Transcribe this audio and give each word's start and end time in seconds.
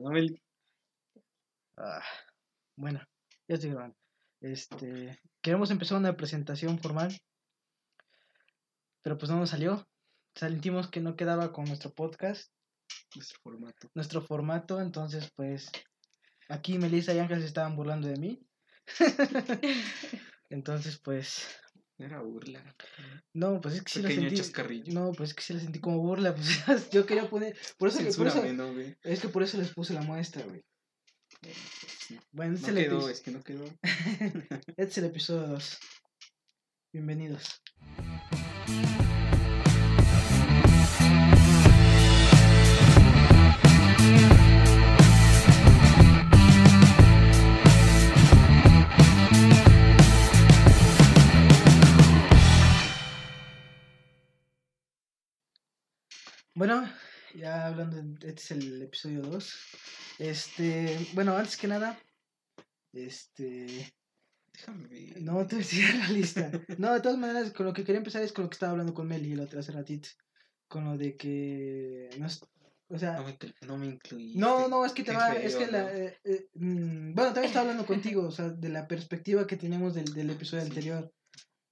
¿No, 0.00 0.10
Meli? 0.10 0.40
Ah, 1.76 2.02
bueno, 2.76 3.00
ya 3.46 3.54
estoy 3.56 3.70
grabando. 3.70 3.96
Este, 4.40 5.20
queremos 5.42 5.70
empezar 5.70 5.98
una 5.98 6.16
presentación 6.16 6.78
formal, 6.78 7.14
pero 9.02 9.18
pues 9.18 9.30
no 9.30 9.36
nos 9.38 9.50
salió. 9.50 9.86
Sentimos 10.34 10.88
que 10.88 11.00
no 11.00 11.16
quedaba 11.16 11.52
con 11.52 11.66
nuestro 11.66 11.92
podcast, 11.92 12.50
Nuestro 13.14 13.40
formato. 13.42 13.90
nuestro 13.94 14.22
formato, 14.22 14.80
entonces 14.80 15.30
pues 15.36 15.70
aquí 16.48 16.78
Melissa 16.78 17.12
y 17.12 17.18
Ángel 17.18 17.40
se 17.40 17.46
estaban 17.46 17.76
burlando 17.76 18.08
de 18.08 18.16
mí. 18.16 18.40
entonces 20.48 20.98
pues 20.98 21.46
Era 22.00 22.20
burla. 22.22 22.62
no, 23.34 23.60
pues 23.60 23.74
es 23.76 23.82
que 23.82 23.92
sí 23.92 24.00
Pequeño 24.02 24.22
sentí. 24.22 24.36
chascarrillo. 24.36 24.92
No, 24.92 25.12
pues 25.12 25.30
es 25.30 25.34
que 25.34 25.42
sí 25.42 25.52
lo 25.54 25.60
sentí 25.60 25.80
como 25.80 25.98
burla, 25.98 26.34
pues 26.66 26.90
yo 26.90 27.04
quería 27.06 27.28
poner, 27.28 27.56
por 27.78 27.88
eso, 27.88 27.98
que- 27.98 28.04
por 28.14 28.26
eso 28.26 28.42
es 29.02 29.20
que 29.20 29.28
por 29.28 29.42
eso 29.42 29.58
les 29.58 29.72
puse 29.74 29.92
la 29.94 30.02
muestra, 30.02 30.42
güey. 30.44 30.62
Bueno, 32.32 32.54
este 32.54 32.72
No 32.72 32.78
es 32.78 32.84
el 32.84 32.90
quedó, 32.90 33.08
es 33.08 33.20
que 33.20 33.30
no 33.30 33.42
quedó. 33.42 33.64
Este 34.76 34.82
es 34.82 34.98
el 34.98 35.04
episodio 35.04 35.46
2. 35.48 35.78
Bienvenidos. 36.92 37.60
Bueno, 56.60 56.86
ya 57.34 57.68
hablando, 57.68 57.96
este 58.20 58.32
es 58.42 58.50
el 58.50 58.82
episodio 58.82 59.22
2. 59.22 59.54
Este, 60.18 60.98
bueno, 61.14 61.34
antes 61.34 61.56
que 61.56 61.66
nada, 61.66 61.98
este, 62.92 63.90
Déjame 64.52 64.88
ver. 64.88 65.22
no 65.22 65.46
te 65.46 65.54
voy 65.56 65.64
a 65.64 65.66
decir 65.66 65.94
la 65.94 66.08
lista. 66.10 66.50
No, 66.76 66.92
de 66.92 67.00
todas 67.00 67.16
maneras, 67.16 67.50
con 67.54 67.64
lo 67.64 67.72
que 67.72 67.82
quería 67.82 68.00
empezar 68.00 68.22
es 68.22 68.34
con 68.34 68.44
lo 68.44 68.50
que 68.50 68.56
estaba 68.56 68.72
hablando 68.72 68.92
con 68.92 69.08
Meli 69.08 69.32
el 69.32 69.40
otro 69.40 69.58
hace 69.58 69.72
ratito. 69.72 70.10
Con 70.68 70.84
lo 70.84 70.98
de 70.98 71.16
que. 71.16 72.10
No, 72.18 72.26
o 72.90 72.98
sea. 72.98 73.14
No 73.16 73.24
me, 73.24 73.38
inclu- 73.38 73.54
no 73.66 73.78
me. 73.78 73.98
No, 74.34 74.68
no, 74.68 74.84
es 74.84 74.92
que 74.92 75.02
te 75.02 75.12
va. 75.12 75.32
es 75.32 75.56
que 75.56 75.66
la. 75.66 75.90
eh, 75.96 76.18
eh, 76.24 76.46
mm, 76.52 77.14
bueno, 77.14 77.32
también 77.32 77.46
estaba 77.46 77.62
hablando 77.62 77.86
contigo, 77.86 78.24
o 78.26 78.30
sea, 78.30 78.50
de 78.50 78.68
la 78.68 78.86
perspectiva 78.86 79.46
que 79.46 79.56
teníamos 79.56 79.94
del, 79.94 80.12
del 80.12 80.28
episodio 80.28 80.64
Sí. 80.64 80.68
anterior. 80.68 81.10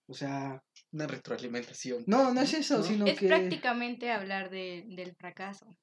O 0.08 0.14
sea. 0.14 0.62
Una 0.92 1.06
retroalimentación. 1.06 2.05
No, 2.06 2.33
no 2.33 2.41
es 2.41 2.55
eso, 2.55 2.78
¿No? 2.78 2.84
sino 2.84 3.06
Es 3.06 3.19
que. 3.19 3.27
prácticamente 3.28 4.11
hablar 4.11 4.50
de, 4.50 4.84
del 4.89 5.14
fracaso. 5.17 5.77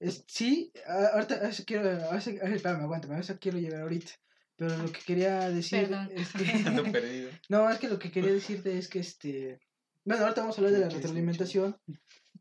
Es, 0.00 0.24
sí, 0.26 0.72
ahorita 0.86 1.34
a 1.34 1.48
eso 1.48 1.64
quiero. 1.66 1.88
A 2.10 2.16
eso, 2.16 2.30
espérame, 2.30 2.82
aguántame, 2.82 3.16
a 3.16 3.20
eso 3.20 3.38
quiero 3.38 3.58
llegar 3.58 3.82
ahorita. 3.82 4.12
Pero 4.56 4.76
lo 4.76 4.92
que 4.92 5.00
quería 5.00 5.50
decir 5.50 5.88
Perdón. 5.88 6.10
es 6.14 6.30
Ando 6.66 6.84
que. 6.84 6.90
perdido. 6.92 7.30
No, 7.48 7.68
es 7.70 7.78
que 7.78 7.88
lo 7.88 7.98
que 7.98 8.10
quería 8.10 8.32
decirte 8.32 8.78
es 8.78 8.88
que 8.88 9.00
este. 9.00 9.60
Bueno, 10.04 10.22
ahorita 10.22 10.40
vamos 10.40 10.56
a 10.56 10.60
hablar 10.60 10.72
de 10.72 10.78
la 10.80 10.84
¿Qué 10.86 10.94
quieres 10.94 11.10
retroalimentación, 11.10 11.76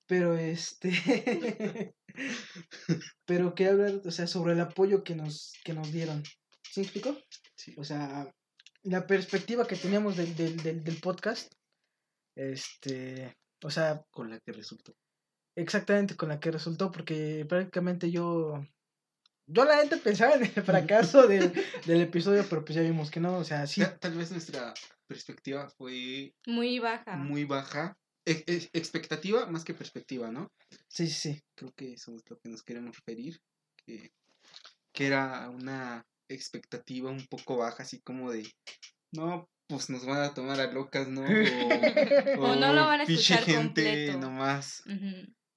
pero 0.07 0.35
este. 0.37 1.93
pero 3.25 3.53
quería 3.53 3.73
hablar, 3.73 4.01
o 4.05 4.11
sea, 4.11 4.27
sobre 4.27 4.53
el 4.53 4.61
apoyo 4.61 5.03
que 5.03 5.15
nos, 5.15 5.53
que 5.63 5.73
nos 5.73 5.91
dieron. 5.91 6.23
¿Sí 6.63 6.79
me 6.79 6.83
explico? 6.83 7.17
Sí. 7.55 7.73
O 7.77 7.83
sea, 7.83 8.33
la 8.83 9.05
perspectiva 9.05 9.67
que 9.67 9.75
teníamos 9.75 10.17
del, 10.17 10.35
del, 10.35 10.57
del, 10.57 10.83
del 10.83 10.97
podcast, 10.97 11.53
este. 12.35 13.35
O 13.63 13.69
sea, 13.69 14.03
Con 14.11 14.29
la 14.29 14.39
que 14.39 14.51
resultó. 14.51 14.93
exactamente 15.55 16.15
con 16.15 16.29
la 16.29 16.39
que 16.39 16.51
resultó, 16.51 16.91
porque 16.91 17.45
prácticamente 17.47 18.09
yo. 18.11 18.63
Yo 19.47 19.65
la 19.65 19.77
gente 19.77 19.97
pensaba 19.97 20.35
en 20.35 20.43
el 20.43 20.49
fracaso 20.65 21.27
del, 21.27 21.51
del 21.85 22.01
episodio, 22.01 22.45
pero 22.49 22.63
pues 22.63 22.75
ya 22.75 22.81
vimos 22.83 23.11
que 23.11 23.19
no, 23.19 23.37
o 23.37 23.43
sea, 23.43 23.67
sí. 23.67 23.81
Ta- 23.81 23.97
Tal 23.97 24.15
vez 24.15 24.31
nuestra 24.31 24.73
perspectiva 25.07 25.69
fue 25.77 26.33
Muy 26.47 26.79
baja. 26.79 27.17
muy 27.17 27.43
baja. 27.45 27.97
E- 28.25 28.43
e- 28.47 28.69
expectativa 28.73 29.47
más 29.47 29.63
que 29.65 29.73
perspectiva, 29.73 30.31
¿no? 30.31 30.47
Sí, 30.87 31.07
sí, 31.07 31.33
sí. 31.33 31.41
Creo 31.55 31.73
que 31.73 31.93
eso 31.93 32.15
es 32.15 32.21
lo 32.29 32.37
que 32.39 32.49
nos 32.49 32.63
queremos 32.63 32.95
referir. 32.95 33.39
Que, 33.83 34.11
que 34.93 35.07
era 35.07 35.49
una 35.49 36.05
expectativa 36.29 37.09
un 37.09 37.25
poco 37.27 37.57
baja, 37.57 37.83
así 37.83 37.99
como 38.01 38.31
de. 38.31 38.47
No, 39.11 39.49
pues 39.71 39.89
nos 39.89 40.05
van 40.05 40.21
a 40.21 40.33
tomar 40.33 40.59
a 40.59 40.71
locas, 40.71 41.07
¿no? 41.07 41.23
O, 42.39 42.51
O 42.51 42.55
no 42.55 42.73
lo 42.73 42.85
van 42.85 43.01
a 43.01 43.03
escuchar 43.03 43.39
gente 43.43 43.55
completo. 43.55 44.19
nomás 44.19 44.83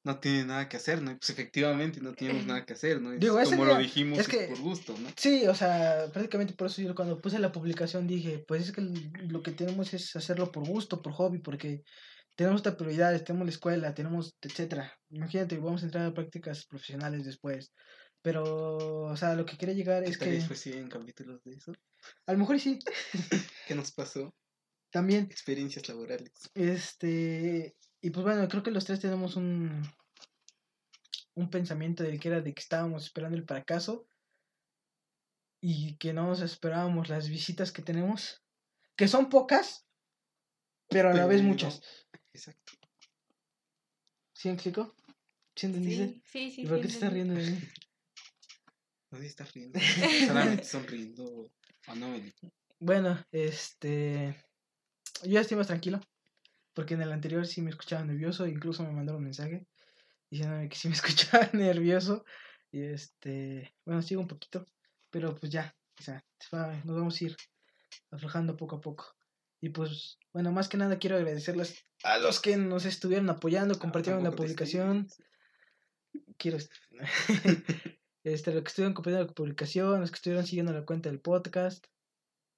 no 0.05 0.19
tiene 0.21 0.45
nada 0.45 0.69
que 0.69 0.77
hacer, 0.77 1.01
¿no? 1.03 1.17
Pues 1.19 1.31
efectivamente 1.31 2.01
no 2.01 2.13
tenemos 2.13 2.45
nada 2.47 2.65
que 2.67 2.75
hacer, 2.75 3.01
¿no? 3.01 3.13
Es 3.13 3.21
Digo, 3.21 3.39
como 3.43 3.65
lo 3.65 3.79
dijimos, 3.79 4.19
es 4.19 4.29
que- 4.29 4.49
por 4.49 4.61
gusto, 4.61 4.95
¿no? 4.99 5.09
Sí, 5.17 5.47
o 5.47 5.55
sea, 5.55 6.07
prácticamente 6.13 6.53
por 6.55 6.67
eso 6.67 6.83
yo 6.83 6.95
cuando 6.95 7.21
puse 7.21 7.39
la 7.39 7.53
publicación 7.53 8.07
dije, 8.07 8.45
pues 8.47 8.65
es 8.69 8.73
que 8.73 8.83
lo 8.83 9.43
que 9.43 9.53
tenemos 9.53 9.95
es 9.95 10.15
hacerlo 10.15 10.53
por 10.53 10.67
gusto, 10.67 11.01
por 11.01 11.13
hobby, 11.15 11.39
porque 11.39 11.83
tenemos 12.37 12.61
otras 12.61 12.75
prioridades, 12.77 13.25
tenemos 13.25 13.47
la 13.47 13.53
escuela, 13.53 13.95
tenemos, 13.95 14.35
etcétera. 14.43 14.93
Imagínate, 15.09 15.57
vamos 15.59 15.83
a 15.83 15.87
entrar 15.87 16.05
a 16.07 16.13
prácticas 16.13 16.67
profesionales 16.67 17.25
después. 17.25 17.73
Pero, 18.25 19.03
o 19.03 19.17
sea, 19.19 19.35
lo 19.35 19.45
que 19.45 19.59
quería 19.59 19.75
llegar 19.75 20.03
¿Qué 20.03 20.09
es 20.09 20.17
que, 20.17 20.31
después 20.31 20.59
siguen 20.59 20.89
capítulos 20.89 21.45
de 21.45 21.57
eso? 21.57 21.75
a 22.25 22.33
lo 22.33 22.39
mejor 22.39 22.57
y 22.57 22.61
sí, 22.61 22.79
¿Qué 23.69 23.75
nos 23.75 23.93
pasó? 23.93 24.35
también, 24.91 25.25
Experiencias 25.25 25.87
laborales. 25.91 26.33
este, 26.55 27.77
y 28.01 28.11
pues 28.11 28.25
bueno, 28.25 28.49
creo 28.49 28.63
que 28.63 28.71
los 28.71 28.87
tres 28.87 29.01
tenemos 29.01 29.37
un, 29.37 29.83
un 31.35 31.51
pensamiento 31.51 32.03
del 32.03 32.19
que 32.19 32.29
era 32.29 32.41
de 32.41 32.55
que 32.55 32.63
estábamos 32.63 33.05
esperando 33.05 33.37
el 33.37 33.45
fracaso 33.45 34.07
y 35.61 35.97
que 35.99 36.15
no 36.15 36.27
nos 36.27 36.41
esperábamos 36.41 37.11
las 37.11 37.29
visitas 37.29 37.73
que 37.73 37.83
tenemos, 37.83 38.43
que 38.97 39.07
son 39.07 39.29
pocas, 39.29 39.87
pero 40.89 41.11
a 41.11 41.15
la 41.15 41.27
vez 41.27 41.43
muchas. 41.43 41.83
Exacto. 42.33 42.73
¿Sí 44.33 44.49
me 44.49 44.55
explico? 44.55 44.95
¿Sí 45.55 45.67
entendiste? 45.67 46.21
Sí, 46.25 46.51
sí, 46.51 46.51
sí. 46.53 46.63
¿Y 46.63 46.67
por 46.67 46.77
sí, 46.77 46.83
qué 46.83 46.89
te 46.89 46.95
estás 46.95 47.13
riendo 47.13 47.35
de 47.35 47.51
mí? 47.51 47.59
Si 49.19 49.27
estás 49.27 49.53
riendo. 49.53 49.79
Solamente 50.27 50.65
sonriendo. 50.65 51.51
O 51.87 51.95
no, 51.95 52.09
Meli. 52.09 52.35
Bueno, 52.79 53.25
este. 53.33 54.37
Yo 55.23 55.31
ya 55.31 55.41
estoy 55.41 55.57
más 55.57 55.69
tranquilo. 55.69 56.01
Porque 56.73 56.95
en 56.95 57.03
el 57.03 57.13
anterior 57.13 57.47
sí 57.47 57.63
me 57.63 57.71
escuchaba 57.71 58.05
nervioso. 58.05 58.47
Incluso 58.47 58.83
me 58.83 58.93
mandaron 58.93 59.19
un 59.19 59.25
mensaje 59.25 59.67
diciéndome 60.31 60.69
que 60.69 60.77
sí 60.77 60.89
me 60.89 60.95
escuchaba 60.95 61.49
nervioso. 61.53 62.25
Y 62.73 62.83
este. 62.83 63.75
Bueno, 63.85 64.03
sigo 64.03 64.21
un 64.21 64.29
poquito. 64.29 64.67
Pero 65.11 65.35
pues 65.35 65.53
ya. 65.53 65.75
O 65.99 66.03
sea, 66.03 66.25
nos 66.85 66.97
vamos 66.97 67.21
a 67.21 67.25
ir 67.25 67.37
aflojando 68.11 68.57
poco 68.57 68.77
a 68.77 68.81
poco. 68.81 69.15
Y 69.61 69.71
pues, 69.71 70.19
bueno, 70.33 70.53
más 70.53 70.69
que 70.69 70.77
nada 70.77 70.99
quiero 70.99 71.17
agradecerles 71.17 71.87
a 72.03 72.19
los 72.19 72.39
que 72.39 72.59
nos 72.59 72.85
estuvieron 72.85 73.31
apoyando, 73.31 73.79
compartieron 73.79 74.23
la 74.23 74.33
publicación. 74.33 75.09
quiero 76.37 76.59
este 78.25 78.53
los 78.53 78.63
que 78.63 78.69
estuvieron 78.69 78.95
compartiendo 78.95 79.29
la 79.29 79.35
publicación, 79.35 80.01
los 80.01 80.11
que 80.11 80.17
estuvieron 80.17 80.47
siguiendo 80.47 80.73
la 80.73 80.85
cuenta 80.85 81.11
del 81.11 81.21
podcast, 81.21 81.87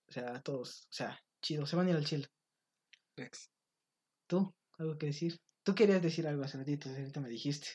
o 0.08 0.12
sea, 0.12 0.40
todos, 0.42 0.82
o 0.84 0.92
sea, 0.92 1.20
chido, 1.42 1.66
se 1.66 1.76
van 1.76 1.88
a 1.88 1.90
ir 1.90 1.96
al 1.96 2.04
chill. 2.04 2.28
Rex. 3.16 3.50
¿Tú? 4.28 4.54
¿Algo 4.78 4.96
que 4.98 5.06
decir? 5.06 5.40
Tú 5.64 5.74
querías 5.74 6.02
decir 6.02 6.26
algo 6.26 6.44
hace 6.44 6.58
ratito, 6.58 6.88
ahorita 6.88 7.20
me 7.20 7.28
dijiste. 7.28 7.68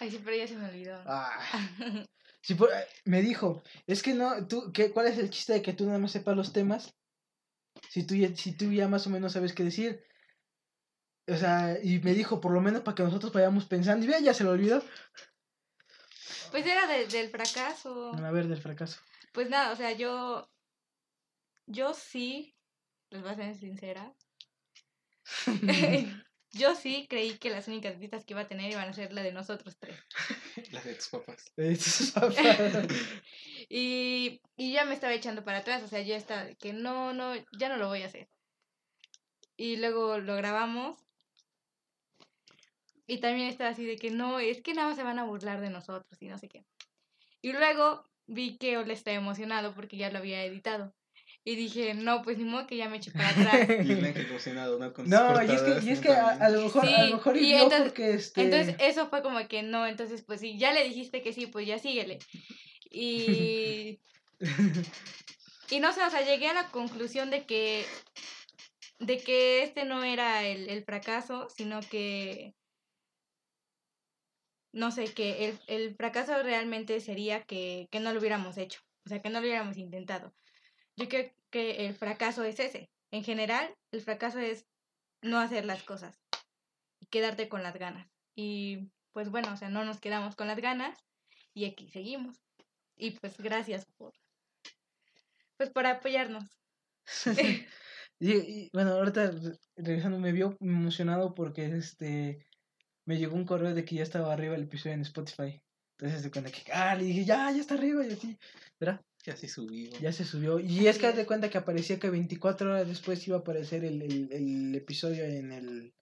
Ay, 0.00 0.10
sí, 0.10 0.20
pero 0.24 0.36
ya 0.36 0.48
se 0.48 0.56
me 0.56 0.68
olvidó. 0.68 1.02
Ah, 1.06 1.38
sí, 2.42 2.54
por- 2.54 2.70
eh, 2.70 2.86
me 3.04 3.20
dijo, 3.20 3.62
es 3.86 4.02
que 4.02 4.14
no, 4.14 4.46
tú, 4.46 4.72
¿qué, 4.72 4.90
¿cuál 4.90 5.06
es 5.06 5.18
el 5.18 5.30
chiste 5.30 5.54
de 5.54 5.62
que 5.62 5.72
tú 5.74 5.84
nada 5.86 5.98
más 5.98 6.12
sepas 6.12 6.36
los 6.36 6.52
temas? 6.52 6.94
Si 7.90 8.06
tú, 8.06 8.14
ya, 8.14 8.34
si 8.34 8.52
tú 8.56 8.72
ya 8.72 8.88
más 8.88 9.06
o 9.06 9.10
menos 9.10 9.32
sabes 9.32 9.52
qué 9.52 9.64
decir. 9.64 10.02
O 11.28 11.36
sea, 11.36 11.78
y 11.82 11.98
me 11.98 12.14
dijo, 12.14 12.40
por 12.40 12.52
lo 12.52 12.60
menos 12.60 12.82
para 12.82 12.94
que 12.94 13.02
nosotros 13.02 13.32
vayamos 13.32 13.66
pensando, 13.66 14.04
y 14.04 14.08
vea, 14.08 14.20
ya 14.20 14.32
se 14.32 14.44
lo 14.44 14.50
olvidó. 14.50 14.82
Pues 16.50 16.66
era 16.66 16.86
de- 16.86 17.06
del 17.06 17.28
fracaso. 17.28 18.12
A 18.14 18.30
ver, 18.30 18.48
del 18.48 18.60
fracaso. 18.60 19.00
Pues 19.32 19.48
nada, 19.50 19.72
o 19.72 19.76
sea, 19.76 19.92
yo. 19.92 20.48
Yo 21.66 21.94
sí. 21.94 22.54
Les 23.10 23.22
voy 23.22 23.32
a 23.32 23.36
ser 23.36 23.56
sincera. 23.56 24.12
yo 26.52 26.74
sí 26.74 27.06
creí 27.08 27.38
que 27.38 27.50
las 27.50 27.68
únicas 27.68 27.98
visitas 27.98 28.24
que 28.24 28.32
iba 28.34 28.42
a 28.42 28.48
tener 28.48 28.70
iban 28.70 28.88
a 28.88 28.92
ser 28.92 29.12
la 29.12 29.22
de 29.22 29.32
nosotros 29.32 29.76
tres. 29.78 29.98
Las 30.72 30.84
de 30.84 30.94
tus 30.94 31.08
papás. 31.08 31.52
Sus 31.78 32.10
papás. 32.12 32.36
Y, 33.68 34.40
y 34.56 34.72
ya 34.72 34.84
me 34.84 34.94
estaba 34.94 35.12
echando 35.12 35.44
para 35.44 35.58
atrás, 35.58 35.82
o 35.82 35.88
sea, 35.88 36.00
yo 36.02 36.14
estaba 36.14 36.44
de 36.44 36.56
que 36.56 36.72
no, 36.72 37.12
no, 37.12 37.34
ya 37.58 37.68
no 37.68 37.76
lo 37.76 37.88
voy 37.88 38.02
a 38.02 38.06
hacer. 38.06 38.28
Y 39.56 39.76
luego 39.76 40.18
lo 40.18 40.36
grabamos. 40.36 41.05
Y 43.06 43.18
también 43.18 43.48
estaba 43.48 43.70
así 43.70 43.84
de 43.84 43.96
que 43.96 44.10
no, 44.10 44.38
es 44.40 44.62
que 44.62 44.74
nada 44.74 44.88
más 44.88 44.96
se 44.96 45.02
van 45.04 45.18
a 45.18 45.24
burlar 45.24 45.60
de 45.60 45.70
nosotros 45.70 46.20
y 46.20 46.26
no 46.26 46.38
sé 46.38 46.48
qué. 46.48 46.64
Y 47.42 47.52
luego 47.52 48.04
vi 48.26 48.56
que 48.58 48.76
Ole 48.78 48.92
estaba 48.94 49.16
emocionado 49.16 49.74
porque 49.74 49.96
ya 49.96 50.10
lo 50.10 50.18
había 50.18 50.44
editado. 50.44 50.92
Y 51.44 51.54
dije, 51.54 51.94
no, 51.94 52.22
pues 52.22 52.38
ni 52.38 52.44
modo 52.44 52.66
que 52.66 52.76
ya 52.76 52.88
me 52.88 52.96
eché 52.96 53.12
para 53.12 53.28
atrás. 53.28 53.68
Y 53.86 53.92
ángel 53.92 54.26
emocionado, 54.26 54.78
¿no? 54.80 54.92
Con 54.92 55.08
No, 55.08 55.40
y 55.42 55.50
es 55.54 55.62
que, 55.62 55.86
y 55.86 55.90
es 55.90 56.00
que 56.00 56.08
a, 56.10 56.30
a 56.30 56.48
lo 56.48 56.62
mejor, 56.62 56.84
a 56.84 56.88
Sí, 56.88 57.08
lo 57.10 57.16
mejor 57.16 57.36
y 57.36 57.52
entonces- 57.52 57.82
porque 57.92 58.14
este. 58.14 58.42
Entonces 58.42 58.76
eso 58.80 59.08
fue 59.08 59.22
como 59.22 59.46
que 59.46 59.62
no, 59.62 59.86
entonces 59.86 60.22
pues 60.22 60.40
si 60.40 60.58
ya 60.58 60.72
le 60.72 60.82
dijiste 60.82 61.22
que 61.22 61.32
sí, 61.32 61.46
pues 61.46 61.66
ya 61.68 61.78
síguele. 61.78 62.18
Y, 62.90 64.00
y 65.70 65.80
no 65.80 65.92
sé, 65.92 66.02
o 66.04 66.10
sea, 66.10 66.22
llegué 66.22 66.48
a 66.48 66.54
la 66.54 66.68
conclusión 66.70 67.30
de 67.30 67.44
que, 67.46 67.84
de 68.98 69.18
que 69.18 69.62
este 69.62 69.84
no 69.84 70.02
era 70.02 70.44
el, 70.44 70.68
el 70.68 70.84
fracaso, 70.84 71.48
sino 71.56 71.78
que, 71.80 72.54
no 74.76 74.90
sé, 74.90 75.14
que 75.14 75.48
el, 75.48 75.58
el 75.68 75.96
fracaso 75.96 76.42
realmente 76.42 77.00
sería 77.00 77.42
que, 77.44 77.88
que 77.90 77.98
no 77.98 78.12
lo 78.12 78.20
hubiéramos 78.20 78.58
hecho, 78.58 78.80
o 79.06 79.08
sea, 79.08 79.22
que 79.22 79.30
no 79.30 79.40
lo 79.40 79.46
hubiéramos 79.46 79.78
intentado. 79.78 80.34
Yo 80.96 81.08
creo 81.08 81.32
que 81.50 81.86
el 81.86 81.94
fracaso 81.94 82.44
es 82.44 82.60
ese. 82.60 82.90
En 83.10 83.24
general, 83.24 83.74
el 83.90 84.02
fracaso 84.02 84.38
es 84.38 84.66
no 85.22 85.38
hacer 85.38 85.64
las 85.64 85.82
cosas 85.82 86.18
y 87.00 87.06
quedarte 87.06 87.48
con 87.48 87.62
las 87.62 87.78
ganas. 87.78 88.06
Y 88.34 88.90
pues 89.12 89.30
bueno, 89.30 89.54
o 89.54 89.56
sea, 89.56 89.70
no 89.70 89.84
nos 89.84 89.98
quedamos 89.98 90.36
con 90.36 90.46
las 90.46 90.58
ganas 90.60 90.98
y 91.54 91.64
aquí 91.64 91.88
seguimos. 91.88 92.36
Y 92.96 93.12
pues 93.12 93.38
gracias 93.38 93.86
por 93.96 94.12
pues 95.56 95.70
por 95.70 95.86
apoyarnos. 95.86 96.44
bueno, 98.72 98.92
ahorita 98.92 99.30
re- 99.30 99.58
regresando 99.76 100.18
me 100.18 100.32
vio 100.32 100.56
emocionado 100.60 101.34
porque 101.34 101.66
este 101.66 102.44
me 103.06 103.16
llegó 103.16 103.34
un 103.34 103.46
correo 103.46 103.74
de 103.74 103.84
que 103.84 103.94
ya 103.94 104.02
estaba 104.02 104.32
arriba 104.32 104.54
el 104.54 104.64
episodio 104.64 104.94
en 104.94 105.02
Spotify. 105.02 105.62
Entonces 105.98 106.22
de 106.22 106.30
cuenta 106.30 106.50
que 106.50 106.70
ah, 106.72 106.94
le 106.94 107.04
dije, 107.04 107.24
ya, 107.24 107.50
ya 107.50 107.60
está 107.60 107.74
arriba 107.74 108.06
y 108.06 108.12
así, 108.12 108.38
¿verdad? 108.78 109.00
Ya 109.24 109.34
se 109.36 109.48
subió. 109.48 109.90
Ya 109.98 110.12
se 110.12 110.24
subió. 110.24 110.60
Y 110.60 110.86
es 110.86 110.98
que 110.98 111.10
de 111.12 111.26
cuenta 111.26 111.48
que 111.48 111.58
aparecía 111.58 111.98
que 111.98 112.10
24 112.10 112.70
horas 112.70 112.86
después 112.86 113.26
iba 113.26 113.38
a 113.38 113.40
aparecer 113.40 113.84
el, 113.84 114.02
el, 114.02 114.32
el 114.32 114.74
episodio 114.74 115.24
en 115.24 115.52
el 115.52 115.94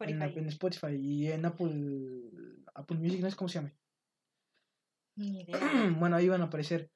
en, 0.00 0.22
Spotify. 0.22 0.38
en 0.38 0.48
Spotify 0.48 0.94
y 0.96 1.30
en 1.30 1.44
Apple 1.44 2.30
Apple 2.74 2.96
Music, 2.96 3.20
no 3.20 3.30
sé 3.30 3.36
cómo 3.36 3.48
se 3.48 3.58
llama. 3.58 3.74
Ni 5.16 5.42
idea. 5.42 5.58
bueno, 5.98 6.16
ahí 6.16 6.24
iban 6.24 6.40
a 6.40 6.46
aparecer. 6.46 6.90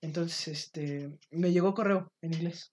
Entonces, 0.00 0.48
este, 0.48 1.18
me 1.30 1.52
llegó 1.52 1.74
correo 1.74 2.12
en 2.20 2.34
inglés. 2.34 2.72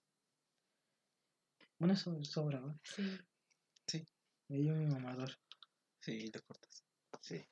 Bueno, 1.78 1.94
eso 1.94 2.22
sobra, 2.24 2.60
¿no? 2.60 2.78
Sí. 2.84 4.04
Me 4.50 4.57
dio 4.57 4.74
mi 4.75 4.86
mamador. 4.86 5.31
Sí, 6.09 6.29
te 6.31 6.39
cortas. 6.41 6.83
Sí. 7.21 7.45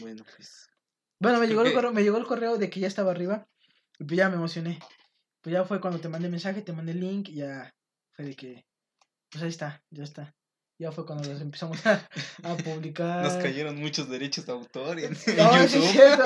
Bueno, 0.00 0.24
pues. 0.24 0.68
Bueno, 1.20 1.38
me 1.38 1.46
llegó, 1.46 1.62
el 1.62 1.72
correo, 1.72 1.92
me 1.92 2.02
llegó 2.02 2.18
el 2.18 2.26
correo 2.26 2.58
de 2.58 2.68
que 2.68 2.80
ya 2.80 2.88
estaba 2.88 3.12
arriba. 3.12 3.46
Y 3.98 4.04
pues 4.04 4.18
ya 4.18 4.28
me 4.28 4.34
emocioné. 4.34 4.80
Pues 5.40 5.52
ya 5.52 5.64
fue 5.64 5.80
cuando 5.80 6.00
te 6.00 6.08
mandé 6.08 6.28
mensaje, 6.28 6.62
te 6.62 6.72
mandé 6.72 6.92
el 6.92 7.00
link 7.00 7.28
y 7.28 7.36
ya 7.36 7.72
fue 8.12 8.24
de 8.24 8.34
que, 8.34 8.66
pues 9.30 9.44
ahí 9.44 9.48
está, 9.50 9.82
ya 9.90 10.02
está. 10.04 10.34
Ya 10.78 10.92
fue 10.92 11.06
cuando 11.06 11.32
los 11.32 11.40
empezamos 11.40 11.86
a, 11.86 12.06
a 12.42 12.56
publicar. 12.64 13.22
Nos 13.24 13.42
cayeron 13.42 13.76
muchos 13.76 14.10
derechos 14.10 14.44
de 14.44 14.52
autor 14.52 14.98
en, 14.98 15.16
en 15.26 15.36
No, 15.36 15.68
sí, 15.68 15.76
YouTube. 15.78 15.88
cierto. 15.92 16.24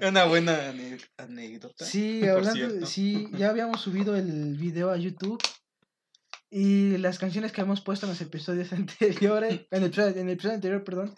Una 0.08 0.26
buena 0.26 0.72
anécdota. 1.16 1.84
Sí, 1.84 2.28
hablando, 2.28 2.86
sí, 2.86 3.28
ya 3.32 3.48
habíamos 3.48 3.80
subido 3.80 4.14
el 4.14 4.56
video 4.58 4.90
a 4.90 4.98
YouTube 4.98 5.42
y 6.50 6.96
las 6.98 7.18
canciones 7.18 7.52
que 7.52 7.60
hemos 7.60 7.80
puesto 7.80 8.06
en 8.06 8.10
los 8.12 8.20
episodios 8.20 8.72
anteriores, 8.72 9.66
en 9.70 9.82
el 9.82 9.84
episodio, 9.84 10.08
en 10.16 10.28
el 10.28 10.34
episodio 10.34 10.54
anterior, 10.54 10.84
perdón, 10.84 11.14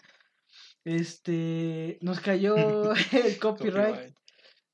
este, 0.83 1.97
nos 2.01 2.19
cayó 2.19 2.93
el 3.11 3.39
copyright, 3.39 4.13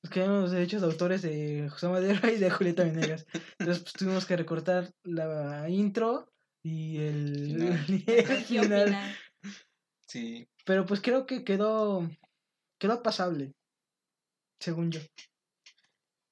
nos 0.03 0.11
cayeron 0.11 0.41
los 0.41 0.51
derechos 0.51 0.81
de 0.81 0.87
autores 0.87 1.21
de 1.21 1.67
José 1.69 1.87
Madero 1.89 2.29
y 2.29 2.37
de 2.37 2.49
Julieta 2.49 2.83
Venegas. 2.83 3.25
Entonces 3.59 3.83
pues, 3.83 3.93
tuvimos 3.93 4.25
que 4.25 4.37
recortar 4.37 4.91
la 5.03 5.69
intro 5.69 6.31
y 6.63 6.97
el, 6.97 7.83
Final. 7.85 8.03
el 8.07 8.43
final. 8.43 9.15
Sí, 10.07 10.47
Pero 10.65 10.85
pues 10.85 11.01
creo 11.01 11.25
que 11.25 11.43
quedó, 11.43 12.09
quedó 12.79 13.03
pasable, 13.03 13.53
según 14.59 14.91
yo. 14.91 15.01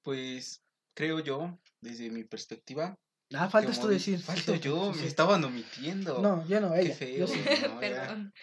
pues 0.01 0.63
creo 0.93 1.19
yo, 1.19 1.59
desde 1.81 2.09
mi 2.09 2.23
perspectiva. 2.23 2.97
Ah, 3.33 3.49
faltas 3.49 3.77
como 3.77 3.87
tú 3.87 3.93
decir. 3.93 4.19
Falto 4.19 4.55
yo, 4.55 4.91
sí, 4.93 4.99
me 4.99 5.01
sí. 5.01 5.07
estaban 5.07 5.43
omitiendo. 5.43 6.21
No, 6.21 6.45
yo 6.47 6.61
no, 6.61 6.73
Qué 6.73 6.81
ella. 6.81 6.95
feo. 6.95 7.17
Yo 7.19 7.27
sí. 7.27 7.39
No. 7.69 7.79
Perdón. 7.79 8.33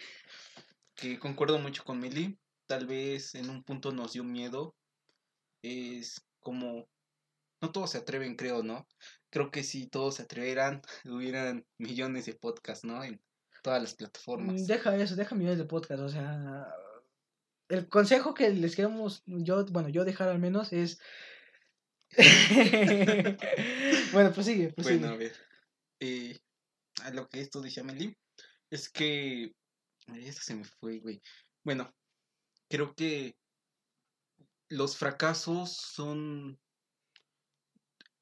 que 0.95 1.19
concuerdo 1.19 1.59
mucho 1.59 1.83
con 1.83 1.99
Meli. 1.99 2.37
Tal 2.67 2.85
vez 2.87 3.35
en 3.35 3.49
un 3.49 3.63
punto 3.63 3.91
nos 3.91 4.13
dio 4.13 4.23
miedo. 4.23 4.75
Es 5.63 6.25
como. 6.39 6.87
No 7.61 7.71
todos 7.71 7.91
se 7.91 7.97
atreven, 7.99 8.35
creo, 8.35 8.61
¿no? 8.61 8.87
Creo 9.29 9.49
que 9.49 9.63
si 9.63 9.87
todos 9.87 10.15
se 10.15 10.23
atreveran, 10.23 10.81
hubieran 11.05 11.65
millones 11.77 12.25
de 12.25 12.33
podcasts, 12.33 12.83
¿no? 12.85 13.03
En 13.03 13.21
todas 13.63 13.81
las 13.81 13.93
Mm, 13.93 13.97
plataformas. 13.97 14.67
Deja 14.67 14.95
eso, 14.97 15.15
deja 15.15 15.35
millones 15.35 15.59
de 15.59 15.65
podcast, 15.65 16.01
o 16.01 16.09
sea, 16.09 16.67
el 17.69 17.87
consejo 17.87 18.33
que 18.33 18.49
les 18.49 18.75
queremos, 18.75 19.23
yo, 19.25 19.65
bueno, 19.67 19.87
yo 19.89 20.03
dejar 20.05 20.27
al 20.29 20.39
menos 20.39 20.73
es... 20.73 20.99
bueno, 24.13 24.31
pues 24.33 24.45
sigue, 24.45 24.73
pues 24.73 24.87
Bueno, 24.87 25.07
a 25.09 25.15
ver. 25.15 25.33
eh, 25.99 26.39
a 27.03 27.11
lo 27.11 27.27
que 27.27 27.41
esto 27.41 27.61
dice 27.61 27.83
Meli. 27.83 28.15
Es 28.69 28.89
que. 28.89 29.53
Se 30.31 30.55
me 30.55 30.65
fue, 30.65 30.99
güey. 30.99 31.21
Bueno, 31.63 31.93
creo 32.69 32.93
que 32.95 33.35
los 34.69 34.97
fracasos 34.97 35.71
son. 35.73 36.59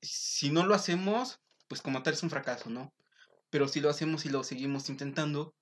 Si 0.02 0.50
no 0.52 0.66
lo 0.66 0.74
hacemos, 0.76 1.40
pues 1.68 1.82
como 1.82 2.04
tal 2.04 2.14
es 2.14 2.24
un 2.24 2.30
fracaso, 2.30 2.70
¿no? 2.70 2.94
Pero 3.50 3.68
si 3.68 3.80
lo 3.82 3.90
hacemos 3.90 4.26
y 4.26 4.30
lo 4.30 4.44
seguimos 4.44 4.90
intentando, 4.90 5.54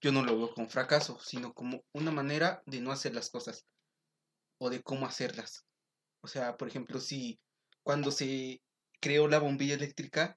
yo 0.00 0.12
no 0.12 0.22
lo 0.24 0.36
veo 0.36 0.54
como 0.54 0.68
fracaso, 0.68 1.18
sino 1.20 1.52
como 1.54 1.82
una 1.92 2.10
manera 2.10 2.62
de 2.66 2.80
no 2.80 2.92
hacer 2.92 3.14
las 3.14 3.30
cosas 3.30 3.64
o 4.58 4.70
de 4.70 4.82
cómo 4.82 5.06
hacerlas. 5.06 5.64
O 6.22 6.28
sea, 6.28 6.56
por 6.56 6.68
ejemplo, 6.68 7.00
si 7.00 7.38
cuando 7.84 8.10
se 8.10 8.60
creó 9.00 9.28
la 9.28 9.38
bombilla 9.38 9.74
eléctrica, 9.74 10.36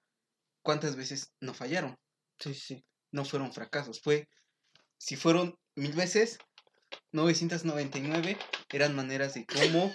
¿cuántas 0.62 0.96
veces 0.96 1.32
no 1.40 1.54
fallaron? 1.56 1.98
Sí, 2.38 2.54
sí. 2.54 2.86
No 3.12 3.26
fueron 3.26 3.54
fracasos, 3.54 4.02
fue, 4.02 4.28
si 4.98 5.16
fueron 5.16 5.58
mil 5.76 5.94
veces, 5.94 6.38
999 7.14 8.38
eran 8.72 8.96
maneras 8.96 9.34
de 9.34 9.46
cómo 9.46 9.94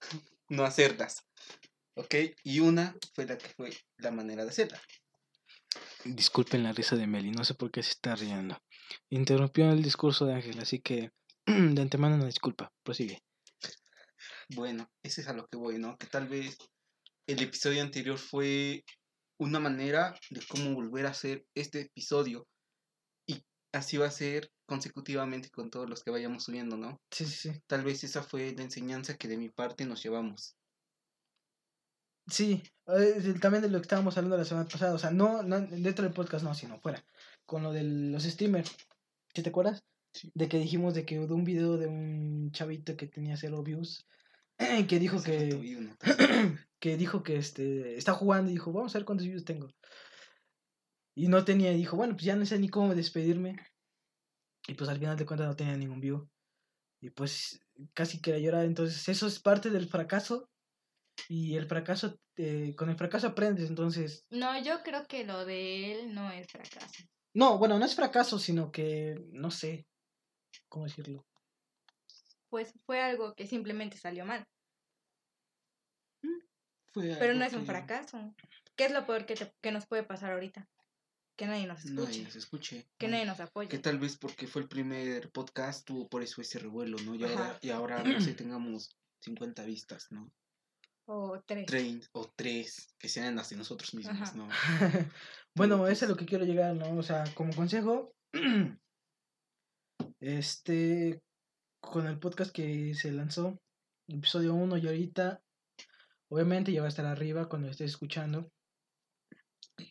no 0.48 0.64
hacerlas. 0.64 1.24
¿Ok? 1.94 2.14
Y 2.44 2.60
una 2.60 2.94
fue 3.14 3.26
la 3.26 3.36
que 3.36 3.48
fue 3.48 3.70
la 3.96 4.10
manera 4.10 4.44
de 4.44 4.50
hacerla. 4.50 4.80
Disculpen 6.04 6.62
la 6.62 6.72
risa 6.72 6.96
de 6.96 7.06
Meli, 7.06 7.30
no 7.30 7.44
sé 7.44 7.54
por 7.54 7.70
qué 7.70 7.82
se 7.82 7.90
está 7.90 8.14
riendo. 8.14 8.60
Interrumpió 9.08 9.70
el 9.70 9.82
discurso 9.82 10.26
de 10.26 10.34
Ángel, 10.34 10.58
así 10.60 10.80
que 10.80 11.12
de 11.46 11.82
antemano 11.82 12.16
una 12.16 12.26
disculpa, 12.26 12.72
prosigue. 12.82 13.22
Bueno, 14.50 14.90
ese 15.02 15.20
es 15.20 15.28
a 15.28 15.32
lo 15.32 15.46
que 15.46 15.56
voy, 15.56 15.78
¿no? 15.78 15.96
Que 15.96 16.06
tal 16.06 16.28
vez 16.28 16.58
el 17.32 17.42
episodio 17.42 17.82
anterior 17.82 18.18
fue 18.18 18.84
una 19.38 19.60
manera 19.60 20.14
de 20.30 20.40
cómo 20.48 20.74
volver 20.74 21.06
a 21.06 21.10
hacer 21.10 21.46
este 21.54 21.82
episodio. 21.82 22.46
Y 23.26 23.44
así 23.72 23.96
va 23.96 24.06
a 24.06 24.10
ser 24.10 24.50
consecutivamente 24.66 25.50
con 25.50 25.70
todos 25.70 25.88
los 25.88 26.02
que 26.02 26.10
vayamos 26.10 26.44
subiendo, 26.44 26.76
¿no? 26.76 27.00
Sí, 27.10 27.24
sí, 27.24 27.50
sí. 27.50 27.60
Tal 27.66 27.84
vez 27.84 28.04
esa 28.04 28.22
fue 28.22 28.52
la 28.56 28.62
enseñanza 28.62 29.16
que 29.16 29.28
de 29.28 29.36
mi 29.36 29.48
parte 29.48 29.84
nos 29.86 30.02
llevamos. 30.02 30.56
Sí, 32.26 32.62
eh, 32.86 33.34
también 33.40 33.62
de 33.62 33.70
lo 33.70 33.78
que 33.78 33.82
estábamos 33.82 34.16
hablando 34.16 34.36
la 34.36 34.44
semana 34.44 34.68
pasada, 34.68 34.94
o 34.94 34.98
sea, 34.98 35.10
no, 35.10 35.42
no 35.42 35.60
dentro 35.60 36.04
del 36.04 36.14
podcast, 36.14 36.44
no, 36.44 36.54
sino 36.54 36.78
fuera, 36.80 37.04
con 37.46 37.62
lo 37.62 37.72
de 37.72 37.82
los 37.82 38.24
streamers. 38.24 38.76
¿Sí 39.34 39.42
te 39.42 39.48
acuerdas? 39.48 39.82
Sí. 40.12 40.30
De 40.34 40.48
que 40.48 40.58
dijimos 40.58 40.94
de 40.94 41.04
que 41.04 41.18
de 41.18 41.32
un 41.32 41.44
video 41.44 41.76
de 41.76 41.86
un 41.86 42.50
chavito 42.52 42.96
que 42.96 43.06
tenía 43.06 43.36
cero 43.36 43.62
views, 43.62 44.06
que 44.88 44.98
dijo 44.98 45.22
que. 45.22 45.96
que 46.80 46.96
dijo 46.96 47.22
que 47.22 47.36
este 47.36 47.96
está 47.96 48.12
jugando 48.14 48.50
y 48.50 48.54
dijo, 48.54 48.72
vamos 48.72 48.94
a 48.94 48.98
ver 48.98 49.04
cuántos 49.04 49.26
views 49.26 49.44
tengo. 49.44 49.68
Y 51.14 51.28
no 51.28 51.44
tenía, 51.44 51.72
y 51.72 51.76
dijo, 51.76 51.96
bueno, 51.96 52.14
pues 52.14 52.24
ya 52.24 52.36
no 52.36 52.46
sé 52.46 52.58
ni 52.58 52.68
cómo 52.68 52.94
despedirme. 52.94 53.56
Y 54.66 54.74
pues 54.74 54.88
al 54.88 54.98
final 54.98 55.16
de 55.16 55.26
cuentas 55.26 55.48
no 55.48 55.56
tenía 55.56 55.76
ningún 55.76 56.00
view. 56.00 56.28
Y 57.02 57.10
pues 57.10 57.60
casi 57.94 58.20
quería 58.20 58.40
llorar. 58.40 58.64
Entonces 58.64 59.08
eso 59.08 59.26
es 59.26 59.40
parte 59.40 59.70
del 59.70 59.88
fracaso. 59.88 60.48
Y 61.28 61.56
el 61.56 61.66
fracaso, 61.66 62.16
eh, 62.36 62.74
con 62.76 62.88
el 62.88 62.96
fracaso 62.96 63.26
aprendes. 63.28 63.68
Entonces, 63.68 64.24
No, 64.30 64.62
yo 64.62 64.82
creo 64.82 65.06
que 65.06 65.24
lo 65.24 65.44
de 65.44 65.92
él 65.92 66.14
no 66.14 66.30
es 66.30 66.46
fracaso. 66.46 67.04
no, 67.34 67.58
bueno, 67.58 67.78
no 67.78 67.84
es 67.84 67.94
fracaso, 67.94 68.38
sino 68.38 68.70
que, 68.70 69.16
no 69.32 69.50
sé, 69.50 69.86
¿cómo 70.68 70.86
decirlo? 70.86 71.26
Pues 72.48 72.72
fue 72.86 73.00
algo 73.02 73.34
que 73.34 73.46
simplemente 73.46 73.98
salió 73.98 74.24
mal. 74.24 74.44
Fue 76.92 77.16
Pero 77.18 77.34
no 77.34 77.44
es 77.44 77.52
un 77.52 77.60
que 77.60 77.66
fracaso. 77.66 78.34
¿Qué 78.76 78.86
es 78.86 78.92
lo 78.92 79.06
peor 79.06 79.26
que, 79.26 79.34
te- 79.34 79.52
que 79.60 79.72
nos 79.72 79.86
puede 79.86 80.02
pasar 80.02 80.32
ahorita? 80.32 80.68
Que 81.36 81.46
nadie 81.46 81.66
nos 81.66 81.84
escuche. 81.84 82.02
Nadie 82.02 82.22
nos 82.24 82.36
escuche. 82.36 82.88
Que 82.98 83.08
nadie 83.08 83.24
nos 83.26 83.40
apoye. 83.40 83.68
Que 83.68 83.78
tal 83.78 83.98
vez 83.98 84.18
porque 84.18 84.46
fue 84.46 84.62
el 84.62 84.68
primer 84.68 85.30
podcast 85.30 85.86
tuvo 85.86 86.08
por 86.08 86.22
eso 86.22 86.40
ese 86.40 86.58
revuelo, 86.58 86.98
¿no? 87.04 87.14
Y 87.14 87.24
ahora, 87.24 87.58
y 87.62 87.70
ahora 87.70 88.02
no 88.02 88.20
sé, 88.20 88.34
tengamos 88.34 88.96
50 89.20 89.64
vistas, 89.64 90.06
¿no? 90.10 90.30
O 91.06 91.42
tres. 91.46 91.66
Tres 91.66 92.08
o 92.12 92.30
tres, 92.36 92.94
que 92.98 93.08
sean 93.08 93.36
las 93.36 93.50
de 93.50 93.56
nosotros 93.56 93.94
mismos, 93.94 94.20
Ajá. 94.20 94.36
¿no? 94.36 94.48
bueno, 95.56 95.86
eso 95.88 96.04
es 96.04 96.08
lo 96.10 96.14
pues- 96.14 96.26
que 96.26 96.28
quiero 96.28 96.44
llegar, 96.44 96.74
¿no? 96.76 96.96
O 96.96 97.02
sea, 97.02 97.24
como 97.34 97.54
consejo, 97.54 98.14
este, 100.20 101.22
con 101.80 102.06
el 102.06 102.18
podcast 102.18 102.52
que 102.52 102.94
se 102.94 103.12
lanzó, 103.12 103.58
episodio 104.08 104.54
1 104.54 104.76
y 104.78 104.86
ahorita, 104.86 105.42
obviamente 106.30 106.72
ya 106.72 106.80
va 106.80 106.86
a 106.86 106.88
estar 106.88 107.06
arriba 107.06 107.48
cuando 107.48 107.68
estés 107.68 107.90
escuchando 107.90 108.50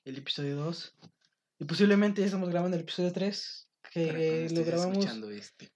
el 0.06 0.18
episodio 0.18 0.56
2. 0.56 0.96
Y 1.60 1.66
posiblemente 1.66 2.22
ya 2.22 2.28
estamos 2.28 2.50
grabando 2.50 2.78
el 2.78 2.84
episodio 2.84 3.12
3, 3.12 3.70
Para 3.82 3.94
cuando 3.94 4.18
que 4.20 4.50
lo 4.56 4.64
grabamos. 4.64 5.06
este. 5.32 5.72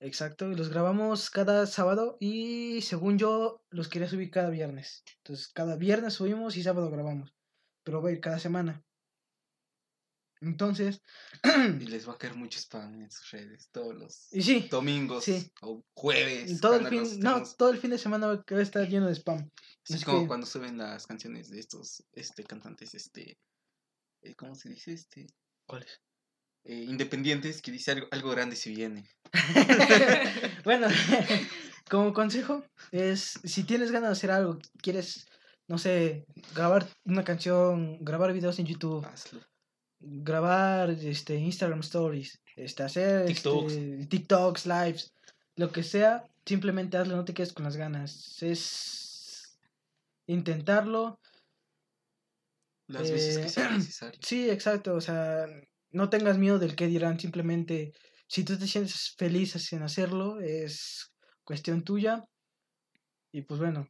Exacto, 0.00 0.52
y 0.52 0.54
los 0.54 0.68
grabamos 0.68 1.28
cada 1.30 1.66
sábado 1.66 2.16
y 2.20 2.80
según 2.82 3.18
yo 3.18 3.64
los 3.70 3.88
quería 3.88 4.08
subir 4.08 4.30
cada 4.30 4.48
viernes. 4.48 5.02
Entonces 5.16 5.48
cada 5.48 5.74
viernes 5.76 6.14
subimos 6.14 6.56
y 6.56 6.62
sábado 6.62 6.88
grabamos. 6.90 7.34
Pero 7.82 8.00
va 8.00 8.10
a 8.10 8.12
ir 8.12 8.20
cada 8.20 8.38
semana. 8.38 8.84
Entonces, 10.40 11.00
Y 11.44 11.86
les 11.86 12.08
va 12.08 12.12
a 12.12 12.18
caer 12.18 12.34
mucho 12.34 12.58
spam 12.58 13.02
en 13.02 13.10
sus 13.10 13.30
redes 13.30 13.68
todos 13.72 13.94
los 13.94 14.14
sí, 14.14 14.68
domingos 14.70 15.24
Sí. 15.24 15.50
o 15.62 15.82
jueves. 15.94 16.60
todo 16.60 16.76
el 16.76 16.86
fin, 16.88 17.20
no, 17.20 17.42
todo 17.56 17.70
el 17.70 17.78
fin 17.78 17.90
de 17.90 17.98
semana 17.98 18.26
va 18.28 18.44
a 18.48 18.60
estar 18.62 18.88
lleno 18.88 19.06
de 19.06 19.14
spam. 19.14 19.50
así 19.84 19.94
es 19.94 20.04
como 20.04 20.22
que- 20.22 20.28
cuando 20.28 20.46
suben 20.46 20.78
las 20.78 21.06
canciones 21.06 21.50
de 21.50 21.60
estos 21.60 22.04
este 22.12 22.44
cantantes, 22.44 22.94
este. 22.94 23.38
eh, 24.22 24.34
¿Cómo 24.36 24.54
se 24.54 24.68
dice? 24.68 24.92
Este. 24.92 25.26
¿Cuáles? 25.66 26.00
eh, 26.64 26.84
independientes 26.86 27.62
que 27.62 27.70
dice 27.70 27.92
algo, 27.92 28.08
algo 28.10 28.30
grande 28.30 28.54
si 28.56 28.74
viene. 28.74 29.08
bueno, 30.64 30.86
como 31.90 32.12
consejo 32.12 32.64
es, 32.92 33.40
si 33.44 33.64
tienes 33.64 33.90
ganas 33.90 34.10
de 34.10 34.12
hacer 34.12 34.30
algo, 34.30 34.58
quieres, 34.82 35.26
no 35.66 35.78
sé, 35.78 36.26
grabar 36.54 36.86
una 37.04 37.24
canción, 37.24 37.98
grabar 38.04 38.32
videos 38.34 38.58
en 38.58 38.66
YouTube, 38.66 39.04
Hazlo. 39.06 39.40
Grabar 40.00 40.90
este 40.90 41.36
Instagram 41.36 41.80
stories, 41.80 42.40
este 42.56 42.82
hacer 42.82 43.26
TikToks. 43.26 43.72
este, 43.72 44.06
TikToks, 44.06 44.66
lives, 44.66 45.12
lo 45.56 45.72
que 45.72 45.82
sea, 45.82 46.24
simplemente 46.46 46.96
hazlo, 46.96 47.16
no 47.16 47.24
te 47.24 47.34
quedes 47.34 47.52
con 47.52 47.64
las 47.64 47.76
ganas. 47.76 48.42
Es 48.42 49.58
intentarlo. 50.26 51.20
Las 52.86 53.10
veces 53.10 53.38
que 53.38 53.48
sea 53.48 53.68
Eh, 53.68 53.70
necesario. 53.78 54.20
Sí, 54.20 54.50
exacto, 54.50 54.94
o 54.94 55.00
sea, 55.00 55.46
no 55.90 56.10
tengas 56.10 56.38
miedo 56.38 56.58
del 56.58 56.76
que 56.76 56.86
dirán, 56.86 57.18
simplemente 57.20 57.92
si 58.28 58.44
tú 58.44 58.58
te 58.58 58.66
sientes 58.66 59.14
feliz 59.16 59.72
en 59.72 59.82
hacerlo, 59.82 60.40
es 60.40 61.12
cuestión 61.44 61.82
tuya. 61.84 62.24
Y 63.32 63.42
pues 63.42 63.60
bueno, 63.60 63.88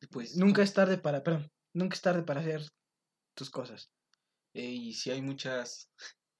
Y 0.00 0.06
pues, 0.08 0.36
nunca 0.36 0.62
es 0.62 0.72
tarde 0.74 0.98
para, 0.98 1.22
perdón, 1.22 1.50
nunca 1.72 1.94
es 1.94 2.02
tarde 2.02 2.22
para 2.22 2.40
hacer 2.40 2.62
tus 3.34 3.50
cosas. 3.50 3.90
Eh, 4.54 4.64
y 4.66 4.94
si 4.94 5.10
hay 5.10 5.22
muchas 5.22 5.90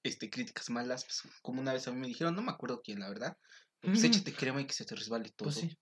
este, 0.03 0.31
críticas 0.31 0.71
malas, 0.71 1.05
pues, 1.05 1.23
como 1.43 1.61
una 1.61 1.73
vez 1.75 1.89
a 1.89 1.93
mí 1.93 2.01
me 2.01 2.09
dijeron, 2.09 2.35
no 2.37 2.43
me 2.43 2.53
acuerdo 2.53 2.83
quién, 2.83 3.01
la 3.01 3.09
verdad. 3.09 3.37
Pues 3.91 4.05
Ujú. 4.05 4.05
échate 4.05 4.35
crema 4.35 4.61
y 4.63 4.67
que 4.67 4.75
se 4.75 4.85
te 4.87 4.95
resbale 4.97 5.31
todo. 5.37 5.51
Pues 5.51 5.57
sí, 5.57 5.77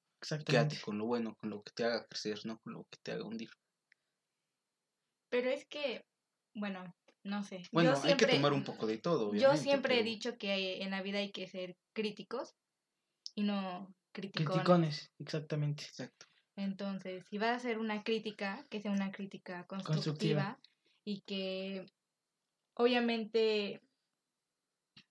Quédate 0.46 0.76
exactamente. 0.76 0.78
con 0.78 0.98
lo 0.98 1.06
bueno, 1.06 1.34
con 1.36 1.50
lo 1.50 1.62
que 1.62 1.72
te 1.72 1.84
haga 1.84 2.06
crecer, 2.06 2.40
no 2.44 2.58
con 2.60 2.74
lo 2.74 2.84
que 2.90 2.98
te 3.02 3.12
haga 3.12 3.24
hundir. 3.24 3.50
Pero 5.28 5.50
es 5.50 5.66
que, 5.66 6.02
bueno, 6.54 6.94
no 7.24 7.42
sé. 7.44 7.62
Bueno, 7.72 7.90
yo 7.90 7.96
hay 8.02 8.16
siempre, 8.16 8.16
que 8.16 8.26
tomar 8.36 8.52
un 8.52 8.62
poco 8.64 8.86
de 8.86 8.98
todo, 8.98 9.28
Yo 9.30 9.30
obviamente. 9.30 9.58
siempre 9.58 9.98
he 10.00 10.02
dicho 10.04 10.38
que 10.38 10.52
hay- 10.52 10.82
en 10.82 10.90
la 10.92 11.02
vida 11.02 11.18
hay 11.20 11.32
que 11.32 11.48
ser 11.48 11.76
críticos 11.94 12.56
y 13.36 13.42
no 13.44 13.94
criticones. 14.12 14.74
Criticones, 14.74 15.12
exactamente. 15.20 15.84
Entonces, 15.84 16.12
Entonces, 16.56 17.24
si 17.28 17.38
vas 17.38 17.50
a 17.50 17.54
hacer 17.56 17.78
una 17.78 18.02
crítica, 18.04 18.66
que 18.70 18.80
sea 18.80 18.92
una 18.92 19.10
crítica 19.12 19.66
constructiva, 19.66 20.44
Constructiva. 20.44 20.60
y 21.04 21.22
que 21.22 21.86
obviamente 22.74 23.80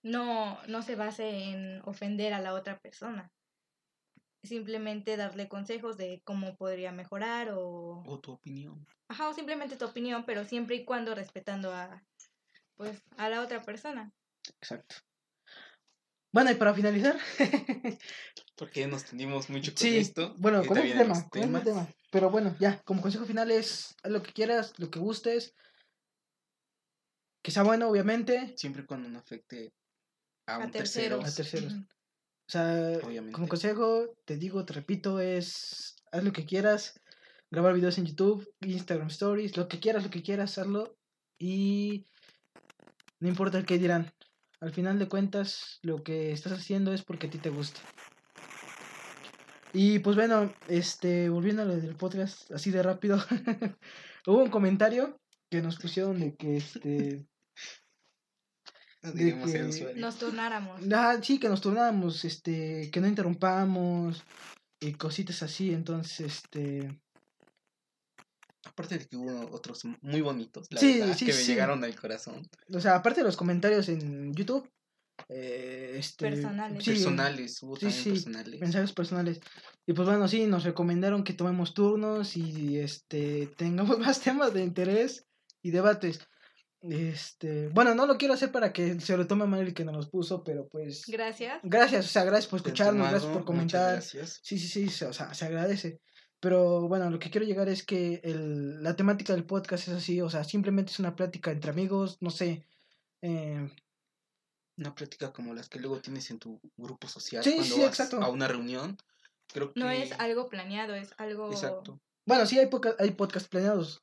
no, 0.02 0.58
no 0.66 0.82
se 0.82 0.96
base 0.96 1.28
en 1.50 1.82
ofender 1.84 2.32
a 2.32 2.40
la 2.40 2.54
otra 2.54 2.78
persona. 2.80 3.30
Simplemente 4.42 5.16
darle 5.16 5.48
consejos 5.48 5.96
de 5.98 6.22
cómo 6.24 6.56
podría 6.56 6.92
mejorar 6.92 7.50
o, 7.52 8.02
O 8.06 8.18
tu 8.20 8.32
opinión. 8.32 8.86
ajá, 9.08 9.28
o 9.28 9.34
simplemente 9.34 9.76
tu 9.76 9.84
opinión, 9.84 10.24
pero 10.24 10.44
siempre 10.44 10.76
y 10.76 10.84
cuando 10.84 11.14
respetando 11.14 11.72
a 11.74 12.02
pues 12.76 13.02
a 13.18 13.28
la 13.28 13.42
otra 13.42 13.60
persona. 13.62 14.10
Exacto. 14.60 14.96
Bueno, 16.32 16.50
y 16.50 16.54
para 16.54 16.72
finalizar, 16.72 17.18
Porque 18.56 18.86
nos 18.86 19.04
tendimos 19.04 19.48
mucho 19.50 19.72
con 19.74 19.86
sí, 19.86 19.98
esto. 19.98 20.34
bueno, 20.38 20.64
con 20.64 20.76
un 20.78 20.84
vienen 20.84 21.02
tema, 21.02 21.14
con 21.22 21.30
temas. 21.30 21.64
tema. 21.64 21.86
Pero 22.10 22.30
bueno, 22.30 22.54
ya, 22.60 22.78
como 22.84 23.02
consejo 23.02 23.24
final 23.24 23.50
es 23.50 23.94
lo 24.04 24.22
que 24.22 24.32
quieras, 24.32 24.72
lo 24.78 24.90
que 24.90 24.98
gustes. 24.98 25.54
Que 27.42 27.50
sea 27.50 27.62
bueno, 27.62 27.88
obviamente. 27.88 28.54
Siempre 28.56 28.86
cuando 28.86 29.08
no 29.08 29.18
afecte 29.18 29.72
a, 30.46 30.56
A 30.56 30.58
un 30.58 30.70
tercero. 30.70 31.18
terceros. 31.20 31.32
A 31.32 31.36
terceros. 31.36 31.72
O 31.74 32.52
sea, 32.52 32.98
Obviamente. 33.04 33.32
como 33.32 33.46
consejo, 33.48 34.16
te 34.24 34.36
digo, 34.36 34.64
te 34.64 34.72
repito, 34.72 35.20
es 35.20 35.94
haz 36.10 36.24
lo 36.24 36.32
que 36.32 36.44
quieras, 36.44 37.00
grabar 37.48 37.74
videos 37.74 37.96
en 37.98 38.06
YouTube, 38.06 38.52
Instagram 38.60 39.06
Stories, 39.06 39.56
lo 39.56 39.68
que 39.68 39.78
quieras, 39.78 40.02
lo 40.02 40.10
que 40.10 40.22
quieras, 40.22 40.58
hazlo. 40.58 40.96
Y 41.38 42.06
no 43.20 43.28
importa 43.28 43.58
el 43.58 43.66
que 43.66 43.78
dirán. 43.78 44.12
Al 44.60 44.72
final 44.72 44.98
de 44.98 45.08
cuentas, 45.08 45.78
lo 45.82 46.02
que 46.02 46.32
estás 46.32 46.52
haciendo 46.52 46.92
es 46.92 47.02
porque 47.04 47.28
a 47.28 47.30
ti 47.30 47.38
te 47.38 47.50
gusta. 47.50 47.80
Y 49.72 50.00
pues 50.00 50.16
bueno, 50.16 50.52
este, 50.66 51.28
volviendo 51.28 51.62
a 51.62 51.66
lo 51.66 51.76
del 51.76 51.94
podcast 51.94 52.50
así 52.50 52.72
de 52.72 52.82
rápido, 52.82 53.18
hubo 54.26 54.42
un 54.42 54.50
comentario 54.50 55.19
que 55.50 55.60
nos 55.62 55.76
pusieron 55.76 56.20
de 56.20 56.34
que 56.36 56.56
este 56.56 57.26
de 59.02 59.24
que-. 59.24 59.94
Nos 59.96 60.18
turnáramos. 60.18 60.80
Ah, 60.92 61.18
sí, 61.22 61.38
que 61.38 61.48
nos 61.48 61.60
turnáramos, 61.60 62.24
este, 62.24 62.90
que 62.90 63.00
no 63.00 63.08
interrumpamos 63.08 64.22
y 64.78 64.92
cositas 64.92 65.42
así, 65.42 65.72
entonces, 65.72 66.20
este, 66.20 67.00
Aparte 68.62 68.98
de 68.98 69.06
que 69.06 69.16
hubo 69.16 69.50
otros 69.54 69.84
muy 70.02 70.20
bonitos, 70.20 70.66
la 70.70 70.80
Sí, 70.80 71.00
verdad, 71.00 71.16
sí, 71.16 71.26
que 71.26 71.32
me 71.32 71.38
sí. 71.38 71.46
llegaron 71.52 71.82
al 71.82 71.98
corazón. 71.98 72.46
o 72.72 72.80
sea, 72.80 72.96
aparte 72.96 73.20
de 73.20 73.24
los 73.26 73.36
comentarios 73.36 73.88
en 73.88 74.34
YouTube, 74.34 74.70
eh, 75.28 75.96
este, 75.96 76.30
Personales. 76.30 76.84
sí, 76.84 76.90
personales, 76.90 77.62
hubo 77.62 77.76
sí, 77.76 77.86
también 77.86 78.02
sí, 78.02 78.10
personales. 78.10 78.60
mensajes 78.60 78.92
personales, 78.92 79.40
y 79.86 79.92
pues 79.94 80.06
bueno, 80.06 80.28
sí, 80.28 80.46
nos 80.46 80.64
recomendaron 80.64 81.24
que 81.24 81.32
tomemos 81.32 81.72
turnos 81.74 82.36
y, 82.36 82.78
este, 82.78 83.46
tengamos 83.56 83.98
más 83.98 84.20
temas 84.20 84.52
de 84.52 84.62
interés 84.62 85.26
y 85.62 85.70
debates. 85.70 86.20
Este, 86.82 87.68
bueno, 87.68 87.94
no 87.94 88.06
lo 88.06 88.16
quiero 88.16 88.32
hacer 88.34 88.50
para 88.50 88.72
que 88.72 88.98
se 89.00 89.16
lo 89.16 89.26
tome 89.26 89.46
mal 89.46 89.60
el 89.60 89.74
que 89.74 89.84
nos 89.84 89.94
los 89.94 90.08
puso, 90.08 90.42
pero 90.42 90.66
pues, 90.68 91.04
Gracias. 91.06 91.60
gracias, 91.62 92.06
o 92.06 92.08
sea, 92.08 92.24
gracias 92.24 92.46
por 92.46 92.58
escucharnos, 92.58 93.10
gracias 93.10 93.30
por 93.32 93.44
comentar. 93.44 93.92
gracias. 93.92 94.40
Sí, 94.42 94.58
sí, 94.58 94.88
sí, 94.88 95.04
o 95.04 95.12
sea, 95.12 95.34
se 95.34 95.44
agradece. 95.44 96.00
Pero 96.40 96.88
bueno, 96.88 97.10
lo 97.10 97.18
que 97.18 97.28
quiero 97.30 97.46
llegar 97.46 97.68
es 97.68 97.84
que 97.84 98.22
el, 98.24 98.82
la 98.82 98.96
temática 98.96 99.34
del 99.34 99.44
podcast 99.44 99.88
es 99.88 99.94
así, 99.94 100.22
o 100.22 100.30
sea, 100.30 100.42
simplemente 100.42 100.90
es 100.90 100.98
una 100.98 101.14
plática 101.14 101.50
entre 101.50 101.70
amigos, 101.70 102.16
no 102.20 102.30
sé. 102.30 102.64
eh, 103.20 103.68
Una 104.78 104.94
plática 104.94 105.34
como 105.34 105.52
las 105.52 105.68
que 105.68 105.80
luego 105.80 106.00
tienes 106.00 106.30
en 106.30 106.38
tu 106.38 106.58
grupo 106.78 107.06
social 107.08 107.44
Sí, 107.44 107.56
cuando 107.56 107.74
sí, 107.74 107.80
vas 107.82 107.90
exacto. 107.90 108.22
a 108.22 108.30
una 108.30 108.48
reunión. 108.48 108.96
Creo 109.52 109.74
que 109.74 109.80
No 109.80 109.90
es 109.90 110.12
algo 110.12 110.48
planeado, 110.48 110.94
es 110.94 111.10
algo... 111.18 111.50
Exacto. 111.50 112.00
bueno, 112.24 112.46
sí, 112.46 112.58
hay, 112.58 112.70
hay 112.98 113.10
podcasts 113.10 113.48
planeados, 113.50 114.02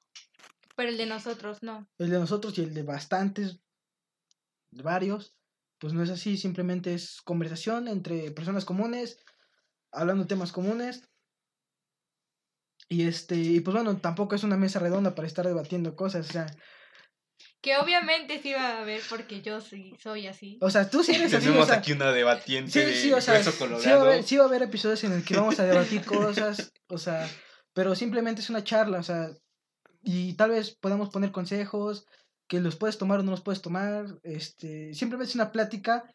Pero 0.78 0.90
el 0.90 0.98
de 0.98 1.08
nosotros 1.08 1.58
no. 1.62 1.90
el 1.98 2.10
de 2.10 2.20
nosotros 2.20 2.58
y 2.58 2.62
el 2.64 2.74
de 2.74 2.84
bastantes, 2.84 3.60
de 4.72 4.84
varios, 4.84 5.36
pues 5.80 5.92
no 5.94 6.04
es 6.04 6.10
así, 6.10 6.38
simplemente 6.38 6.94
es 6.94 7.22
conversación 7.22 7.88
entre 7.88 8.32
personas 8.32 8.64
comunes, 8.64 9.20
hablando 9.92 10.28
temas 10.28 10.52
comunes. 10.52 11.10
Y 12.90 13.08
este, 13.08 13.36
y 13.36 13.60
pues 13.60 13.74
bueno, 13.76 13.98
tampoco 13.98 14.36
es 14.36 14.44
una 14.44 14.56
mesa 14.56 14.80
redonda 14.80 15.14
para 15.16 15.28
estar 15.28 15.46
debatiendo 15.46 15.96
cosas, 15.96 16.30
o 16.30 16.32
sea, 16.32 16.46
Que 17.62 17.76
obviamente 17.78 18.40
sí 18.42 18.54
va 18.54 18.78
a 18.78 18.82
haber 18.82 19.02
porque 19.10 19.42
yo 19.42 19.60
sí 19.62 19.94
soy 20.02 20.28
así. 20.28 20.58
o 20.62 20.70
sea, 20.70 20.90
tú 20.90 21.04
sí 21.04 21.14
eres 21.16 21.34
así, 21.34 21.50
o 21.50 21.50
Tenemos 21.50 21.68
sea, 21.68 21.78
aquí 21.78 21.92
una 21.92 22.12
debatiente 22.14 22.72
Sí, 22.72 22.80
de 22.80 22.96
sí, 22.96 23.12
o 23.14 23.20
sea, 23.20 23.34
hueso 23.34 23.52
sí 23.52 23.58
va, 23.60 23.66
a 23.66 23.70
colorado. 23.70 24.02
haber, 24.02 24.24
sí 24.24 24.38
va 24.38 24.44
a 24.46 24.48
haber 24.48 24.62
episodios 24.64 25.04
en 25.04 25.12
el 25.14 25.26
que 25.26 25.36
vamos 25.36 25.60
a 25.60 25.66
debatir 25.66 26.06
cosas, 26.06 26.72
o 26.88 26.98
sea, 26.98 27.28
pero 27.74 27.94
simplemente 27.96 28.42
es 28.42 28.50
una 28.50 28.64
charla, 28.64 29.00
o 29.00 29.04
sea, 29.04 29.30
y 30.08 30.34
tal 30.36 30.52
vez 30.52 30.76
podamos 30.80 31.10
poner 31.10 31.32
consejos 31.34 32.08
que 32.50 32.62
los 32.62 32.78
puedes 32.78 32.98
tomar 32.98 33.20
o 33.20 33.24
no 33.24 33.32
los 33.32 33.42
puedes 33.42 33.62
tomar, 33.62 34.20
este, 34.24 34.94
simplemente 34.94 35.30
es 35.32 35.36
una 35.36 35.52
plática. 35.52 36.12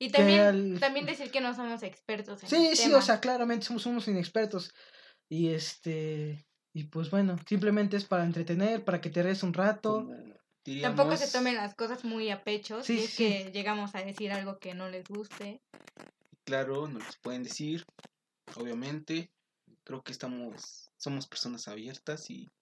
Y 0.00 0.10
también, 0.10 0.40
al- 0.40 0.80
también 0.80 1.06
decir 1.06 1.30
que 1.30 1.40
no 1.40 1.54
somos 1.54 1.82
expertos 1.84 2.42
en 2.42 2.48
Sí, 2.48 2.66
el 2.66 2.76
sí, 2.76 2.82
tema. 2.88 2.98
o 2.98 3.02
sea, 3.02 3.20
claramente 3.20 3.66
somos 3.66 3.86
unos 3.86 4.08
inexpertos 4.08 4.74
y 5.28 5.50
este, 5.50 6.44
y 6.74 6.84
pues 6.84 7.10
bueno, 7.10 7.36
simplemente 7.48 7.96
es 7.96 8.04
para 8.04 8.24
entretener, 8.24 8.84
para 8.84 9.00
que 9.00 9.10
te 9.10 9.22
ríes 9.22 9.44
un 9.44 9.54
rato. 9.54 10.08
Tampoco 10.82 11.16
se 11.16 11.30
tomen 11.30 11.54
las 11.54 11.76
cosas 11.76 12.04
muy 12.04 12.30
a 12.30 12.42
pecho 12.42 12.82
Sí, 12.82 12.98
si 12.98 13.04
es 13.04 13.10
sí. 13.10 13.24
que 13.44 13.50
llegamos 13.52 13.94
a 13.94 14.02
decir 14.02 14.32
algo 14.32 14.58
que 14.58 14.74
no 14.74 14.88
les 14.90 15.06
guste. 15.06 15.62
Claro, 16.44 16.88
nos 16.88 17.06
los 17.06 17.16
pueden 17.18 17.44
decir, 17.44 17.84
obviamente. 18.56 19.30
Creo 19.86 20.02
que 20.02 20.10
estamos, 20.10 20.90
somos 20.96 21.28
personas 21.28 21.68
abiertas 21.68 22.28
y... 22.28 22.52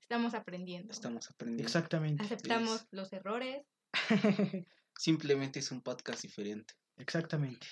Estamos 0.00 0.32
aprendiendo. 0.32 0.90
Estamos 0.90 1.28
aprendiendo. 1.28 1.64
Exactamente. 1.68 2.24
Aceptamos 2.24 2.86
los 2.90 3.12
errores. 3.12 3.66
Simplemente 4.96 5.58
es 5.58 5.70
un 5.70 5.82
podcast 5.82 6.22
diferente. 6.22 6.72
Exactamente. 6.96 7.66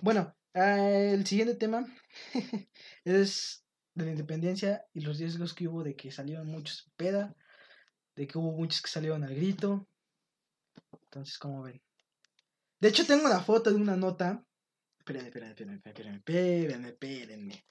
Bueno, 0.00 0.34
eh, 0.54 1.10
el 1.12 1.26
siguiente 1.26 1.56
tema 1.56 1.84
es 3.04 3.66
de 3.94 4.06
la 4.06 4.12
independencia 4.12 4.86
y 4.94 5.02
los 5.02 5.18
riesgos 5.18 5.52
que 5.52 5.68
hubo 5.68 5.84
de 5.84 5.94
que 5.94 6.10
salieron 6.10 6.46
muchos 6.46 6.90
peda, 6.96 7.36
de 8.16 8.26
que 8.26 8.38
hubo 8.38 8.52
muchos 8.52 8.80
que 8.80 8.88
salieron 8.88 9.24
al 9.24 9.34
grito, 9.34 9.86
entonces, 11.00 11.38
¿cómo 11.38 11.62
ven? 11.62 11.80
De 12.80 12.88
hecho, 12.88 13.06
tengo 13.06 13.28
la 13.28 13.40
foto 13.40 13.70
de 13.70 13.76
una 13.76 13.96
nota. 13.96 14.44
Espérenme, 14.98 15.28
espérenme, 15.28 15.52
espérenme, 15.52 15.76
espérenme, 15.76 16.16
espérenme, 16.18 16.88
espérenme. 16.88 17.64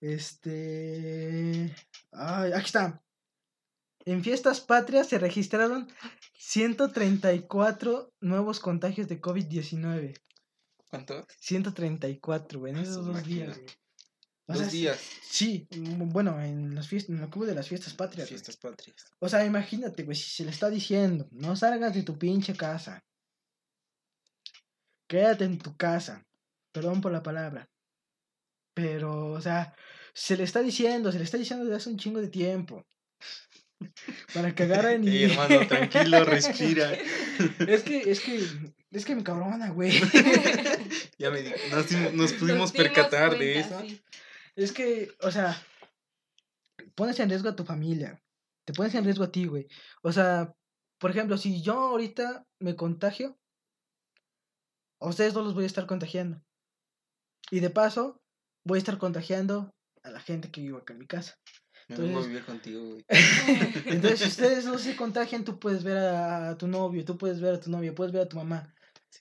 Este. 0.00 1.74
Ay, 2.12 2.52
aquí 2.52 2.66
está. 2.66 3.02
En 4.04 4.24
fiestas 4.24 4.60
patrias 4.60 5.08
se 5.08 5.18
registraron 5.18 5.88
134 6.38 8.12
nuevos 8.20 8.58
contagios 8.58 9.06
de 9.08 9.20
COVID-19. 9.20 10.20
¿Cuánto? 10.90 11.26
134, 11.38 12.58
güey, 12.58 12.72
en 12.72 12.80
esos 12.80 13.06
dos 13.06 13.24
días, 13.24 13.56
güey. 13.56 13.81
O 14.46 14.52
Dos 14.54 14.62
sea, 14.62 14.70
días. 14.70 14.98
Sí, 15.22 15.66
mm, 15.70 16.08
bueno, 16.10 16.40
en 16.42 16.74
las 16.74 16.88
fiestas, 16.88 17.16
en 17.16 17.30
que 17.30 17.38
hubo 17.38 17.46
de 17.46 17.54
las 17.54 17.68
fiestas 17.68 17.94
patrias. 17.94 18.28
güey. 18.28 18.38
Fiestas 18.38 18.56
patrias. 18.56 18.96
O 19.20 19.28
sea, 19.28 19.44
imagínate, 19.44 20.02
güey, 20.02 20.16
si 20.16 20.28
se 20.30 20.44
le 20.44 20.50
está 20.50 20.68
diciendo, 20.68 21.28
no 21.30 21.54
salgas 21.56 21.94
de 21.94 22.02
tu 22.02 22.18
pinche 22.18 22.54
casa. 22.54 23.02
Quédate 25.08 25.44
en 25.44 25.58
tu 25.58 25.76
casa. 25.76 26.24
Perdón 26.72 27.00
por 27.00 27.12
la 27.12 27.22
palabra. 27.22 27.68
Pero, 28.74 29.26
o 29.32 29.40
sea, 29.40 29.74
se 30.14 30.36
le 30.36 30.44
está 30.44 30.60
diciendo, 30.62 31.12
se 31.12 31.18
le 31.18 31.24
está 31.24 31.36
diciendo 31.36 31.64
desde 31.64 31.76
hace 31.76 31.90
un 31.90 31.98
chingo 31.98 32.20
de 32.20 32.28
tiempo. 32.28 32.84
Para 34.34 34.54
que 34.54 34.62
agarren 34.64 35.04
y... 35.04 35.08
Ey, 35.16 35.22
hermano, 35.30 35.66
tranquilo, 35.68 36.24
respira. 36.24 36.92
es 37.68 37.82
que, 37.82 38.10
es 38.10 38.20
que, 38.20 38.48
es 38.90 39.04
que 39.04 39.14
me 39.14 39.22
cabrona, 39.22 39.70
güey. 39.70 39.92
Ya 41.18 41.30
me 41.30 41.42
di- 41.42 41.52
nos, 41.70 41.88
dimos- 41.88 42.12
nos 42.14 42.32
pudimos 42.32 42.72
dimos 42.72 42.72
percatar 42.72 43.38
de 43.38 43.60
eso. 43.60 43.80
sí. 43.82 44.00
Es 44.56 44.72
que, 44.72 45.10
o 45.20 45.30
sea, 45.30 45.56
pones 46.94 47.18
en 47.20 47.28
riesgo 47.28 47.48
a 47.48 47.56
tu 47.56 47.64
familia. 47.64 48.22
Te 48.64 48.72
pones 48.72 48.94
en 48.94 49.04
riesgo 49.04 49.24
a 49.24 49.32
ti, 49.32 49.46
güey. 49.46 49.66
O 50.02 50.12
sea, 50.12 50.54
por 50.98 51.10
ejemplo, 51.10 51.36
si 51.36 51.62
yo 51.62 51.74
ahorita 51.74 52.46
me 52.60 52.76
contagio, 52.76 53.38
a 55.00 55.08
ustedes 55.08 55.34
dos 55.34 55.44
los 55.44 55.54
voy 55.54 55.64
a 55.64 55.66
estar 55.66 55.86
contagiando. 55.86 56.42
Y 57.50 57.60
de 57.60 57.70
paso, 57.70 58.22
voy 58.64 58.76
a 58.76 58.78
estar 58.78 58.98
contagiando 58.98 59.74
a 60.02 60.10
la 60.10 60.20
gente 60.20 60.50
que 60.50 60.60
vive 60.60 60.78
acá 60.78 60.92
en 60.92 61.00
mi 61.00 61.06
casa. 61.06 61.34
Me 61.88 61.96
vengo 61.96 62.20
a 62.20 62.22
Entonces- 62.22 62.28
vivir 62.28 62.44
contigo, 62.46 62.80
güey. 62.90 63.04
Entonces, 63.86 64.20
si 64.20 64.28
ustedes 64.28 64.64
no 64.64 64.78
se 64.78 64.94
contagian, 64.96 65.44
tú 65.44 65.58
puedes 65.58 65.82
ver 65.82 65.96
a, 65.98 66.50
a 66.50 66.58
tu 66.58 66.68
novio, 66.68 67.04
tú 67.04 67.18
puedes 67.18 67.40
ver 67.40 67.54
a 67.54 67.60
tu 67.60 67.70
novia, 67.70 67.94
puedes 67.94 68.12
ver 68.12 68.22
a 68.22 68.28
tu 68.28 68.36
mamá. 68.36 68.72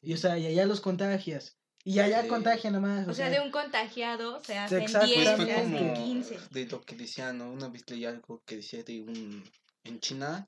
Y, 0.01 0.13
o 0.13 0.17
sea, 0.17 0.37
y 0.37 0.45
allá 0.45 0.65
los 0.65 0.81
contagias. 0.81 1.57
Y 1.83 1.99
allá 1.99 2.21
Sí. 2.23 2.27
contagian 2.27 2.73
nomás. 2.73 3.07
O 3.07 3.13
sea, 3.13 3.29
de 3.29 3.39
un 3.39 3.49
contagiado 3.51 4.43
se 4.43 4.57
hacen 4.57 4.81
exacto, 4.83 5.07
10, 5.07 5.29
Pues 5.35 5.47
se 5.47 5.53
hacen 5.53 5.77
como 5.77 5.93
15. 5.93 6.37
de 6.51 6.65
lo 6.67 6.81
que 6.81 6.95
decía, 6.95 7.33
¿no? 7.33 7.51
Una 7.51 7.69
vez 7.69 7.83
leí 7.89 8.05
algo 8.05 8.43
que 8.45 8.57
decía 8.57 8.83
de 8.83 9.01
un 9.01 9.43
en 9.83 9.99
China 9.99 10.47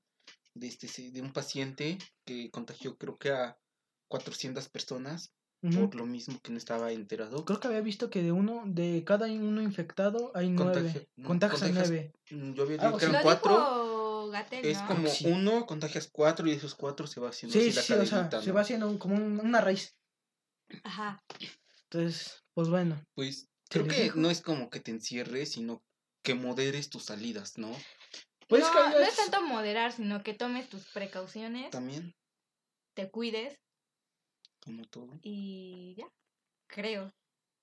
de 0.53 0.67
este 0.67 0.87
sí, 0.87 1.09
de 1.09 1.21
un 1.21 1.33
paciente 1.33 1.97
que 2.25 2.51
contagió 2.51 2.95
creo 2.97 3.17
que 3.17 3.31
a 3.31 3.57
400 4.09 4.69
personas 4.69 5.31
por 5.75 5.95
lo 5.95 6.05
mismo 6.05 6.37
que 6.43 6.51
no 6.51 6.57
estaba 6.57 6.91
enterado. 6.91 7.45
Creo 7.45 7.59
que 7.61 7.67
había 7.69 7.79
visto 7.79 8.09
que 8.09 8.21
de 8.21 8.33
uno, 8.33 8.63
de 8.65 9.01
cada 9.05 9.27
uno 9.27 9.61
infectado 9.61 10.31
hay 10.35 10.49
nueve. 10.49 11.07
Contagias 11.25 11.61
contagias- 11.61 11.89
nueve. 11.89 12.11
Mm, 12.31 12.53
Yo 12.53 12.63
había 12.63 12.81
Algo 12.81 12.97
leído 12.97 12.99
que 12.99 13.05
eran 13.05 13.23
cuatro. 13.23 14.31
Es 14.61 14.81
¿no? 14.81 14.87
como 14.87 15.07
Sí. 15.07 15.25
uno, 15.27 15.65
contagias 15.65 16.09
cuatro 16.11 16.45
y 16.47 16.51
de 16.51 16.57
esos 16.57 16.75
cuatro 16.75 17.07
se 17.07 17.19
va 17.21 17.29
haciendo 17.29 17.53
Sí, 17.53 17.69
así 17.69 17.75
la 17.75 17.81
sí, 17.81 17.93
o 17.93 18.05
sea, 18.05 18.17
cadenita, 18.17 18.41
se 18.41 18.51
va 18.51 18.61
haciendo 18.61 18.99
como 18.99 19.15
un- 19.15 19.39
una 19.39 19.61
raíz. 19.61 19.95
Ajá. 20.83 21.23
Entonces, 21.83 22.43
pues 22.53 22.69
bueno. 22.69 23.01
Pues 23.13 23.47
¿Se 23.69 23.79
creo 23.79 23.87
que 23.87 24.03
dijo? 24.03 24.19
no 24.19 24.29
es 24.29 24.41
como 24.41 24.69
que 24.69 24.79
te 24.79 24.91
encierres, 24.91 25.51
sino 25.51 25.83
que 26.23 26.35
moderes 26.35 26.89
tus 26.89 27.05
salidas, 27.05 27.57
¿no? 27.57 27.71
Pues 28.47 28.61
no, 28.63 28.89
no 28.89 28.99
es 28.99 29.15
tanto 29.15 29.41
moderar, 29.41 29.91
sino 29.91 30.23
que 30.23 30.33
tomes 30.33 30.69
tus 30.69 30.85
precauciones, 30.91 31.71
También, 31.71 32.13
te 32.93 33.09
cuides 33.09 33.55
como 34.61 34.85
todo. 34.85 35.19
y 35.21 35.95
ya. 35.97 36.07
Creo. 36.67 37.13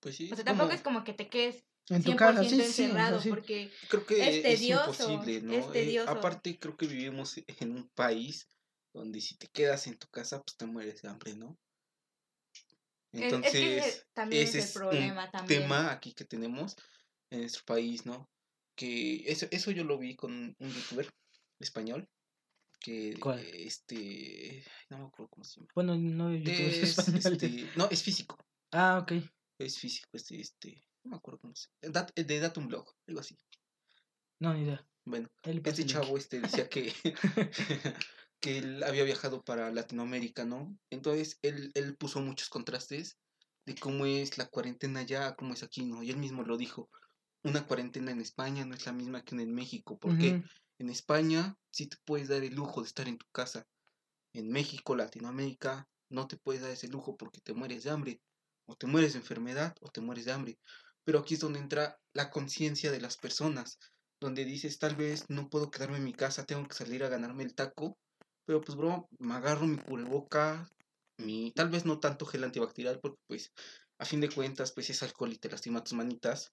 Pues 0.00 0.16
sí, 0.16 0.24
O 0.24 0.28
sea, 0.28 0.38
es 0.38 0.44
tampoco 0.44 0.68
como- 0.68 0.74
es 0.74 0.82
como 0.82 1.04
que 1.04 1.12
te 1.12 1.28
quedes 1.28 1.64
en 1.88 2.02
tu 2.02 2.12
100% 2.12 2.16
casa, 2.16 2.42
sí, 2.44 2.50
sí, 2.50 2.54
o 2.54 2.56
sea, 2.72 2.84
encerrado, 2.86 3.20
sí. 3.20 3.28
porque 3.28 3.70
creo 3.88 4.06
que 4.06 4.52
es 4.52 4.62
imposible, 4.62 5.42
¿no? 5.42 5.74
es 5.74 5.96
Eh, 5.96 5.98
aparte, 6.06 6.58
creo 6.58 6.76
que 6.76 6.86
vivimos 6.86 7.34
en 7.46 7.72
un 7.72 7.88
país 7.90 8.48
donde 8.92 9.20
si 9.20 9.36
te 9.36 9.48
quedas 9.48 9.86
en 9.86 9.98
tu 9.98 10.08
casa, 10.08 10.42
pues 10.42 10.56
te 10.56 10.66
mueres 10.66 11.02
de 11.02 11.08
hambre, 11.08 11.34
¿no? 11.34 11.58
Es- 13.12 13.22
Entonces, 13.22 13.54
es 13.54 13.60
que 13.60 13.78
ese 13.78 14.04
también 14.14 14.42
ese 14.42 14.58
es 14.58 14.64
el 14.64 14.82
un 14.82 14.88
problema 14.88 15.30
también. 15.30 15.62
tema 15.62 15.90
aquí 15.92 16.12
que 16.14 16.24
tenemos 16.24 16.76
en 17.30 17.40
nuestro 17.40 17.64
país, 17.64 18.06
¿no? 18.06 18.28
Que 18.76 19.24
eso, 19.30 19.46
eso 19.50 19.70
yo 19.70 19.84
lo 19.84 19.98
vi 19.98 20.16
con 20.16 20.54
un 20.58 20.70
youtuber 20.72 21.08
español 21.60 22.08
que 22.80 23.18
¿Cuál? 23.20 23.40
este 23.40 24.64
no 24.88 24.98
me 24.98 25.04
acuerdo 25.06 25.28
cómo 25.30 25.44
se 25.44 25.60
llama. 25.60 25.68
Bueno, 25.74 25.96
no, 25.96 26.32
es 26.32 26.98
este, 26.98 27.70
no, 27.76 27.88
es 27.90 28.02
físico. 28.02 28.36
Ah, 28.72 28.98
ok. 29.02 29.12
Es 29.58 29.78
físico, 29.78 30.08
este, 30.14 30.40
este, 30.40 30.82
no 31.04 31.10
me 31.10 31.16
acuerdo 31.18 31.40
cómo 31.40 31.54
se 31.54 31.68
llama. 31.82 31.92
Dat- 31.92 32.14
de 32.14 32.40
Datum 32.40 32.68
Blog, 32.68 32.90
algo 33.06 33.20
así. 33.20 33.36
No, 34.38 34.54
ni 34.54 34.62
idea. 34.62 34.86
Bueno, 35.04 35.28
este 35.42 35.84
chavo 35.84 36.16
este 36.16 36.40
decía 36.40 36.68
que, 36.68 36.92
que 38.40 38.58
él 38.58 38.82
había 38.82 39.04
viajado 39.04 39.42
para 39.44 39.70
Latinoamérica, 39.70 40.44
¿no? 40.44 40.76
Entonces 40.90 41.38
él, 41.42 41.70
él 41.74 41.96
puso 41.96 42.20
muchos 42.20 42.48
contrastes 42.48 43.18
de 43.66 43.74
cómo 43.76 44.06
es 44.06 44.38
la 44.38 44.46
cuarentena 44.48 45.00
allá, 45.00 45.34
cómo 45.36 45.54
es 45.54 45.62
aquí, 45.62 45.84
¿no? 45.84 46.02
Y 46.02 46.10
él 46.10 46.16
mismo 46.18 46.42
lo 46.42 46.56
dijo. 46.56 46.90
Una 47.44 47.66
cuarentena 47.66 48.12
en 48.12 48.20
España 48.20 48.64
no 48.66 48.74
es 48.74 48.86
la 48.86 48.92
misma 48.92 49.24
que 49.24 49.34
en 49.36 49.54
México, 49.54 49.98
porque 49.98 50.40
en 50.78 50.90
España 50.90 51.56
sí 51.70 51.88
te 51.88 51.96
puedes 52.04 52.28
dar 52.28 52.42
el 52.44 52.54
lujo 52.54 52.82
de 52.82 52.88
estar 52.88 53.08
en 53.08 53.18
tu 53.18 53.26
casa. 53.32 53.66
En 54.32 54.50
México, 54.50 54.96
Latinoamérica, 54.96 55.88
no 56.10 56.26
te 56.26 56.36
puedes 56.36 56.62
dar 56.62 56.72
ese 56.72 56.88
lujo 56.88 57.16
porque 57.16 57.40
te 57.40 57.54
mueres 57.54 57.84
de 57.84 57.90
hambre. 57.90 58.22
O 58.66 58.76
te 58.76 58.86
mueres 58.88 59.12
de 59.12 59.20
enfermedad 59.20 59.76
o 59.80 59.90
te 59.90 60.00
mueres 60.00 60.24
de 60.24 60.32
hambre. 60.32 60.58
Pero 61.04 61.20
aquí 61.20 61.34
es 61.34 61.40
donde 61.40 61.60
entra 61.60 61.98
la 62.12 62.30
conciencia 62.30 62.90
de 62.92 63.00
las 63.00 63.16
personas. 63.16 63.78
Donde 64.20 64.44
dices, 64.44 64.78
tal 64.78 64.96
vez 64.96 65.24
no 65.28 65.48
puedo 65.48 65.70
quedarme 65.70 65.98
en 65.98 66.04
mi 66.04 66.12
casa, 66.12 66.44
tengo 66.44 66.66
que 66.68 66.74
salir 66.74 67.04
a 67.04 67.08
ganarme 67.08 67.44
el 67.44 67.54
taco. 67.54 67.98
Pero 68.50 68.60
pues, 68.62 68.76
bro, 68.76 69.08
me 69.20 69.34
agarro 69.34 69.64
mi 69.64 69.76
cubreboca, 69.76 70.68
mi... 71.18 71.52
Tal 71.52 71.68
vez 71.68 71.84
no 71.84 72.00
tanto 72.00 72.26
gel 72.26 72.42
antibacterial 72.42 72.98
porque 72.98 73.20
pues, 73.28 73.52
a 73.96 74.04
fin 74.04 74.20
de 74.20 74.28
cuentas, 74.28 74.72
pues 74.72 74.90
es 74.90 75.04
alcohol 75.04 75.32
y 75.32 75.38
te 75.38 75.48
lastima 75.48 75.84
tus 75.84 75.92
manitas. 75.92 76.52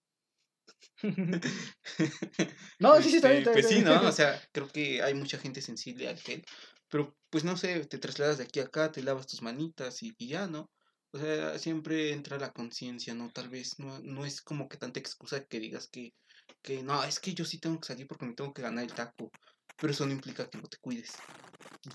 no, 2.80 3.02
sí, 3.02 3.10
sí, 3.10 3.16
está 3.16 3.30
bien. 3.30 3.40
Está 3.40 3.52
bien, 3.52 3.52
Pues 3.52 3.68
sí. 3.68 3.82
¿no? 3.82 4.00
O 4.08 4.12
sea, 4.12 4.40
creo 4.52 4.68
que 4.68 5.02
hay 5.02 5.16
mucha 5.16 5.40
gente 5.40 5.60
sensible 5.60 6.08
al 6.08 6.20
gel. 6.20 6.46
Pero 6.88 7.18
pues 7.32 7.44
no 7.44 7.58
sé, 7.58 7.84
te 7.88 7.98
trasladas 7.98 8.38
de 8.38 8.44
aquí 8.44 8.60
a 8.60 8.66
acá, 8.66 8.92
te 8.92 9.02
lavas 9.02 9.26
tus 9.26 9.42
manitas 9.42 10.04
y, 10.04 10.14
y 10.20 10.28
ya, 10.28 10.46
¿no? 10.46 10.70
O 11.12 11.18
sea, 11.18 11.58
siempre 11.58 12.12
entra 12.12 12.38
la 12.38 12.52
conciencia, 12.52 13.16
¿no? 13.16 13.32
Tal 13.32 13.50
vez 13.50 13.80
no, 13.80 13.98
no 14.02 14.24
es 14.24 14.44
como 14.44 14.70
que 14.70 14.78
tanta 14.78 15.00
excusa 15.00 15.44
que 15.46 15.60
digas 15.60 15.88
que, 15.92 16.14
que 16.62 16.84
no, 16.84 17.04
es 17.04 17.20
que 17.20 17.34
yo 17.34 17.44
sí 17.44 17.58
tengo 17.60 17.80
que 17.80 17.88
salir 17.88 18.06
porque 18.06 18.28
me 18.28 18.36
tengo 18.36 18.54
que 18.54 18.62
ganar 18.62 18.84
el 18.84 18.94
taco. 18.94 19.32
Pero 19.78 19.92
eso 19.92 20.06
no 20.06 20.12
implica 20.12 20.50
que 20.50 20.58
no 20.58 20.68
te 20.68 20.78
cuides. 20.78 21.18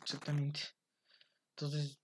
Exactamente. 0.03 0.61
Entonces, 1.51 1.99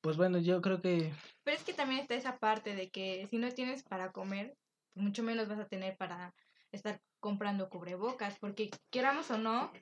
pues 0.00 0.16
bueno, 0.16 0.38
yo 0.38 0.60
creo 0.60 0.80
que 0.80 1.12
Pero 1.42 1.56
es 1.56 1.64
que 1.64 1.74
también 1.74 2.00
está 2.00 2.14
esa 2.14 2.38
parte 2.38 2.74
de 2.74 2.90
que 2.90 3.26
si 3.30 3.38
no 3.38 3.50
tienes 3.52 3.82
para 3.82 4.12
comer, 4.12 4.56
mucho 4.94 5.22
menos 5.22 5.48
vas 5.48 5.58
a 5.58 5.68
tener 5.68 5.96
para 5.96 6.34
estar 6.70 7.00
comprando 7.20 7.68
cubrebocas, 7.68 8.38
porque 8.38 8.70
queramos 8.90 9.30
o 9.30 9.38
no, 9.38 9.72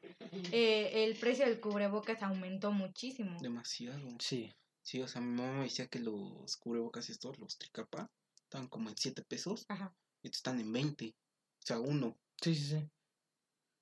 eh, 0.53 1.05
el 1.05 1.16
precio 1.16 1.44
del 1.44 1.61
cubrebocas 1.61 2.22
aumentó 2.22 2.72
muchísimo. 2.72 3.38
Demasiado. 3.40 4.09
sí. 4.18 4.53
Sí, 4.83 5.03
o 5.03 5.09
sea, 5.09 5.20
mi 5.20 5.35
mamá 5.35 5.53
me 5.55 5.64
decía 5.64 5.88
que 5.88 5.99
los 5.99 6.57
cubrebocas 6.59 7.11
estos, 7.11 7.40
los 7.40 7.59
tricapa, 7.59 8.09
estaban 8.44 8.68
como 8.68 8.88
en 8.88 8.96
7 8.96 9.25
pesos. 9.25 9.66
Ajá. 9.68 9.92
Y 10.22 10.29
estos 10.29 10.38
están 10.38 10.61
en 10.61 10.72
20. 10.72 11.09
O 11.09 11.66
sea, 11.66 11.81
uno. 11.81 12.16
Sí, 12.40 12.55
sí, 12.55 12.68
sí. 12.68 12.88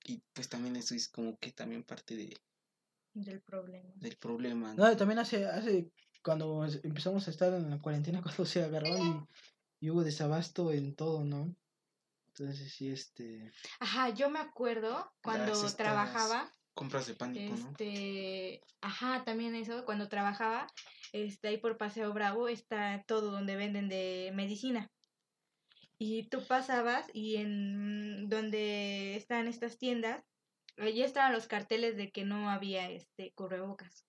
Y 0.05 0.23
pues 0.33 0.49
también 0.49 0.77
eso 0.77 0.95
es 0.95 1.09
como 1.09 1.39
que 1.39 1.51
también 1.53 1.83
parte 1.83 2.15
de, 2.15 2.37
Del 3.15 3.41
problema. 3.41 3.91
del 3.97 4.17
problema. 4.17 4.75
No, 4.75 4.97
también 4.97 5.19
hace, 5.19 5.47
hace 5.47 5.91
cuando 6.23 6.65
empezamos 6.83 7.27
a 7.27 7.31
estar 7.31 7.53
en 7.55 7.71
la 7.71 7.81
cuarentena, 7.81 8.23
cuando 8.23 8.45
se 8.45 8.63
agarraron 8.63 9.27
y, 9.81 9.87
y 9.87 9.91
hubo 9.91 10.05
desabasto 10.05 10.73
en 10.73 10.95
todo, 10.95 11.25
¿no? 11.25 11.57
Entonces 12.29 12.73
sí, 12.73 12.91
este... 12.91 13.53
Ajá, 13.79 14.11
yo 14.11 14.29
me 14.29 14.41
acuerdo 14.41 15.11
cuando 15.23 15.53
trabajaba, 15.75 16.51
Compras 16.75 17.07
de 17.07 17.15
pánico, 17.15 17.55
¿no? 17.55 17.71
este, 17.71 18.61
ajá, 18.81 19.23
también 19.25 19.55
eso, 19.55 19.85
cuando 19.85 20.09
trabajaba, 20.09 20.67
este, 21.13 21.49
ahí 21.49 21.59
por 21.59 21.79
Paseo 21.79 22.13
Bravo 22.13 22.49
está 22.49 23.05
todo 23.07 23.31
donde 23.31 23.55
venden 23.55 23.89
de 23.89 24.33
medicina. 24.35 24.91
Y 26.07 26.25
tú 26.25 26.47
pasabas 26.47 27.07
y 27.15 27.37
en 27.37 28.29
donde 28.29 29.17
están 29.17 29.49
estas 29.49 29.79
tiendas, 29.79 30.23
allí 30.77 31.03
estaban 31.03 31.33
los 31.33 31.47
carteles 31.47 31.97
de 31.97 32.13
que 32.13 32.27
no 32.27 32.51
había 32.51 32.91
este 32.91 33.33
cubrebocas. 33.33 34.05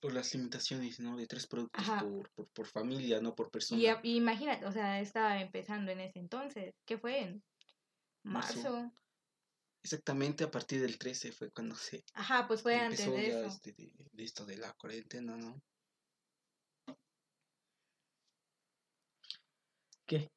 Por 0.00 0.12
las 0.12 0.34
limitaciones, 0.34 1.00
¿no? 1.00 1.16
De 1.16 1.26
tres 1.26 1.46
productos 1.46 1.88
por, 1.88 2.30
por, 2.34 2.48
por 2.48 2.66
familia, 2.66 3.22
no 3.22 3.34
por 3.34 3.50
persona. 3.50 3.80
Y, 3.80 4.10
y 4.10 4.16
imagínate, 4.16 4.66
o 4.66 4.72
sea, 4.72 5.00
estaba 5.00 5.40
empezando 5.40 5.92
en 5.92 6.00
ese 6.00 6.18
entonces. 6.18 6.74
¿Qué 6.84 6.98
fue? 6.98 7.20
En 7.20 7.42
Marzo. 8.22 8.56
marzo. 8.56 8.92
Exactamente 9.82 10.44
a 10.44 10.50
partir 10.50 10.82
del 10.82 10.98
13 10.98 11.32
fue 11.32 11.50
cuando 11.50 11.74
se 11.74 12.04
Ajá, 12.12 12.46
pues 12.46 12.60
fue 12.60 12.76
antes 12.76 12.98
de 13.10 13.28
ya 13.28 13.38
eso. 13.38 13.46
este, 13.46 13.72
de, 13.72 13.90
de 14.12 14.24
esto 14.24 14.44
de 14.44 14.58
la 14.58 14.74
cuarentena, 14.74 15.38
¿no? 15.38 15.62
¿Qué? 20.06 20.30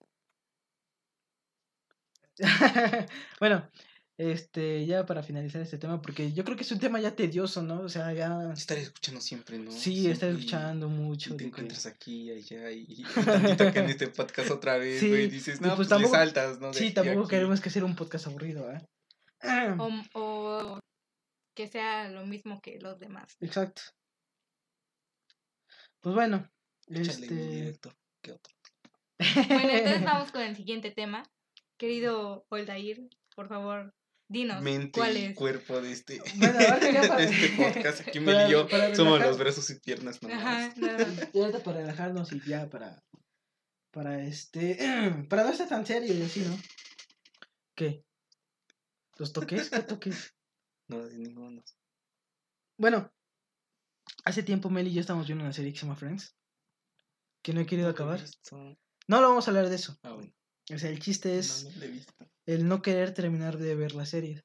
bueno, 3.39 3.69
este, 4.17 4.85
ya 4.85 5.05
para 5.05 5.21
finalizar 5.23 5.61
este 5.61 5.77
tema, 5.77 6.01
porque 6.01 6.31
yo 6.33 6.43
creo 6.43 6.57
que 6.57 6.63
es 6.63 6.71
un 6.71 6.79
tema 6.79 6.99
ya 6.99 7.15
tedioso, 7.15 7.61
¿no? 7.61 7.81
O 7.81 7.89
sea, 7.89 8.11
ya... 8.13 8.51
Estar 8.53 8.77
escuchando 8.77 9.21
siempre, 9.21 9.59
¿no? 9.59 9.71
Sí, 9.71 10.09
estar 10.09 10.29
y- 10.29 10.33
escuchando 10.33 10.89
mucho. 10.89 11.33
Y 11.33 11.37
te 11.37 11.43
que- 11.43 11.47
encuentras 11.49 11.85
aquí 11.85 12.23
y 12.23 12.31
allá 12.31 12.71
y, 12.71 12.85
y 12.89 13.03
tantito 13.03 13.67
acá 13.67 13.79
en 13.81 13.89
este 13.91 14.07
podcast 14.07 14.49
otra 14.51 14.77
vez, 14.77 14.99
Sí, 14.99 15.09
güey, 15.09 15.29
dices, 15.29 15.59
y 15.59 15.63
no, 15.63 15.75
pues 15.75 15.87
pues, 15.87 15.89
tampoco- 15.89 16.13
le 16.13 16.19
saltas, 16.19 16.59
¿no? 16.59 16.67
De 16.71 16.73
Sí, 16.79 16.91
tampoco 16.93 17.21
aquí". 17.21 17.29
queremos 17.29 17.61
que 17.61 17.69
sea 17.69 17.85
un 17.85 17.95
podcast 17.95 18.27
aburrido, 18.27 18.71
¿eh? 18.71 18.81
O, 19.77 19.89
o 20.13 20.79
que 21.55 21.67
sea 21.67 22.09
lo 22.09 22.25
mismo 22.25 22.59
que 22.61 22.79
los 22.79 22.99
demás. 22.99 23.35
Exacto. 23.39 23.81
Pues 26.01 26.15
bueno, 26.15 26.47
este... 26.89 27.27
director, 27.27 27.95
¿qué 28.21 28.31
otro? 28.31 28.53
Bueno, 29.47 29.69
entonces 29.71 30.03
vamos 30.05 30.31
con 30.31 30.41
el 30.41 30.55
siguiente 30.55 30.91
tema. 30.91 31.23
Querido 31.77 32.45
Oldair, 32.49 33.09
por 33.35 33.47
favor, 33.47 33.93
dinos 34.27 34.61
Mente 34.63 34.99
cuál 34.99 35.17
y 35.17 35.25
es. 35.25 35.35
cuerpo 35.35 35.79
de 35.81 35.91
este, 35.91 36.19
Bueno, 36.37 36.57
para- 36.57 36.79
de 37.17 37.23
este 37.25 37.49
podcast. 37.55 38.07
Aquí 38.07 38.19
para- 38.19 38.43
me 38.43 38.47
y 38.47 38.51
yo 38.51 38.67
para 38.67 38.95
somos 38.95 39.19
los 39.19 39.37
brazos 39.37 39.69
y 39.69 39.79
piernas 39.79 40.21
nomás. 40.21 40.37
Ajá. 40.39 40.73
Y 41.33 41.39
ahorita 41.39 41.63
para 41.63 41.77
relajarnos 41.79 42.31
y 42.33 42.41
ya 42.41 42.69
para 42.69 43.03
para 43.91 44.23
este 44.23 44.77
para 45.29 45.43
no 45.43 45.49
estar 45.51 45.67
tan 45.69 45.85
serio 45.85 46.13
y 46.13 46.21
así, 46.21 46.41
¿no? 46.41 46.57
¿Qué? 47.75 48.03
¿Los 49.17 49.33
toques? 49.33 49.69
¿Qué 49.69 49.79
toques? 49.83 50.33
No, 50.89 51.03
de 51.05 51.17
ninguno. 51.17 51.61
Bueno, 52.79 53.11
hace 54.23 54.41
tiempo 54.41 54.69
Mel 54.69 54.87
y 54.87 54.93
yo 54.93 55.01
estamos 55.01 55.27
viendo 55.27 55.43
una 55.43 55.51
serie 55.51 55.73
que 55.73 55.79
se 55.79 55.85
llama 55.85 55.97
Friends, 55.97 56.33
que 57.43 57.51
no 57.53 57.59
he 57.59 57.65
querido 57.65 57.89
No 57.89 57.91
acabar. 57.91 58.21
No 59.09 59.19
lo 59.19 59.27
vamos 59.27 59.45
a 59.45 59.51
hablar 59.51 59.67
de 59.67 59.75
eso. 59.75 59.97
Ah, 60.03 60.13
bueno. 60.13 60.31
O 60.73 60.77
sea, 60.77 60.89
el 60.89 60.99
chiste 60.99 61.37
es 61.37 61.63
No, 61.65 61.71
no 61.71 61.77
lo 61.79 61.85
he 61.85 61.87
visto. 61.89 62.13
el 62.45 62.67
no 62.67 62.81
querer 62.81 63.13
terminar 63.13 63.57
de 63.57 63.75
ver 63.75 63.95
la 63.95 64.05
serie. 64.05 64.43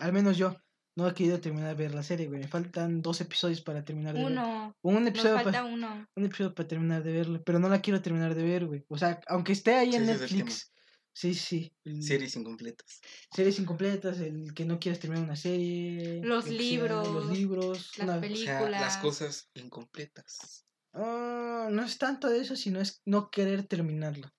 Al 0.00 0.12
menos 0.12 0.36
yo 0.36 0.54
no 0.96 1.08
he 1.08 1.14
querido 1.14 1.40
terminar 1.40 1.68
de 1.76 1.82
ver 1.82 1.94
la 1.94 2.02
serie, 2.02 2.26
güey. 2.26 2.40
Me 2.40 2.48
faltan 2.48 3.02
dos 3.02 3.20
episodios 3.20 3.60
para 3.60 3.84
terminar 3.84 4.14
de 4.14 4.20
ver. 4.22 4.32
Uno. 4.32 4.74
Un 4.82 4.94
Nos 4.94 5.08
episodio 5.08 5.34
falta 5.36 5.52
para 5.52 5.64
uno. 5.64 6.06
un 6.16 6.24
episodio 6.24 6.54
para 6.54 6.68
terminar 6.68 7.02
de 7.02 7.12
verlo, 7.12 7.42
pero 7.44 7.58
no 7.58 7.68
la 7.68 7.80
quiero 7.80 8.02
terminar 8.02 8.34
de 8.34 8.42
ver, 8.42 8.66
güey. 8.66 8.84
O 8.88 8.98
sea, 8.98 9.20
aunque 9.28 9.52
esté 9.52 9.74
ahí 9.74 9.90
Sí, 9.90 9.96
en 9.96 10.06
Netflix. 10.06 10.72
Sí, 11.14 11.34
sí. 11.34 11.72
el- 11.84 12.02
Series 12.02 12.36
incompletas. 12.36 13.00
Series 13.34 13.58
incompletas, 13.58 14.20
el 14.20 14.54
que 14.54 14.64
no 14.64 14.78
quieres 14.78 15.00
terminar 15.00 15.24
una 15.24 15.34
serie. 15.36 16.20
Los 16.22 16.46
libros, 16.48 17.08
los 17.08 17.30
libros. 17.36 17.90
Las 17.98 18.04
una- 18.06 18.16
O 18.18 18.20
películas. 18.20 18.44
sea, 18.60 18.70
las 18.70 18.96
cosas 18.98 19.50
incompletas. 19.54 20.64
Ah, 20.92 21.68
no 21.72 21.82
es 21.84 21.98
tanto 21.98 22.28
de 22.28 22.40
eso, 22.40 22.54
sino 22.56 22.80
es 22.80 23.02
no 23.04 23.30
querer 23.30 23.64
terminarlo. 23.66 24.30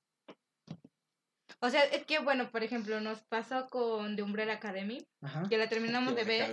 O 1.61 1.69
sea, 1.69 1.83
es 1.83 2.05
que, 2.05 2.19
bueno, 2.19 2.49
por 2.51 2.63
ejemplo, 2.63 3.01
nos 3.01 3.19
pasó 3.23 3.67
con 3.69 4.15
The 4.15 4.23
Umbrella 4.23 4.53
Academy, 4.53 5.05
Ajá. 5.21 5.43
que 5.49 5.57
la 5.57 5.67
terminamos 5.67 6.15
de 6.15 6.23
ver. 6.23 6.49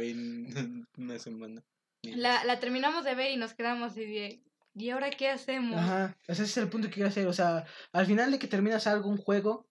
una 0.97 1.19
semana. 1.19 1.63
La, 2.03 2.45
la 2.45 2.61
terminamos 2.61 3.05
de 3.05 3.15
ver 3.15 3.33
y 3.33 3.37
nos 3.37 3.55
quedamos 3.55 3.93
así 3.93 4.05
de. 4.05 4.43
¿Y 4.75 4.91
ahora 4.91 5.11
qué 5.11 5.29
hacemos? 5.31 5.79
Ajá. 5.79 6.17
Ese 6.27 6.43
es 6.45 6.57
el 6.59 6.69
punto 6.69 6.89
que 6.89 6.95
quiero 6.95 7.09
hacer. 7.09 7.27
O 7.27 7.33
sea, 7.33 7.65
al 7.93 8.07
final 8.07 8.31
de 8.31 8.39
que 8.39 8.47
terminas 8.47 8.87
algo, 8.87 9.09
un 9.09 9.17
juego, 9.17 9.67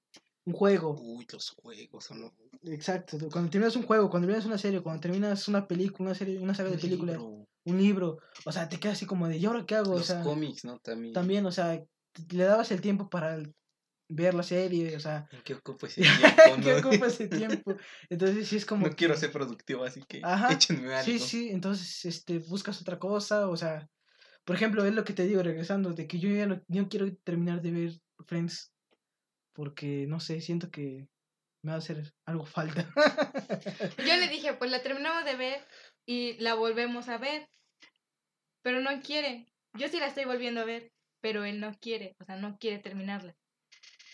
un 0.45 0.54
juego. 0.54 0.98
Uy, 1.00 1.28
los 1.32 1.52
juegos 1.52 2.06
son 2.06 2.21
los... 2.21 2.32
Exacto. 2.63 3.17
Cuando 3.32 3.52
terminas 3.52 3.76
un 3.76 3.84
juego, 3.84 4.10
cuando 4.10 4.28
terminas 4.28 4.48
una 4.48 4.58
serie, 4.58 4.82
cuando 4.82 5.02
terminas 5.02 5.48
una 5.48 5.67
película, 5.67 6.10
una 6.10 6.15
serie, 6.15 6.39
una 6.39 6.56
saga 6.56 6.71
de 6.71 6.78
películas, 6.80 7.17
un 7.19 7.78
libro, 7.78 8.17
o 8.45 8.52
sea, 8.52 8.67
te 8.67 8.80
quedas 8.80 8.98
así 8.98 9.06
como 9.06 9.28
de, 9.28 9.38
¿y 9.38 9.45
ahora 9.45 9.65
qué 9.67 9.76
hago? 9.76 9.91
O 9.93 9.98
Los 9.98 10.08
sea, 10.08 10.21
cómics, 10.24 10.65
¿no? 10.65 10.80
También. 10.80 11.13
también, 11.13 11.45
o 11.45 11.52
sea, 11.52 11.84
le 12.32 12.43
dabas 12.43 12.71
el 12.71 12.82
tiempo 12.82 13.10
para 13.10 13.36
el- 13.36 13.54
ver 14.08 14.34
la 14.34 14.44
serie, 14.44 14.96
o 14.96 15.00
sea, 15.00 15.28
¿En 15.32 15.41
qué 15.41 15.56
ocupo 15.56 15.88
ese 15.88 16.02
tiempo? 16.02 16.62
¿qué 16.63 16.82
no? 16.82 16.89
ocupa 16.89 17.08
ese 17.08 17.28
tiempo? 17.28 17.76
Entonces 18.10 18.48
sí 18.48 18.58
es 18.58 18.65
como... 18.65 18.88
No 18.88 18.96
quiero 18.96 19.15
ser 19.15 19.32
productivo, 19.32 19.84
así 19.84 20.04
que 20.08 20.22
Ajá, 20.24 20.54
échenme 20.54 20.94
algo. 20.94 21.06
Sí, 21.06 21.20
sí, 21.20 21.50
entonces 21.50 22.06
este, 22.06 22.39
buscas 22.39 22.82
otra 22.82 23.00
cosa, 23.00 23.48
o 23.50 23.58
sea, 23.58 23.89
por 24.44 24.56
ejemplo, 24.56 24.86
es 24.86 24.94
lo 24.94 25.04
que 25.04 25.13
te 25.13 25.26
digo, 25.26 25.41
regresando, 25.41 25.94
de 25.94 26.08
que 26.08 26.20
yo 26.20 26.30
ya 26.30 26.46
no, 26.46 26.62
no 26.68 26.88
quiero 26.88 27.12
terminar 27.24 27.62
de 27.62 27.72
ver 27.72 27.91
Friends, 28.28 28.72
porque, 29.54 30.06
no 30.08 30.20
sé, 30.20 30.41
siento 30.41 30.70
que 30.70 31.08
me 31.65 31.72
va 31.72 31.76
a 31.76 31.80
hacer 31.80 32.13
algo 32.26 32.46
falta. 32.46 32.88
Yo 34.06 34.15
le 34.18 34.28
dije, 34.28 34.54
pues 34.54 34.70
la 34.70 34.84
terminamos 34.84 35.26
de 35.26 35.36
ver 35.36 35.65
y 36.06 36.34
la 36.39 36.54
volvemos 36.54 37.10
a 37.10 37.18
ver. 37.18 37.50
Pero 38.62 38.82
no 38.82 39.02
quiere. 39.02 39.48
Yo 39.74 39.88
sí 39.88 40.00
la 40.00 40.08
estoy 40.08 40.26
volviendo 40.26 40.62
a 40.62 40.65
ver, 40.65 40.91
pero 41.22 41.44
él 41.44 41.60
no 41.60 41.74
quiere. 41.80 42.15
O 42.20 42.26
sea, 42.26 42.36
no 42.36 42.58
quiere 42.60 42.80
terminarla. 42.80 43.36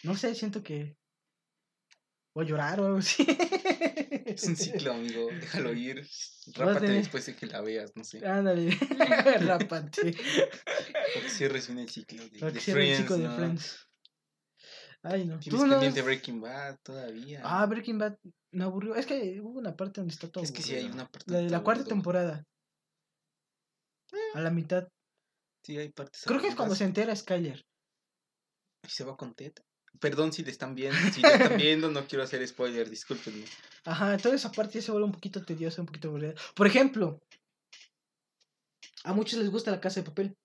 No 0.04 0.16
sé, 0.16 0.34
siento 0.36 0.64
que 0.64 0.98
voy 2.36 2.46
a 2.46 2.50
llorar 2.50 2.80
o 2.80 2.86
algo 2.86 2.98
así. 3.00 3.26
Es 4.26 4.44
un 4.46 4.56
ciclo, 4.56 4.94
amigo. 4.94 5.28
Déjalo 5.28 5.74
ir. 5.74 6.08
Rápate 6.56 6.80
tener- 6.82 6.98
después 7.04 7.26
de 7.26 7.36
que 7.36 7.46
la 7.46 7.62
veas, 7.62 7.92
no 7.96 8.04
sé. 8.04 8.26
Ándale, 8.26 8.72
rápate. 9.42 10.14
Para 10.14 11.22
que 11.24 11.30
cierres 11.30 11.68
bien 11.68 11.80
el 11.80 11.90
ciclo 11.90 12.24
de, 12.30 12.52
de 12.52 12.60
cierre 12.60 12.82
el 12.82 12.88
Friends, 12.96 12.98
chico 13.02 13.18
de 13.18 13.28
¿no? 13.28 13.36
Friends. 13.36 13.88
Ay, 15.04 15.26
no. 15.26 15.40
Tienes 15.40 15.60
¿Tú 15.60 15.66
no 15.66 15.74
pendiente 15.74 16.00
ves- 16.02 16.06
Breaking 16.06 16.42
Bad 16.42 16.78
todavía. 16.84 17.42
Ah, 17.44 17.66
Breaking 17.66 17.98
Bad 17.98 18.18
me 18.52 18.64
aburrió. 18.64 18.96
Es 18.96 19.06
que 19.06 19.40
hubo 19.42 19.60
una 19.60 19.76
parte 19.76 20.00
donde 20.02 20.14
está 20.14 20.30
todo 20.30 20.44
es 20.44 20.52
que 20.52 20.62
sí 20.62 20.74
hay 20.76 20.82
aburrido. 20.82 20.96
una 20.96 21.10
parte. 21.12 21.32
La 21.32 21.38
de 21.40 21.50
la 21.50 21.64
cuarta 21.64 21.82
aburrido. 21.82 21.96
temporada. 21.96 22.46
A 24.36 24.42
la 24.42 24.52
mitad. 24.52 24.88
Sí, 25.64 25.78
hay 25.78 25.90
partes. 25.90 26.22
Creo 26.26 26.40
que 26.42 26.48
es 26.48 26.56
cuando 26.56 26.76
se 26.76 26.84
entera 26.84 27.16
Skyler. 27.16 27.66
Y 28.84 28.90
se 28.90 29.04
va 29.04 29.16
con 29.16 29.34
Ted. 29.34 29.54
Perdón 30.00 30.34
si 30.34 30.44
le 30.44 30.52
están 30.52 30.74
viendo. 30.76 30.98
Si 31.14 31.22
le 31.22 31.28
están 31.34 31.58
viendo, 31.58 31.92
no 31.92 32.08
quiero 32.08 32.24
hacer 32.24 32.46
spoiler, 32.48 32.90
discúlpenme. 32.90 33.46
Ajá, 33.86 34.18
toda 34.18 34.36
esa 34.36 34.52
parte 34.52 34.76
ya 34.76 34.82
se 34.82 34.92
vuelve 34.92 35.06
un 35.06 35.12
poquito 35.12 35.44
tediosa, 35.44 35.82
un 35.82 35.88
poquito 35.88 36.08
aburrida. 36.10 36.34
Por 36.56 36.68
ejemplo, 36.68 37.22
a 39.04 39.14
muchos 39.14 39.40
les 39.40 39.50
gusta 39.50 39.72
la 39.72 39.82
casa 39.82 40.00
de 40.02 40.06
papel. 40.06 40.36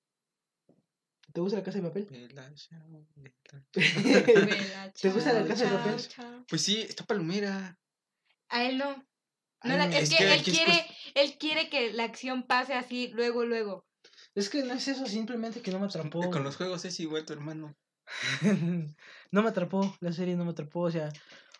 ¿Te 1.32 1.40
gusta 1.40 1.58
la 1.58 1.64
casa 1.64 1.78
de 1.80 1.84
papel? 1.88 2.06
¿Te 3.72 5.10
gusta 5.10 5.32
la 5.32 5.46
casa 5.46 5.64
de 5.64 5.76
papel? 5.76 5.96
Pues 6.48 6.62
sí, 6.62 6.80
está 6.80 7.04
palomera. 7.04 7.78
A 8.48 8.64
él 8.64 8.78
no. 8.78 8.96
No, 8.96 9.04
Ay, 9.72 9.78
la- 9.78 9.86
no, 9.86 9.92
es, 9.96 10.02
es 10.04 10.10
que, 10.10 10.16
que 10.18 10.24
él 10.24 10.32
es 10.40 10.42
quiere, 10.44 10.86
él 11.14 11.38
quiere 11.38 11.68
que 11.70 11.92
la 11.92 12.04
acción 12.04 12.46
pase 12.46 12.74
así 12.74 13.08
luego, 13.08 13.44
luego. 13.44 13.84
Es 14.34 14.48
que 14.48 14.62
no 14.62 14.74
es 14.74 14.86
eso, 14.86 15.06
simplemente 15.06 15.60
que 15.62 15.70
no 15.72 15.78
me 15.80 15.86
atrapó. 15.86 16.30
Con 16.30 16.44
los 16.44 16.56
juegos 16.56 16.84
es 16.84 17.00
igual 17.00 17.24
tu 17.24 17.32
hermano. 17.32 17.76
no 19.30 19.42
me 19.42 19.50
atrapó, 19.50 19.96
la 20.00 20.12
serie 20.12 20.36
no 20.36 20.44
me 20.44 20.52
atrapó, 20.52 20.80
o 20.80 20.90
sea. 20.90 21.12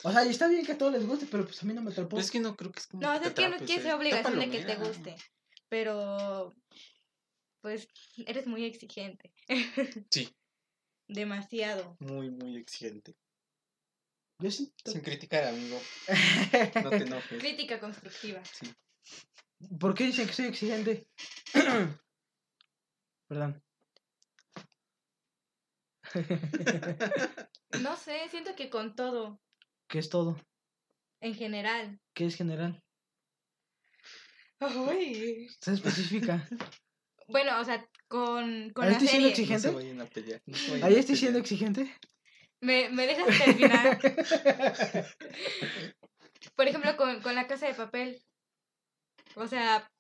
O 0.03 0.13
sea, 0.13 0.25
y 0.25 0.29
está 0.29 0.47
bien 0.49 0.65
que 0.65 0.73
a 0.73 0.79
todos 0.79 0.93
les 0.93 1.07
guste, 1.07 1.27
pero 1.31 1.45
pues 1.45 1.63
a 1.63 1.67
mí 1.67 1.73
no 1.73 1.83
me 1.83 1.91
atrapó. 1.91 2.19
Es 2.19 2.31
que 2.31 2.41
no 2.41 2.57
creo 2.57 2.71
que 2.71 2.81
es 2.81 2.87
como. 2.87 3.03
No, 3.03 3.21
que 3.21 3.29
es 3.29 3.35
que 3.35 3.49
no 3.49 3.57
o 3.57 3.59
sea, 3.59 3.77
está 3.77 3.97
obligación 3.97 4.39
de 4.39 4.51
que 4.51 4.65
te 4.65 4.77
guste. 4.77 5.17
Pero, 5.69 6.55
pues, 7.61 7.89
eres 8.27 8.47
muy 8.47 8.65
exigente. 8.65 9.33
Sí, 10.11 10.35
Demasiado. 11.09 11.97
muy, 12.01 12.31
muy 12.31 12.57
exigente. 12.57 13.17
Yo 14.39 14.51
sí. 14.51 14.73
Sin 14.85 15.01
criticar, 15.01 15.45
amigo. 15.45 15.81
No 16.85 16.91
te 16.91 16.97
enojes. 16.97 17.39
Crítica 17.39 17.81
constructiva. 17.81 18.43
Sí. 18.45 18.75
¿Por 19.81 19.95
qué 19.95 20.05
dicen 20.05 20.27
que 20.27 20.33
soy 20.33 20.47
exigente? 20.47 21.09
Perdón. 23.29 23.63
No 27.83 27.97
sé, 27.97 28.29
siento 28.31 28.55
que 28.57 28.71
con 28.71 28.95
todo, 28.97 29.41
¿Qué 29.89 29.99
es 29.99 30.09
todo? 30.09 30.37
en 31.21 31.35
general. 31.35 32.01
¿Qué 32.15 32.27
es 32.27 32.37
general? 32.37 32.83
Uy. 34.61 35.49
Se 35.61 35.73
especifica. 35.75 36.47
Bueno, 37.29 37.59
o 37.61 37.65
sea, 37.65 37.85
con, 38.07 38.71
con 38.71 38.85
Ahí 38.85 38.91
la 38.93 38.99
estoy 38.99 39.09
siendo 39.09 39.29
serie. 39.35 39.57
exigente. 39.57 39.95
No 39.97 40.87
¿Ahí 40.87 40.95
estoy 40.95 41.17
siendo 41.17 41.41
exigente? 41.41 41.93
¿Me, 42.61 42.89
me 42.91 43.05
dejas 43.05 43.27
terminar? 43.37 43.99
Por 46.55 46.69
ejemplo, 46.69 46.97
con, 46.97 47.21
con 47.23 47.35
la 47.35 47.49
casa 47.49 47.67
de 47.67 47.75
papel. 47.75 48.23
O 49.35 49.49
sea, 49.49 49.91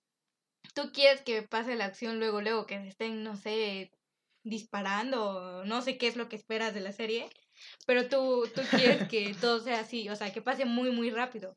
tú 0.72 0.92
quieres 0.92 1.22
que 1.22 1.42
pase 1.42 1.74
la 1.74 1.86
acción 1.86 2.20
luego, 2.20 2.40
luego, 2.40 2.64
que 2.64 2.80
se 2.80 2.86
estén, 2.86 3.24
no 3.24 3.36
sé, 3.36 3.90
disparando, 4.44 5.64
no 5.64 5.82
sé 5.82 5.98
qué 5.98 6.06
es 6.06 6.14
lo 6.14 6.28
que 6.28 6.36
esperas 6.36 6.74
de 6.74 6.80
la 6.80 6.92
serie, 6.92 7.28
pero 7.86 8.08
tú, 8.08 8.48
tú 8.54 8.62
quieres 8.70 9.08
que 9.08 9.34
todo 9.40 9.60
sea 9.60 9.80
así, 9.80 10.08
o 10.08 10.16
sea, 10.16 10.32
que 10.32 10.42
pase 10.42 10.64
muy, 10.64 10.90
muy 10.90 11.10
rápido. 11.10 11.56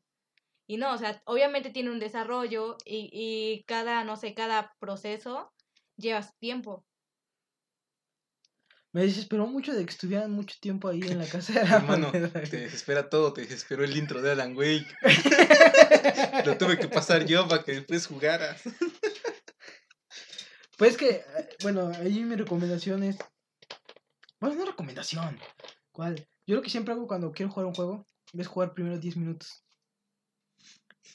Y 0.66 0.76
no, 0.76 0.92
o 0.94 0.98
sea, 0.98 1.20
obviamente 1.24 1.70
tiene 1.70 1.90
un 1.90 1.98
desarrollo 1.98 2.76
y, 2.84 3.10
y 3.12 3.64
cada, 3.64 4.04
no 4.04 4.16
sé, 4.16 4.34
cada 4.34 4.72
proceso 4.78 5.52
lleva 5.96 6.22
su 6.22 6.32
tiempo. 6.38 6.84
Me 8.92 9.02
desesperó 9.02 9.46
mucho 9.46 9.72
de 9.72 9.84
que 9.84 9.92
estuvieran 9.92 10.32
mucho 10.32 10.56
tiempo 10.60 10.88
ahí 10.88 11.00
en 11.02 11.18
la 11.18 11.26
casa 11.28 11.52
de 11.52 11.64
la 11.64 11.76
Hermano, 11.76 12.10
te 12.10 12.56
desespera 12.56 13.08
todo, 13.08 13.32
te 13.32 13.42
desesperó 13.42 13.84
el 13.84 13.96
intro 13.96 14.20
de 14.20 14.32
Alan 14.32 14.56
Wake. 14.56 14.86
Lo 16.44 16.58
tuve 16.58 16.78
que 16.78 16.88
pasar 16.88 17.24
yo 17.24 17.46
para 17.46 17.62
que 17.62 17.72
después 17.72 18.06
jugaras. 18.06 18.62
Pues 20.76 20.96
que, 20.96 21.10
eh, 21.10 21.24
bueno, 21.62 21.92
ahí 22.00 22.20
mi 22.24 22.36
recomendación 22.36 23.02
es. 23.02 23.18
Bueno, 24.40 24.56
no 24.56 24.64
recomendación. 24.64 25.38
¿Cuál? 25.92 26.28
Yo 26.46 26.56
lo 26.56 26.62
que 26.62 26.70
siempre 26.70 26.94
hago 26.94 27.06
cuando 27.06 27.32
quiero 27.32 27.50
jugar 27.52 27.66
un 27.66 27.74
juego 27.74 28.06
es 28.32 28.46
jugar 28.46 28.72
primero 28.74 28.98
10 28.98 29.16
minutos. 29.16 29.64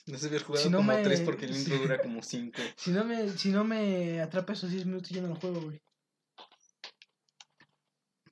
No 0.07 0.17
se 0.17 0.27
había 0.27 0.39
jugado 0.39 0.63
Si 0.63 0.69
no 0.69 0.77
como 0.77 0.93
me- 0.93 1.03
tres 1.03 1.21
porque 1.21 1.45
el 1.45 1.53
sí. 1.55 1.59
intro 1.71 1.77
dura 1.77 2.01
como 2.01 2.21
cinco. 2.21 2.61
Si 2.77 2.91
no 2.91 3.03
me, 3.03 3.29
si 3.29 3.49
no 3.49 3.63
me 3.63 4.21
atrapa 4.21 4.53
esos 4.53 4.71
10 4.71 4.85
minutos, 4.85 5.09
yo 5.09 5.21
no 5.21 5.29
lo 5.29 5.35
juego, 5.35 5.61
güey. 5.61 5.81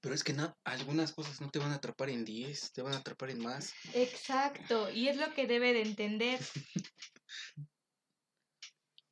Pero 0.01 0.13
es 0.15 0.23
que 0.23 0.33
no, 0.33 0.53
algunas 0.65 1.13
cosas 1.13 1.39
no 1.39 1.49
te 1.49 1.59
van 1.59 1.71
a 1.71 1.75
atrapar 1.75 2.09
en 2.09 2.25
10, 2.25 2.73
te 2.73 2.81
van 2.81 2.93
a 2.93 2.97
atrapar 2.97 3.29
en 3.29 3.41
más. 3.41 3.73
Exacto, 3.93 4.91
y 4.91 5.07
es 5.07 5.15
lo 5.15 5.33
que 5.33 5.47
debe 5.47 5.71
de 5.71 5.81
entender. 5.83 6.39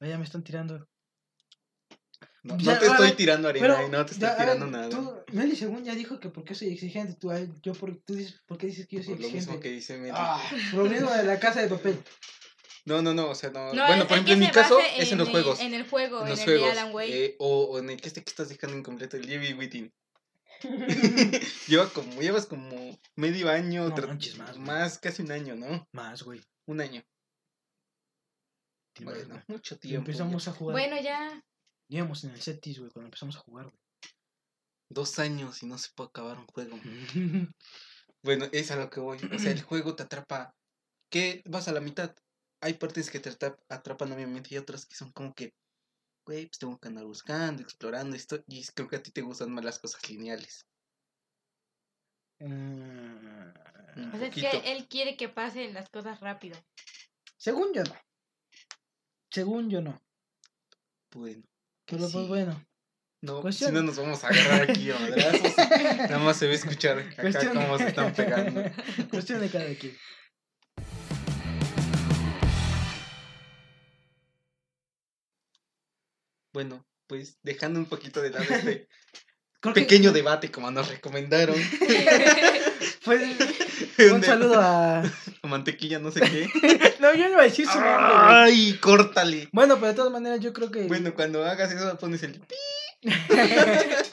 Vaya, 0.02 0.18
me 0.18 0.26
están 0.26 0.44
tirando. 0.44 0.86
No, 2.44 2.58
Ya, 2.58 2.74
no 2.74 2.80
te 2.80 2.86
estoy 2.88 3.06
ahora, 3.06 3.16
tirando 3.16 3.50
y 3.56 3.62
no 3.62 4.06
te 4.06 4.14
estoy 4.14 4.28
ya, 4.28 4.36
tirando 4.38 4.66
ver, 4.66 4.74
nada. 4.74 4.90
Tú, 4.90 5.14
Meli, 5.34 5.56
según 5.56 5.84
ya 5.84 5.94
dijo 5.94 6.20
que 6.20 6.30
porque 6.30 6.56
soy 6.56 6.70
exigente, 6.74 7.14
tú, 7.14 7.32
yo 7.62 7.74
por, 7.74 7.96
tú 7.98 8.16
dices, 8.16 8.42
¿por 8.48 8.58
qué 8.58 8.68
dices 8.68 8.88
que 8.88 8.96
yo 8.98 9.04
soy 9.04 9.14
Por 9.14 9.22
lo 9.22 9.28
mismo 9.30 9.38
exigente? 9.54 9.70
que 9.70 9.72
dice 9.76 9.98
Meli. 9.98 10.14
Ah, 10.16 10.42
lo 10.74 10.86
mismo 10.86 11.12
de 11.12 11.24
la 11.24 11.40
casa 11.40 11.62
de 11.62 11.68
papel. 11.68 12.02
No, 12.86 13.04
no, 13.04 13.14
no, 13.14 13.30
o 13.30 13.36
sea, 13.36 13.52
no. 13.52 13.72
No, 13.74 13.86
bueno, 13.86 14.08
por 14.08 14.14
ejemplo, 14.14 14.34
en 14.34 14.40
mi 14.40 14.50
caso 14.50 14.78
basa 14.78 14.88
es 14.98 15.12
en 15.12 15.20
los 15.20 15.28
el- 15.28 15.32
juegos. 15.34 15.60
En 15.60 15.74
el 15.76 15.88
juego, 15.88 16.18
en 16.22 16.24
en, 16.24 16.30
los 16.32 16.40
el 16.40 16.46
juegos. 16.46 16.66
de 16.66 16.72
Alan 16.80 16.94
Wake. 16.96 17.26
eh, 17.26 17.36
o, 17.38 17.64
o 17.66 17.78
en 17.80 17.92
el 17.92 18.02
que 18.02 18.08
este 18.08 18.24
que 18.24 18.30
estás 18.32 18.50
dejando 18.50 18.76
incompleto, 18.76 19.18
el 19.18 19.28
Jimmy 19.28 19.54
Witting. 19.54 19.94
Lleva 21.68 21.90
como, 21.90 22.22
llevas 22.22 22.48
como 22.48 23.00
medio 23.16 23.50
año, 23.52 23.88
No 23.90 23.96
manches, 24.08 24.38
más, 24.38 24.58
más, 24.58 24.98
casi 25.00 25.22
un 25.22 25.32
año, 25.32 25.56
¿no? 25.56 25.88
Más, 25.92 26.24
güey. 26.24 26.42
Un 26.66 26.82
año. 26.82 27.04
Bueno, 29.00 29.42
mucho 29.48 29.76
Y 29.76 29.80
tiempo. 29.80 30.00
empezamos 30.10 30.48
a 30.48 30.52
jugar. 30.52 30.74
Bueno, 30.74 31.00
ya. 31.02 31.44
Íbamos 31.92 32.24
en 32.24 32.32
el 32.32 32.42
Cetis, 32.42 32.80
güey, 32.80 32.90
cuando 32.90 33.08
empezamos 33.08 33.36
a 33.36 33.40
jugar, 33.40 33.66
güey. 33.66 33.78
Dos 34.90 35.20
años 35.20 35.62
y 35.62 35.66
no 35.66 35.78
se 35.78 35.90
puede 35.94 36.08
acabar 36.10 36.38
un 36.40 36.48
juego. 36.48 36.78
Bueno, 38.24 38.46
es 38.52 38.70
a 38.70 38.76
lo 38.76 38.88
que 38.92 39.00
voy. 39.00 39.18
O 39.34 39.40
sea, 39.40 39.52
el 39.52 39.62
juego 39.64 39.96
te 39.96 40.04
atrapa. 40.04 40.56
¿Qué? 41.10 41.42
Vas 41.46 41.68
a 41.68 41.72
la 41.72 41.82
mitad. 41.82 42.16
Hay 42.62 42.76
partes 42.76 43.10
que 43.10 43.20
te 43.20 43.32
atrap- 43.32 43.58
atrapan, 43.68 44.12
obviamente, 44.12 44.54
y 44.54 44.60
otras 44.60 44.86
que 44.86 44.94
son 44.96 45.12
como 45.12 45.34
que. 45.34 45.56
Güey, 46.28 46.46
pues 46.46 46.60
tengo 46.60 46.78
que 46.78 46.88
andar 46.88 47.04
buscando, 47.06 47.64
explorando 47.64 48.16
esto. 48.16 48.44
Y 48.48 48.64
creo 48.76 48.88
que 48.88 48.98
a 48.98 49.02
ti 49.02 49.10
te 49.12 49.22
gustan 49.22 49.52
más 49.52 49.66
las 49.66 49.80
cosas 49.80 50.08
lineales. 50.08 50.68
Mm, 52.40 52.46
Un 53.98 54.12
O 54.14 54.18
sea, 54.20 54.28
es 54.28 54.36
que 54.36 54.72
él 54.72 54.88
quiere 54.88 55.18
que 55.18 55.28
pasen 55.30 55.74
las 55.74 55.90
cosas 55.90 56.20
rápido. 56.20 56.58
Según 57.38 57.74
yo 57.74 57.84
no. 57.84 57.96
Según 59.32 59.70
yo 59.72 59.82
no. 59.82 60.00
Bueno. 61.12 61.44
Pero 61.86 62.08
sí. 62.08 62.14
pues 62.14 62.28
bueno. 62.28 62.66
No, 63.24 63.42
cuestión- 63.42 63.70
si 63.70 63.76
no 63.76 63.84
nos 63.84 63.98
vamos 63.98 64.24
a 64.24 64.30
agarrar 64.30 64.70
aquí 64.70 64.90
a 64.90 64.98
madrazos. 64.98 65.56
Nada 66.10 66.18
más 66.20 66.38
se 66.38 66.48
va 66.48 66.54
a 66.54 66.56
escuchar 66.56 66.98
acá 67.00 67.22
Cuestión 67.22 67.54
cómo 67.54 67.78
se 67.78 67.88
están 67.88 68.14
pegando. 68.14 68.64
Cuestión 69.12 69.42
de 69.42 69.50
cada 69.50 69.74
quien. 69.76 69.96
Bueno, 76.54 76.86
pues 77.08 77.40
dejando 77.44 77.80
un 77.80 77.86
poquito 77.86 78.22
de 78.22 78.32
lado 78.32 78.46
este 78.50 78.88
que 79.62 79.72
pequeño 79.74 80.12
debate 80.12 80.52
como 80.52 80.72
nos 80.72 80.90
recomendaron. 80.90 81.56
Fue 83.02 83.20
un 84.14 84.24
saludo 84.24 84.60
a. 84.62 85.04
Mantequilla, 85.44 86.00
no 86.00 86.12
sé 86.12 86.22
qué. 86.22 86.48
No, 87.02 87.14
yo 87.14 87.26
no 87.26 87.32
iba 87.32 87.42
a 87.42 87.46
decir 87.46 87.66
su 87.68 87.74
nombre, 87.80 87.92
güey. 87.98 88.14
¡Ay! 88.14 88.74
¡Córtale! 88.80 89.50
Bueno, 89.52 89.76
pero 89.76 89.88
de 89.88 89.94
todas 89.96 90.12
maneras 90.12 90.40
yo 90.40 90.54
creo 90.54 90.70
que. 90.72 90.84
Bueno, 90.84 91.14
cuando 91.14 91.44
hagas 91.46 91.72
eso 91.72 91.98
pones 91.98 92.22
el 92.24 92.40
pi. 92.40 92.56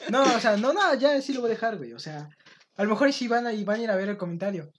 no, 0.09 0.23
o 0.23 0.39
sea, 0.39 0.57
no, 0.57 0.73
no, 0.73 0.93
ya 0.95 1.21
sí 1.21 1.33
lo 1.33 1.41
voy 1.41 1.51
a 1.51 1.53
dejar, 1.53 1.77
güey. 1.77 1.93
O 1.93 1.99
sea, 1.99 2.27
a 2.75 2.83
lo 2.83 2.89
mejor 2.89 3.13
sí 3.13 3.27
van 3.27 3.45
a, 3.47 3.53
y 3.53 3.63
van 3.63 3.79
a 3.79 3.83
ir 3.83 3.91
a 3.91 3.95
ver 3.95 4.09
el 4.09 4.17
comentario. 4.17 4.71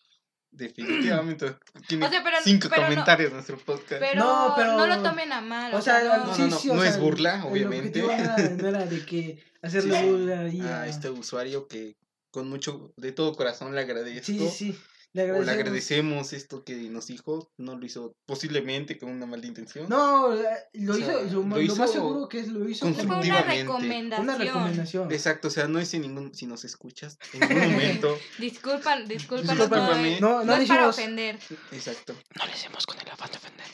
Definitivamente. 0.50 1.54
Tiene 1.88 2.06
O 2.06 2.10
sea, 2.10 2.22
pero- 2.24 2.36
cinco 2.42 2.68
pero 2.68 2.82
no- 2.82 2.88
comentarios 2.88 3.32
nuestro 3.32 3.56
podcast. 3.58 4.00
Pero 4.00 4.20
No, 4.24 4.48
no, 4.48 4.54
pero- 4.56 4.86
lo 4.86 5.02
tomen 5.02 5.32
a 5.32 5.40
mal. 5.40 5.72
O 5.74 5.80
sea, 5.80 6.02
no, 6.02 6.34
sí, 6.34 6.42
no, 6.42 6.58
sí, 6.58 6.68
no 6.68 6.74
o 6.74 6.82
es 6.84 6.94
sea, 6.94 7.00
burla, 7.00 7.44
obviamente. 7.44 8.00
no 8.02 8.10
era, 8.10 8.36
no 8.36 8.68
era 8.68 8.86
de 8.86 9.04
que 9.06 9.42
hacerle 9.62 10.00
Sí. 10.00 10.06
burla 10.06 10.40
ahí 10.40 10.60
a 10.62 10.82
a- 10.82 10.88
este 10.88 11.08
usuario 11.10 11.68
que 11.68 11.96
con 12.30 12.48
mucho, 12.48 12.92
de 12.96 13.12
todo 13.12 13.34
corazón 13.34 13.74
le 13.74 13.80
agradezco. 13.80 14.26
Sí, 14.26 14.38
sí, 14.38 14.48
sí. 14.72 14.78
Le 15.12 15.22
O 15.22 15.24
le 15.24 15.30
agradecemos. 15.32 15.58
agradecemos 15.58 16.32
esto 16.32 16.62
que 16.64 16.76
nos 16.88 17.08
dijo. 17.08 17.50
No 17.58 17.76
lo 17.76 17.84
hizo 17.84 18.14
posiblemente 18.26 18.96
con 18.96 19.10
una 19.10 19.26
mala 19.26 19.44
intención. 19.44 19.88
No, 19.88 20.28
lo 20.28 20.34
O 20.34 20.40
sea, 20.40 20.56
hizo, 20.72 20.92
lo, 20.92 21.42
lo 21.42 21.56
lo 21.56 21.60
hizo 21.62 21.74
más 21.74 21.90
seguro 21.92 22.28
que 22.28 22.38
es 22.38 22.46
lo 22.46 22.68
hizo 22.68 22.86
una 22.86 22.94
constructivamente. 22.94 23.62
recomendación. 23.64 24.28
una 24.28 24.38
recomendación. 24.38 25.10
Exacto, 25.12 25.48
o 25.48 25.50
sea, 25.50 25.66
no 25.66 25.80
es 25.80 25.92
en 25.94 26.02
ningún. 26.02 26.32
Si 26.32 26.46
nos 26.46 26.64
escuchas, 26.64 27.18
en 27.32 27.40
ningún 27.40 27.72
momento. 27.72 28.16
Disculpan, 28.38 29.08
disculpan, 29.08 29.56
Discúlpame. 29.58 30.20
no, 30.20 30.28
No, 30.30 30.44
no, 30.44 30.52
es 30.54 30.68
para 30.68 30.82
hicimos- 30.82 30.96
ofender. 30.96 31.38
Exacto. 31.72 32.14
No 32.38 32.46
le 32.46 32.52
hicimos 32.52 32.86
con 32.86 33.00
el 33.00 33.08
afán 33.10 33.30
de 33.32 33.36
ofender. 33.38 33.66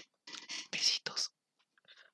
Besitos. 0.73 1.33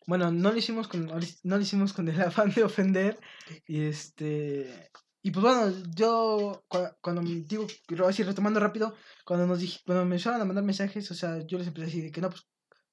Bueno, 0.04 0.32
no 0.32 0.50
lo 0.50 0.58
hicimos 0.58 0.88
con, 0.88 1.06
no 1.06 1.56
lo 1.56 1.60
hicimos 1.62 1.92
con 1.92 2.08
el 2.08 2.20
afán 2.20 2.52
de 2.52 2.64
ofender. 2.64 3.20
Y 3.68 3.82
este. 3.84 4.90
Y 5.22 5.30
pues 5.30 5.42
bueno, 5.42 5.72
yo 5.94 6.64
cua- 6.68 6.96
cuando 7.00 7.22
me 7.22 7.42
digo, 7.42 7.66
así 8.08 8.22
retomando 8.24 8.58
rápido, 8.60 8.96
cuando 9.24 9.46
nos 9.46 9.60
dije, 9.60 9.80
cuando 9.86 10.04
me 10.04 10.16
empezaron 10.16 10.40
a 10.40 10.44
mandar 10.44 10.64
mensajes, 10.64 11.10
o 11.10 11.14
sea, 11.14 11.38
yo 11.46 11.58
les 11.58 11.68
empecé 11.68 11.84
a 11.84 11.86
decir 11.86 12.12
que 12.12 12.20
no, 12.20 12.30
pues 12.30 12.42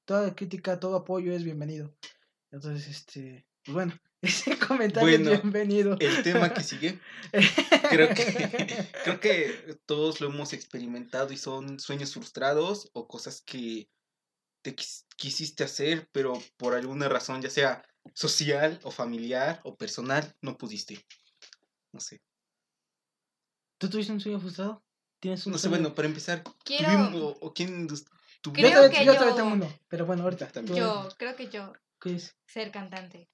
toda 0.06 0.36
crítica, 0.36 0.80
todo 0.80 0.96
apoyo 0.98 1.34
es 1.34 1.44
bienvenido. 1.44 1.96
Entonces, 2.52 2.88
este, 2.88 3.48
pues 3.64 3.74
bueno, 3.74 3.94
ese 4.22 4.58
comentario 4.60 5.10
Bueno, 5.10 5.34
es 5.34 5.42
bienvenido. 5.42 5.98
El 6.00 6.22
tema 6.22 6.54
que 6.54 6.62
sigue, 6.62 7.00
creo 7.90 8.10
que, 8.14 8.24
creo 9.04 9.20
que 9.20 9.80
todos 9.88 10.22
lo 10.22 10.28
hemos 10.28 10.54
experimentado 10.54 11.34
y 11.34 11.38
son 11.38 11.80
sueños 11.80 12.14
frustrados 12.14 12.90
o 12.94 13.08
cosas 13.08 13.42
que 13.42 13.90
te 14.62 14.76
quis- 14.76 15.06
quisiste 15.16 15.64
hacer, 15.64 16.08
pero 16.12 16.34
por 16.58 16.76
alguna 16.76 17.10
razón, 17.10 17.42
ya 17.42 17.50
sea 17.50 17.84
social 18.14 18.80
o 18.84 18.92
familiar 18.92 19.62
o 19.64 19.76
personal, 19.78 20.36
no 20.42 20.58
pudiste. 20.58 21.06
No 21.92 22.00
sé. 22.00 22.22
¿Tú 23.80 23.90
tuviste 23.90 24.12
un 24.12 24.20
sueño 24.20 24.40
frustrado? 24.40 24.84
¿Tienes 25.20 25.46
un 25.46 25.54
No 25.54 25.58
sé, 25.58 25.64
sueño? 25.64 25.78
bueno, 25.84 25.96
para 25.96 26.08
empezar, 26.08 26.44
Quiero- 26.64 26.86
tuvimos- 26.90 27.38
o, 27.42 27.54
quién 27.54 27.88
yo 27.88 27.96
tuviera- 28.42 28.70
creo 28.70 28.80
todavía, 28.82 29.00
que 29.00 29.06
yo 29.06 29.14
yo- 29.14 29.20
todavía 29.20 29.36
tengo 29.44 29.54
uno, 29.54 29.80
pero 29.88 30.06
bueno, 30.06 30.24
ahorita. 30.24 30.48
También. 30.52 30.78
Yo, 30.78 31.10
creo 31.18 31.36
que 31.36 31.50
yo, 31.50 31.74
¿Qué 32.00 32.16
es? 32.16 32.36
ser 32.46 32.72
cantante. 32.72 33.30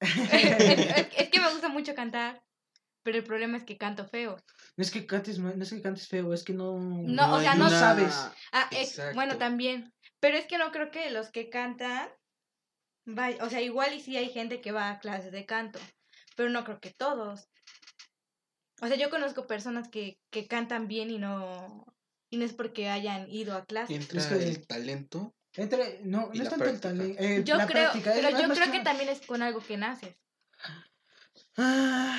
es, 0.00 1.08
es 1.16 1.28
que 1.30 1.40
me 1.40 1.50
gusta 1.50 1.68
mucho 1.68 1.94
cantar, 1.94 2.42
pero 3.02 3.18
el 3.18 3.24
problema 3.24 3.56
es 3.58 3.64
que 3.64 3.76
canto 3.78 4.06
feo. 4.08 4.36
No 4.76 4.82
es 4.82 4.90
que 4.90 5.06
cantes, 5.06 5.38
no 5.38 5.50
es 5.50 5.70
que 5.70 5.82
cantes 5.82 6.08
feo, 6.08 6.32
es 6.32 6.42
que 6.42 6.52
no. 6.54 6.78
No, 6.78 7.34
o 7.34 7.40
sea, 7.40 7.54
no 7.54 7.66
una- 7.66 7.78
sabes. 7.78 8.14
Ah, 8.52 8.68
ex- 8.72 9.00
bueno, 9.14 9.36
también. 9.36 9.92
Pero 10.20 10.36
es 10.36 10.46
que 10.46 10.58
no 10.58 10.70
creo 10.72 10.90
que 10.90 11.10
los 11.10 11.30
que 11.30 11.48
cantan, 11.50 12.08
vay- 13.06 13.38
o 13.42 13.48
sea, 13.50 13.60
igual 13.60 13.92
y 13.94 14.00
sí 14.00 14.16
hay 14.16 14.30
gente 14.30 14.60
que 14.60 14.72
va 14.72 14.90
a 14.90 14.98
clases 15.00 15.32
de 15.32 15.44
canto, 15.46 15.78
pero 16.36 16.48
no 16.50 16.64
creo 16.64 16.80
que 16.80 16.92
todos. 16.92 17.48
O 18.80 18.86
sea, 18.86 18.96
yo 18.96 19.10
conozco 19.10 19.46
personas 19.46 19.88
que, 19.88 20.18
que 20.30 20.46
cantan 20.46 20.88
bien 20.88 21.10
y 21.10 21.18
no, 21.18 21.84
y 22.30 22.36
no 22.38 22.44
es 22.44 22.52
porque 22.52 22.88
hayan 22.88 23.30
ido 23.30 23.54
a 23.56 23.64
clases. 23.64 23.96
Entra 23.96 24.20
Es 24.20 24.26
que- 24.26 24.48
el 24.48 24.66
talento. 24.66 25.34
Entre, 25.56 26.00
no, 26.04 26.30
Y 26.32 26.38
no 26.38 26.44
es 26.44 26.50
tanto 26.50 26.64
el 26.66 26.80
talento. 26.80 27.20
eh, 27.22 27.42
Yo 27.44 27.56
la 27.56 27.66
creo, 27.66 27.90
práctica, 27.90 28.12
pero 28.14 28.30
yo 28.30 28.48
creo 28.54 28.66
que 28.66 28.78
nada- 28.78 28.84
también 28.84 29.08
es 29.08 29.20
con 29.26 29.42
algo 29.42 29.60
que 29.60 29.76
naces. 29.76 30.14
Ah, 31.56 32.18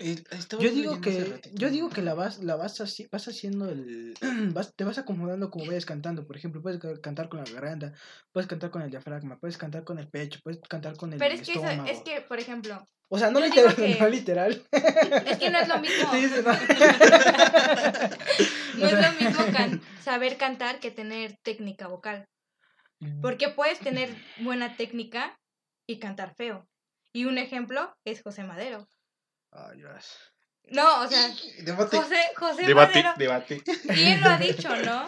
El- 0.00 0.24
yo 0.58 0.70
digo 0.72 1.00
que 1.02 1.40
yo 1.52 1.68
digo 1.68 1.90
que 1.90 2.00
la 2.00 2.14
vas 2.14 2.38
la 2.42 2.56
vas 2.56 2.80
haci- 2.80 3.06
vas 3.12 3.28
haciendo 3.28 3.68
el 3.68 4.14
vas, 4.54 4.74
te 4.74 4.84
vas 4.84 4.96
acomodando 4.96 5.50
como 5.50 5.66
vayas 5.66 5.84
cantando 5.84 6.26
por 6.26 6.36
ejemplo 6.38 6.62
puedes 6.62 6.80
ca- 6.80 6.98
cantar 7.02 7.28
con 7.28 7.44
la 7.44 7.50
garganta 7.50 7.92
puedes 8.32 8.48
cantar 8.48 8.70
con 8.70 8.80
el 8.80 8.90
diafragma 8.90 9.38
puedes 9.38 9.58
cantar 9.58 9.84
con 9.84 9.98
el 9.98 10.08
pecho 10.08 10.40
puedes 10.42 10.58
cantar 10.60 10.96
con 10.96 11.12
el 11.12 11.18
Pero 11.18 11.34
es 11.34 11.42
que 11.42 11.52
eso, 11.52 11.60
estómago 11.66 11.90
es 11.90 12.00
que, 12.00 12.22
por 12.22 12.38
ejemplo, 12.38 12.82
o 13.10 13.18
sea 13.18 13.30
no 13.30 13.40
literal, 13.40 13.74
que- 13.76 13.96
no 14.00 14.08
literal 14.08 14.66
es 15.26 15.36
que 15.38 15.50
no 15.50 15.58
es 15.58 15.68
lo 15.68 15.78
mismo. 15.80 16.10
Sí, 16.12 16.30
no. 16.44 16.52
No 18.78 18.86
es 18.86 18.92
lo 18.92 19.12
mismo 19.20 19.44
can- 19.52 19.80
saber 20.02 20.38
cantar 20.38 20.80
que 20.80 20.90
tener 20.90 21.36
técnica 21.42 21.88
vocal. 21.88 22.26
Porque 23.22 23.48
puedes 23.48 23.78
tener 23.80 24.08
buena 24.38 24.76
técnica 24.76 25.38
y 25.86 25.98
cantar 25.98 26.34
feo. 26.34 26.66
Y 27.14 27.24
un 27.24 27.38
ejemplo 27.38 27.94
es 28.04 28.22
José 28.22 28.44
Madero. 28.44 28.86
Ay, 29.52 29.78
Dios. 29.78 30.16
No, 30.70 31.02
o 31.02 31.06
sea, 31.08 31.28
Debate. 31.64 31.96
José, 31.96 32.20
José 32.36 32.66
Debate, 32.66 33.02
Madero. 33.02 33.14
debate. 33.18 33.62
Él 33.88 34.20
lo 34.20 34.28
ha 34.30 34.36
dicho, 34.38 34.76
¿no? 34.84 35.06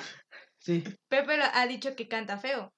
Sí. 0.59 0.83
Pepe 1.09 1.37
lo- 1.37 1.45
ha 1.53 1.67
dicho 1.67 1.95
que 1.97 2.09
canta 2.09 2.39
feo, 2.39 2.73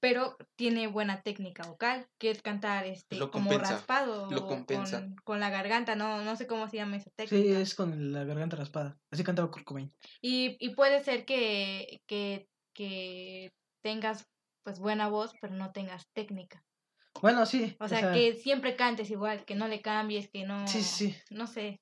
pero 0.00 0.36
tiene 0.56 0.86
buena 0.86 1.22
técnica 1.22 1.62
vocal, 1.66 2.06
que 2.18 2.30
es 2.30 2.40
cantar 2.42 2.86
este 2.86 3.16
Lo 3.16 3.30
como 3.30 3.50
compensa, 3.50 3.74
raspado 3.74 4.30
lo 4.30 4.46
compensa. 4.46 5.00
Con, 5.00 5.16
con 5.24 5.40
la 5.40 5.50
garganta, 5.50 5.94
no 5.96 6.22
no 6.22 6.36
sé 6.36 6.46
cómo 6.46 6.68
se 6.68 6.76
llama 6.78 6.96
esa 6.96 7.10
Sí, 7.10 7.14
técnica. 7.16 7.58
es 7.60 7.74
con 7.74 8.12
la 8.12 8.24
garganta 8.24 8.56
raspada. 8.56 8.96
Así 9.10 9.24
cantaba 9.24 9.50
Kurt 9.50 9.64
Cobain. 9.64 9.92
Y, 10.22 10.56
y 10.60 10.74
puede 10.74 11.02
ser 11.04 11.24
que, 11.24 12.00
que, 12.06 12.46
que 12.74 13.52
tengas 13.82 14.26
pues 14.62 14.78
buena 14.78 15.08
voz, 15.08 15.32
pero 15.40 15.54
no 15.54 15.72
tengas 15.72 16.06
técnica. 16.14 16.62
Bueno, 17.20 17.44
sí. 17.46 17.76
O 17.80 17.88
sea, 17.88 18.12
que 18.12 18.34
siempre 18.34 18.76
cantes 18.76 19.10
igual, 19.10 19.44
que 19.44 19.54
no 19.54 19.68
le 19.68 19.82
cambies, 19.82 20.28
que 20.28 20.44
no... 20.44 20.66
Sí, 20.66 20.82
sí. 20.82 21.16
No 21.30 21.46
sé. 21.46 21.80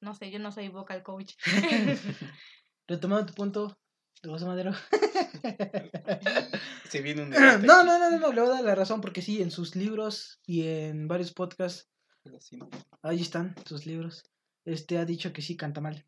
No 0.00 0.14
sé, 0.14 0.30
yo 0.30 0.38
no 0.38 0.52
soy 0.52 0.68
vocal 0.68 1.02
coach. 1.02 1.34
Retomando 2.88 3.26
tu 3.26 3.34
punto, 3.34 3.78
de 4.22 4.28
José 4.28 4.44
Madero. 4.44 4.72
Se 6.88 7.02
viene 7.02 7.22
un 7.22 7.30
no, 7.34 7.36
debate 7.36 7.66
no, 7.66 7.84
no, 7.84 7.98
no, 7.98 8.18
no, 8.18 8.32
le 8.32 8.40
voy 8.40 8.50
a 8.50 8.54
dar 8.54 8.64
la 8.64 8.74
razón 8.74 9.00
porque 9.00 9.22
sí, 9.22 9.42
en 9.42 9.50
sus 9.50 9.76
libros 9.76 10.40
y 10.46 10.66
en 10.66 11.08
varios 11.08 11.32
podcasts, 11.32 11.88
pero 12.22 12.40
sí, 12.40 12.56
¿no? 12.56 12.68
ahí 13.02 13.20
están 13.20 13.54
sus 13.64 13.86
libros, 13.86 14.24
este 14.64 14.98
ha 14.98 15.04
dicho 15.04 15.32
que 15.32 15.42
sí 15.42 15.56
canta 15.56 15.80
mal. 15.80 16.04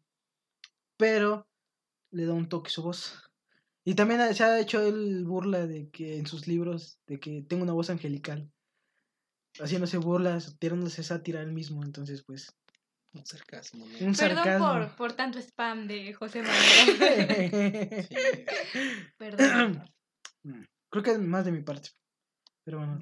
Pero 0.96 1.46
le 2.11 2.26
da 2.26 2.34
un 2.34 2.48
toque 2.48 2.70
su 2.70 2.82
voz. 2.82 3.27
Y 3.88 3.94
también 3.94 4.35
se 4.35 4.44
ha 4.44 4.61
hecho 4.61 4.83
el 4.83 5.24
burla 5.24 5.66
de 5.66 5.88
que 5.88 6.18
en 6.18 6.27
sus 6.27 6.46
libros, 6.46 6.98
de 7.07 7.18
que 7.18 7.40
tengo 7.48 7.62
una 7.62 7.72
voz 7.72 7.88
angelical. 7.88 8.53
Haciéndose 9.59 9.96
burlas, 9.96 10.59
tirándose 10.59 11.03
sátira 11.03 11.40
él 11.40 11.53
mismo, 11.53 11.83
entonces 11.83 12.22
pues... 12.22 12.55
Un 13.14 13.24
sarcasmo, 13.24 13.87
¿no? 13.87 13.92
Un 14.07 14.14
Perdón 14.14 14.44
sarcasmo. 14.44 14.72
por, 14.74 14.96
por 14.96 15.12
tanto 15.14 15.38
spam 15.38 15.87
de 15.87 16.12
José 16.12 16.42
Manuel. 16.42 18.07
Sí. 18.11 18.14
Perdón. 19.16 19.83
Creo 20.90 21.03
que 21.03 21.12
es 21.12 21.18
más 21.18 21.46
de 21.46 21.53
mi 21.53 21.62
parte. 21.62 21.88
Pero 22.64 22.81
bueno. 22.81 22.98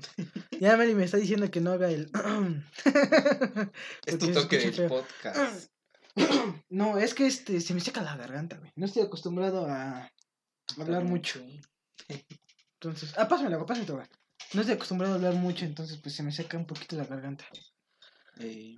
Ya 0.60 0.76
Meli 0.76 0.94
me 0.94 1.02
está 1.02 1.16
diciendo 1.16 1.50
que 1.50 1.60
no 1.60 1.72
haga 1.72 1.90
el. 1.90 2.12
Es 4.06 4.18
tu 4.18 4.32
toque 4.32 4.58
del 4.58 4.72
feo. 4.72 4.88
podcast. 4.88 5.68
No, 6.70 6.96
es 6.96 7.12
que 7.12 7.26
este 7.26 7.60
se 7.60 7.74
me 7.74 7.80
seca 7.80 8.02
la 8.02 8.16
garganta, 8.16 8.56
güey. 8.56 8.70
No 8.76 8.86
estoy 8.86 9.02
acostumbrado 9.02 9.66
a 9.66 10.10
hablar 10.80 11.04
mucho. 11.04 11.40
Entonces. 12.74 13.14
Ah, 13.16 13.28
pásame 13.28 13.50
la 13.50 13.64
pásame 13.64 13.86
todo. 13.86 14.02
No 14.54 14.60
estoy 14.60 14.74
acostumbrado 14.76 15.14
a 15.14 15.16
hablar 15.16 15.34
mucho, 15.34 15.64
entonces 15.64 15.98
pues 15.98 16.14
se 16.14 16.22
me 16.22 16.32
seca 16.32 16.56
un 16.56 16.66
poquito 16.66 16.96
la 16.96 17.04
garganta. 17.04 17.44
Eh, 18.38 18.76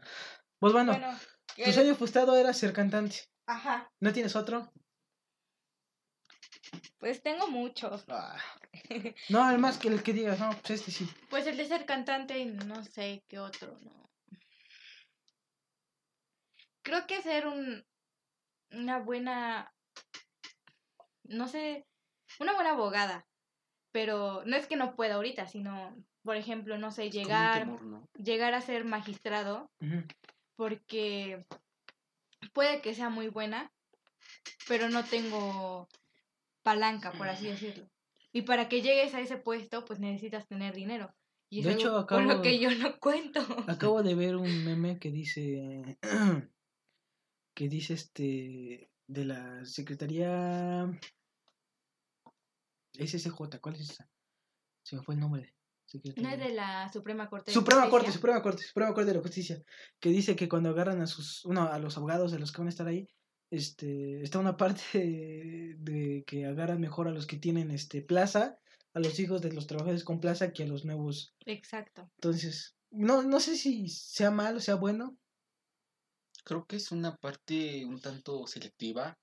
Pues 0.59 0.73
bueno, 0.73 0.93
Bueno, 0.93 1.19
tu 1.57 1.63
el- 1.63 1.73
sueño 1.73 1.95
frustrado 1.95 2.37
era 2.37 2.53
ser 2.53 2.73
cantante. 2.73 3.25
ajá, 3.47 3.91
¿No 4.01 4.13
tienes 4.13 4.35
otro? 4.37 4.73
pues 6.99 7.23
tengo 7.23 7.49
muchos. 7.49 8.05
Ah. 8.09 8.37
No, 9.29 9.43
además 9.43 9.79
que 9.79 9.89
el 9.89 10.03
que 10.03 10.13
digas, 10.13 10.39
no, 10.41 10.51
pues 10.51 10.71
este 10.81 10.91
sí. 10.91 11.09
Pues 11.31 11.47
el 11.47 11.57
de 11.57 11.67
ser 11.67 11.87
cantante, 11.87 12.45
no 12.45 12.83
sé 12.85 13.25
qué 13.29 13.39
otro, 13.39 13.79
no. 13.81 14.11
Creo 16.83 17.07
que 17.07 17.23
ser 17.23 17.47
un 17.47 17.85
una 18.71 18.99
buena 18.99 19.73
no 21.29 21.49
sé, 21.49 21.87
una 22.41 22.55
buena 22.55 22.71
abogada, 22.73 23.27
pero 23.93 24.43
no 24.45 24.57
es 24.57 24.67
que 24.67 24.77
no 24.77 24.95
pueda 24.97 25.15
ahorita, 25.15 25.47
sino 25.47 25.97
por 26.23 26.37
ejemplo, 26.37 26.77
no 26.79 26.91
sé, 26.91 27.11
llegar 27.11 27.61
temor, 27.61 27.83
¿no? 27.85 28.09
llegar 28.23 28.53
a 28.55 28.61
ser 28.61 28.85
magistrado 28.85 29.71
porque 30.57 31.45
puede 32.53 32.81
que 32.83 32.95
sea 32.95 33.09
muy 33.09 33.29
buena, 33.29 33.71
pero 34.69 34.89
no 34.91 35.05
tengo 35.05 35.89
palanca, 36.63 37.13
por 37.13 37.29
así 37.29 37.47
decirlo. 37.47 37.89
Y 38.33 38.43
para 38.43 38.69
que 38.69 38.83
llegues 38.83 39.15
a 39.15 39.21
ese 39.21 39.39
puesto, 39.39 39.85
pues 39.85 40.01
necesitas 40.01 40.47
tener 40.47 40.75
dinero. 40.75 41.15
Y 41.51 41.63
De 41.63 41.73
hecho, 41.73 42.07
con 42.07 42.27
lo 42.27 42.35
acabo- 42.35 42.43
que 42.43 42.59
yo 42.59 42.71
no 42.73 42.99
cuento. 42.99 43.41
Acabo 43.69 44.03
de 44.03 44.15
ver 44.15 44.37
un 44.37 44.65
meme 44.65 44.99
que 44.99 45.11
dice 45.11 45.97
que 47.55 47.69
dice 47.69 47.95
este 47.95 48.91
de 49.07 49.25
la 49.25 49.65
Secretaría 49.65 50.87
SSJ, 52.99 53.61
¿cuál 53.61 53.77
es 53.77 53.91
esa? 53.91 54.09
Se 54.83 54.97
me 54.97 55.03
fue 55.03 55.15
el 55.15 55.21
nombre. 55.21 55.55
No 56.17 56.29
es 56.29 56.39
de 56.39 56.51
la 56.51 56.91
Suprema 56.93 57.31
Corte. 57.31 57.51
de 57.51 57.55
Suprema 57.55 57.83
Corte, 57.83 58.07
Justicia. 58.07 58.13
Suprema 58.13 58.43
Corte, 58.43 58.63
Suprema 58.63 58.95
Corte 58.95 59.11
de 59.11 59.17
la 59.17 59.23
Justicia, 59.23 59.63
que 59.99 60.11
dice 60.11 60.37
que 60.37 60.49
cuando 60.49 60.69
agarran 60.69 61.01
a 61.01 61.07
sus, 61.07 61.45
uno, 61.47 61.63
a 61.63 61.79
los 61.79 61.97
abogados 61.97 62.31
de 62.31 62.39
los 62.39 62.53
que 62.53 62.59
van 62.59 62.67
a 62.67 62.71
estar 62.71 62.87
ahí, 62.87 63.09
este, 63.51 64.23
está 64.23 64.39
una 64.39 64.59
parte 64.59 64.83
de, 64.93 65.77
de 65.79 66.25
que 66.27 66.45
agarran 66.45 66.81
mejor 66.81 67.09
a 67.09 67.13
los 67.13 67.27
que 67.27 67.39
tienen 67.39 67.71
este 67.71 68.03
plaza, 68.03 68.59
a 68.93 69.01
los 69.01 69.19
hijos 69.19 69.41
de 69.41 69.53
los 69.53 69.67
trabajadores 69.67 70.05
con 70.05 70.21
plaza 70.21 70.53
que 70.53 70.65
a 70.65 70.67
los 70.67 70.85
nuevos. 70.85 71.35
Exacto. 71.47 72.11
Entonces, 72.17 72.77
no, 72.91 73.23
no 73.23 73.41
sé 73.41 73.57
si 73.57 73.89
sea 73.89 74.31
malo, 74.31 74.61
sea 74.61 74.75
bueno, 74.75 75.19
Creo 76.49 76.67
que 76.67 76.77
es 76.77 76.93
una 76.93 77.15
parte 77.15 77.85
un 77.85 78.01
tanto 78.01 78.47
selectiva 78.47 79.19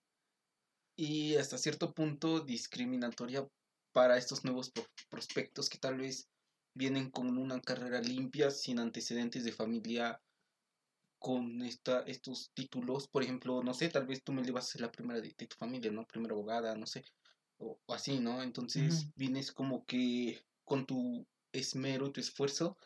y 0.95 1.35
hasta 1.38 1.57
cierto 1.57 1.91
punto 1.91 2.41
discriminatoria 2.41 3.47
para 3.95 4.17
estos 4.19 4.43
nuevos 4.45 4.71
pro- 4.71 4.86
prospectos 5.10 5.69
que 5.71 5.79
tal 5.79 5.97
vez 5.97 6.29
vienen 6.75 7.10
con 7.12 7.38
una 7.39 7.62
carrera 7.62 8.01
limpia, 8.01 8.51
sin 8.51 8.79
antecedentes 8.79 9.45
de 9.45 9.53
familia, 9.53 10.21
con 11.19 11.62
esta, 11.63 12.01
estos 12.01 12.51
títulos. 12.53 13.08
Por 13.08 13.23
ejemplo, 13.23 13.63
no 13.63 13.73
sé, 13.73 13.89
tal 13.89 14.05
vez 14.08 14.23
tú 14.23 14.34
me 14.34 14.43
le 14.43 14.51
vas 14.51 14.65
a 14.65 14.71
ser 14.73 14.81
la 14.81 14.91
primera 14.91 15.21
de, 15.21 15.34
de 15.38 15.47
tu 15.47 15.55
familia, 15.58 15.91
¿no? 15.91 16.05
Primera 16.05 16.34
abogada, 16.34 16.75
no 16.75 16.86
sé, 16.88 17.03
o, 17.58 17.79
o 17.86 17.93
así, 17.93 18.19
¿no? 18.19 18.43
Entonces 18.43 19.10
vienes 19.15 19.51
como 19.51 19.86
que 19.86 20.45
con 20.65 20.86
tu 20.86 21.27
esmero, 21.53 22.12
tu 22.12 22.19
esfuerzo, 22.21 22.77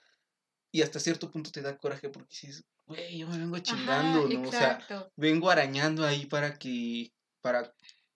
y 0.72 0.82
hasta 0.84 1.00
cierto 1.00 1.32
punto 1.32 1.52
te 1.52 1.62
da 1.62 1.78
coraje 1.78 2.10
porque 2.10 2.30
dices, 2.42 2.66
güey, 2.88 3.20
yo 3.20 3.28
me 3.28 3.38
vengo 3.38 3.58
Ajá, 3.58 3.64
chingando, 3.64 4.28
¿no? 4.30 4.48
O 4.48 4.52
sea, 4.54 4.80
vengo 5.16 5.50
arañando 5.50 6.06
ahí 6.06 6.26
para 6.28 6.58
que 6.60 7.14
para 7.42 7.74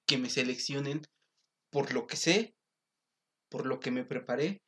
que 0.08 0.18
me 0.18 0.30
seleccionen 0.30 1.02
por 1.72 1.94
lo 1.94 2.08
que 2.08 2.18
sé, 2.18 2.56
por 3.54 3.68
lo 3.68 3.80
que 3.80 3.92
me 3.92 4.04
preparé 4.04 4.64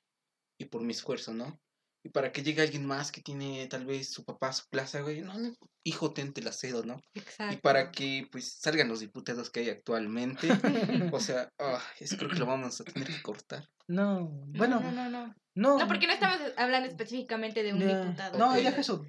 y 0.61 0.65
por 0.65 0.83
mi 0.83 0.91
esfuerzo, 0.93 1.33
¿no? 1.33 1.59
Y 2.05 2.09
para 2.09 2.31
que 2.31 2.43
llegue 2.43 2.61
alguien 2.61 2.85
más 2.85 3.11
que 3.11 3.21
tiene 3.21 3.65
tal 3.67 3.83
vez 3.87 4.11
su 4.11 4.23
papá 4.23 4.53
su 4.53 4.65
plaza, 4.69 5.01
güey, 5.01 5.21
no, 5.21 5.33
no, 5.39 5.51
hijo, 5.83 6.13
ten, 6.13 6.33
te 6.33 6.43
la 6.43 6.51
cedo, 6.51 6.83
¿no? 6.85 7.01
Exacto. 7.15 7.55
Y 7.55 7.57
para 7.57 7.91
que 7.91 8.27
pues 8.31 8.59
salgan 8.59 8.87
los 8.89 8.99
diputados 8.99 9.49
que 9.49 9.61
hay 9.61 9.69
actualmente, 9.71 10.47
o 11.11 11.19
sea, 11.19 11.49
ah, 11.59 11.81
eso 11.99 12.15
creo 12.17 12.29
que 12.29 12.37
lo 12.37 12.45
vamos 12.45 12.79
a 12.79 12.83
tener 12.83 13.07
que 13.07 13.23
cortar. 13.23 13.65
no, 13.87 14.19
No, 14.21 14.59
bueno, 14.59 14.79
No, 14.81 14.91
no, 14.91 15.09
no. 15.09 15.33
no. 15.55 15.79
No, 15.79 15.87
porque 15.87 16.05
no 16.05 16.13
estamos 16.13 16.37
hablando 16.57 16.87
específicamente 16.89 17.63
de 17.63 17.73
un 17.73 17.79
Ya. 17.79 18.01
diputado. 18.03 18.37
No, 18.37 18.51
Ok. 18.51 18.57
deja 18.57 18.81
eso. 18.81 19.03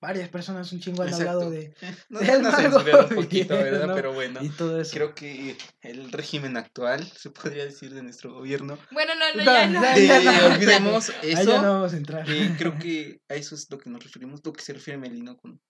Varias 0.00 0.30
personas 0.30 0.72
un 0.72 0.80
chingo 0.80 1.02
han 1.02 1.08
Exacto. 1.08 1.30
hablado 1.32 1.50
de. 1.50 1.74
A 1.82 2.38
mago 2.38 2.56
censurar 2.56 3.04
un 3.10 3.14
poquito, 3.22 3.54
¿verdad? 3.58 3.86
¿no? 3.88 3.94
Pero 3.94 4.14
bueno. 4.14 4.40
Y 4.42 4.48
todo 4.48 4.80
eso. 4.80 4.92
Creo 4.94 5.14
que 5.14 5.56
el 5.82 6.10
régimen 6.10 6.56
actual, 6.56 7.04
se 7.06 7.28
podría 7.30 7.64
decir, 7.66 7.92
de 7.92 8.02
nuestro 8.02 8.32
gobierno, 8.32 8.78
Bueno, 8.92 9.12
no, 9.14 9.28
no, 9.34 9.44
No, 9.44 9.52
ya 9.52 9.66
no. 9.66 9.82
ya, 9.82 9.96
Eh, 9.96 10.06
ya 10.06 10.20
no. 10.22 10.46
olvidemos 10.54 11.10
Ahí 11.22 11.32
eso. 11.32 11.50
ya 11.50 11.60
no 11.62 11.72
vamos 11.74 11.92
a 11.92 11.96
entrar. 11.98 12.30
Eh, 12.30 12.54
creo 12.56 12.78
que 12.78 13.20
a 13.28 13.34
eso 13.34 13.54
es 13.54 13.70
lo 13.70 13.76
que 13.78 13.90
nos 13.90 14.02
referimos, 14.02 14.40
lo 14.42 14.52
que 14.54 14.62
se 14.62 14.72
refiere 14.72 14.98
Melino 14.98 15.36
con, 15.36 15.60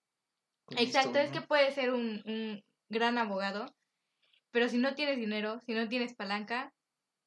con 0.65 0.77
Exacto, 0.77 1.09
esto, 1.09 1.19
es 1.19 1.31
que 1.31 1.39
¿no? 1.41 1.47
puedes 1.47 1.75
ser 1.75 1.91
un, 1.91 2.21
un 2.25 2.63
gran 2.89 3.17
abogado, 3.17 3.75
pero 4.51 4.69
si 4.69 4.77
no 4.77 4.95
tienes 4.95 5.17
dinero, 5.17 5.59
si 5.65 5.73
no 5.73 5.89
tienes 5.89 6.13
palanca, 6.15 6.71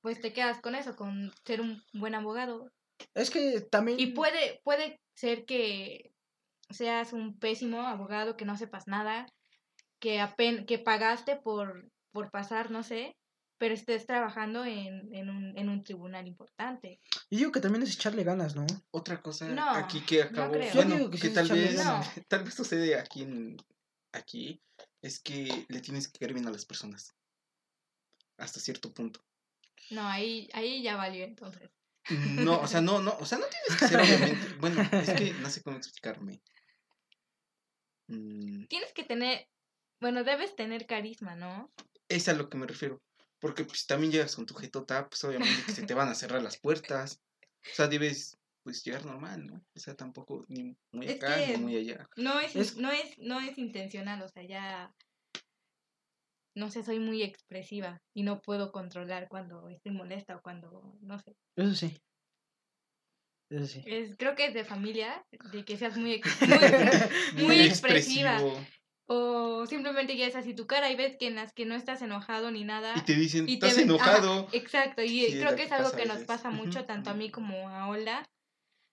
pues 0.00 0.22
te 0.22 0.32
quedas 0.32 0.60
con 0.62 0.74
eso, 0.74 0.96
con 0.96 1.32
ser 1.44 1.60
un 1.60 1.82
buen 1.92 2.14
abogado. 2.14 2.70
Es 3.12 3.28
que 3.30 3.60
también. 3.60 4.00
Y 4.00 4.06
puede, 4.08 4.60
puede 4.64 5.00
ser 5.14 5.44
que 5.44 6.13
seas 6.70 7.12
un 7.12 7.38
pésimo 7.38 7.83
abogado, 7.83 8.37
que 8.37 8.44
no 8.44 8.57
sepas 8.57 8.87
nada, 8.87 9.27
que 9.98 10.20
apen 10.20 10.66
que 10.66 10.79
pagaste 10.79 11.37
por, 11.37 11.90
por 12.12 12.31
pasar, 12.31 12.71
no 12.71 12.83
sé, 12.83 13.17
pero 13.58 13.75
estés 13.75 14.06
trabajando 14.06 14.65
en, 14.65 15.15
en, 15.15 15.31
un, 15.31 15.56
en 15.56 15.69
un 15.69 15.85
tribunal 15.85 16.27
importante. 16.27 17.00
Y 17.31 17.37
digo 17.37 17.52
que 17.52 17.60
también 17.60 17.83
es 17.83 17.94
echarle 17.94 18.25
ganas, 18.25 18.56
¿no? 18.56 18.67
Otra 18.90 19.23
cosa 19.23 19.48
No, 19.48 19.71
aquí 19.71 20.00
que 20.00 20.23
acabó, 20.23 20.52
creo. 20.52 20.69
Yo 20.69 20.75
bueno, 20.75 20.96
digo 20.96 21.10
que 21.10 21.19
que, 21.19 21.29
sí 21.29 21.35
tal 21.35 21.48
vez, 21.48 21.77
ganas. 21.77 22.10
tal 22.29 22.44
vez 22.44 22.54
sucede 22.54 22.98
aquí 22.98 23.23
en, 23.23 23.56
aquí, 24.12 24.62
es 25.02 25.21
que 25.21 25.67
le 25.69 25.81
tienes 25.81 26.08
que 26.08 26.19
caer 26.19 26.35
bien 26.35 26.46
a 26.46 26.50
las 26.50 26.65
personas. 26.65 27.15
Hasta 28.37 28.60
cierto 28.60 28.92
punto. 28.92 29.25
No, 29.90 30.06
ahí, 30.06 30.48
ahí 30.52 30.83
ya 30.83 30.96
valió 30.96 31.25
entonces. 31.25 31.71
No, 32.10 32.60
o 32.60 32.67
sea, 32.67 32.81
no, 32.81 33.00
no, 33.00 33.17
o 33.19 33.25
sea, 33.25 33.38
no 33.38 33.46
tienes 33.46 33.81
que 33.81 33.88
ser 33.88 34.00
obviamente. 34.00 34.54
Bueno, 34.60 34.83
es 34.92 35.10
que 35.10 35.33
no 35.35 35.48
sé 35.48 35.62
cómo 35.62 35.77
explicarme. 35.77 36.42
Mm, 38.09 38.67
Tienes 38.67 38.92
que 38.92 39.05
tener, 39.05 39.48
bueno, 40.00 40.25
debes 40.25 40.55
tener 40.57 40.87
carisma, 40.87 41.35
¿no? 41.37 41.73
es 42.09 42.29
a 42.29 42.35
lo 42.35 42.48
que 42.48 42.59
me 42.59 42.67
refiero. 42.67 43.02
Porque 43.40 43.65
pues 43.65 43.87
también 43.87 44.13
llegas 44.13 44.37
con 44.37 44.46
tu 44.46 44.55
jetota, 44.55 45.09
pues 45.09 45.23
obviamente 45.25 45.63
que 45.67 45.73
se 45.73 45.87
te 45.87 45.94
van 45.94 46.09
a 46.09 46.15
cerrar 46.15 46.42
las 46.42 46.59
puertas. 46.59 47.21
O 47.42 47.75
sea, 47.75 47.88
debes 47.88 48.38
pues 48.63 48.83
llegar 48.85 49.05
normal, 49.05 49.46
¿no? 49.46 49.63
O 49.75 49.79
sea, 49.81 49.94
tampoco 49.94 50.44
ni 50.48 50.77
muy 50.92 51.07
Es 51.07 51.17
acá 51.17 51.37
que- 51.37 51.52
ni 51.52 51.63
muy 51.63 51.77
allá. 51.77 52.09
No 52.17 52.40
es, 52.40 52.57
Es- 52.57 52.77
no 52.77 52.90
es, 52.90 53.19
no 53.19 53.40
es 53.40 53.59
intencional, 53.59 54.23
o 54.23 54.29
sea, 54.29 54.42
ya 54.44 54.94
no 56.57 56.71
sé, 56.71 56.83
soy 56.85 57.00
muy 57.00 57.23
expresiva 57.23 58.00
y 58.15 58.23
no 58.23 58.40
puedo 58.40 58.71
controlar 58.71 59.29
cuando 59.29 59.69
estoy 59.69 59.92
molesta 59.92 60.37
o 60.37 60.42
cuando, 60.42 60.96
no 61.00 61.19
sé. 61.19 61.37
Eso 61.57 61.75
sí. 61.75 62.00
Eso 63.55 63.67
sí. 63.67 63.83
Es, 63.87 64.17
creo 64.17 64.35
que 64.35 64.46
es 64.46 64.55
de 64.55 64.65
familia, 64.65 65.25
de 65.52 65.65
que 65.65 65.77
seas 65.77 65.96
muy, 65.96 66.15
ex- 66.15 66.40
muy, 67.35 67.44
muy 67.44 67.61
expresiva. 67.61 68.33
expresivo. 68.38 68.67
O 69.07 69.67
simplemente 69.67 70.17
ya 70.17 70.27
es 70.27 70.35
así 70.35 70.55
tu 70.55 70.67
cara 70.67 70.90
y 70.90 70.96
ves 70.96 71.17
que 71.19 71.27
en 71.27 71.35
las 71.35 71.52
que 71.52 71.67
no 71.67 71.75
estás 71.75 72.00
enojado 72.02 72.50
ni 72.50 72.65
nada. 72.65 72.94
Y 72.96 73.02
te 73.02 73.15
dicen, 73.15 73.48
y 73.48 73.59
te 73.59 73.67
estás 73.67 73.77
ajá, 73.77 73.83
enojado. 73.83 74.48
exacto, 74.52 75.02
y 75.02 75.21
Sí, 75.27 75.38
creo 75.38 75.55
que 75.55 75.65
es 75.65 75.73
algo 75.73 75.92
que 75.92 76.07
nos 76.07 76.25
pasa 76.25 76.50
mucho, 76.50 76.85
tanto 76.85 77.11
a 77.11 77.15
mí 77.15 77.31
como 77.31 77.69
a 77.69 77.88
Olda, 77.88 78.27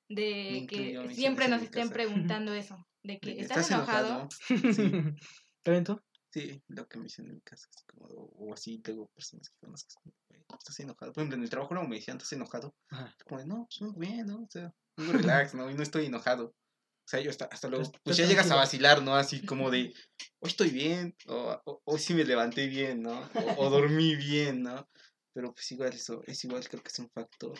Me 0.09 0.15
de 0.15 0.67
que 0.67 1.09
siempre 1.15 1.47
nos 1.47 1.61
estén 1.63 1.83
casa. 1.83 1.93
preguntando 1.93 2.53
eso, 2.53 2.85
de 3.03 3.19
que 3.21 3.39
estás, 3.39 3.71
enojado. 3.71 4.27
Sí, 4.47 4.55
¿Está 4.61 5.71
bien 5.71 5.83
tú? 5.85 5.99
Sí, 6.31 6.61
lo 6.67 6.87
que 6.87 6.97
me 6.97 7.03
dicen 7.05 7.25
en 7.27 7.35
mi 7.35 7.41
casa. 7.41 7.67
así 7.69 7.83
como, 7.85 8.05
o, 8.07 8.49
o 8.49 8.53
así 8.53 8.79
tengo 8.79 9.07
personas 9.07 9.49
que 9.49 9.57
son 9.59 9.71
las 9.71 9.83
que 9.83 9.91
son, 9.91 10.13
"Güey, 10.29 10.41
estás 10.57 10.79
enojado. 10.79 11.13
Por 11.13 11.21
ejemplo, 11.21 11.37
en 11.37 11.43
el 11.43 11.49
trabajo 11.49 11.73
luego 11.73 11.89
me 11.89 11.97
decían, 11.97 12.17
estás 12.17 12.33
enojado. 12.33 12.75
Ajá. 12.89 13.15
Como 13.25 13.39
de, 13.39 13.45
no, 13.45 13.67
pues 13.67 13.81
muy 13.81 14.07
bien, 14.07 14.27
¿no? 14.27 14.43
O 14.43 14.49
sea, 14.49 14.73
muy 14.97 15.13
relax, 15.13 15.53
¿no? 15.53 15.69
Y 15.69 15.73
no 15.75 15.83
estoy 15.83 16.05
enojado. 16.05 16.47
O 16.47 17.09
sea, 17.11 17.19
yo 17.19 17.29
hasta, 17.29 17.45
hasta 17.45 17.67
luego, 17.67 17.91
pues 18.03 18.17
ya 18.17 18.25
llegas 18.25 18.49
a 18.51 18.55
vacilar, 18.55 19.01
¿no? 19.01 19.15
Así 19.15 19.45
como 19.45 19.69
de, 19.69 19.93
hoy 20.39 20.49
estoy 20.49 20.69
bien, 20.69 21.15
o, 21.27 21.81
hoy 21.83 21.99
sí 21.99 22.13
me 22.13 22.23
levanté 22.23 22.67
bien, 22.67 23.01
¿no? 23.01 23.19
O, 23.57 23.65
o 23.65 23.69
dormí 23.69 24.15
bien, 24.15 24.63
¿no? 24.63 24.87
Pero 25.33 25.53
pues 25.53 25.71
igual 25.71 25.93
eso, 25.93 26.23
es 26.27 26.43
igual, 26.43 26.67
creo 26.67 26.83
que 26.83 26.89
es 26.89 26.99
un 26.99 27.09
factor. 27.09 27.59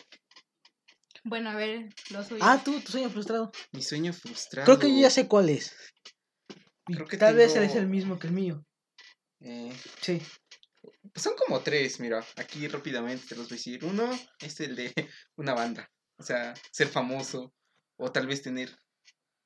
Bueno, 1.24 1.50
a 1.50 1.54
ver, 1.54 1.88
lo 2.10 2.24
suyo. 2.24 2.40
Ah, 2.42 2.60
tú, 2.64 2.80
tu 2.80 2.92
sueño 2.92 3.08
frustrado. 3.10 3.52
Mi 3.72 3.82
sueño 3.82 4.12
frustrado. 4.12 4.66
Creo 4.66 4.78
que 4.78 4.92
yo 4.94 5.00
ya 5.00 5.10
sé 5.10 5.28
cuál 5.28 5.50
es. 5.50 5.74
Y 6.92 6.94
Creo 6.94 7.06
que 7.08 7.16
tal 7.16 7.34
vez 7.34 7.54
tengo- 7.54 7.64
es 7.66 7.74
el 7.74 7.88
mismo 7.88 8.18
que 8.18 8.26
el 8.26 8.32
mío. 8.34 8.64
Eh, 9.40 9.72
Sí. 10.00 10.20
pues 11.12 11.22
son 11.22 11.34
como 11.36 11.60
tres, 11.60 11.98
mira, 12.00 12.24
aquí 12.36 12.68
rápidamente 12.68 13.26
te 13.28 13.34
los 13.34 13.48
voy 13.48 13.54
a 13.54 13.58
decir. 13.58 13.84
Uno 13.84 14.10
es 14.40 14.60
el 14.60 14.76
de 14.76 14.92
una 15.36 15.54
banda, 15.54 15.90
o 16.18 16.22
sea, 16.22 16.54
ser 16.70 16.88
famoso, 16.88 17.52
o 17.98 18.12
tal 18.12 18.26
vez 18.26 18.42
tener, 18.42 18.76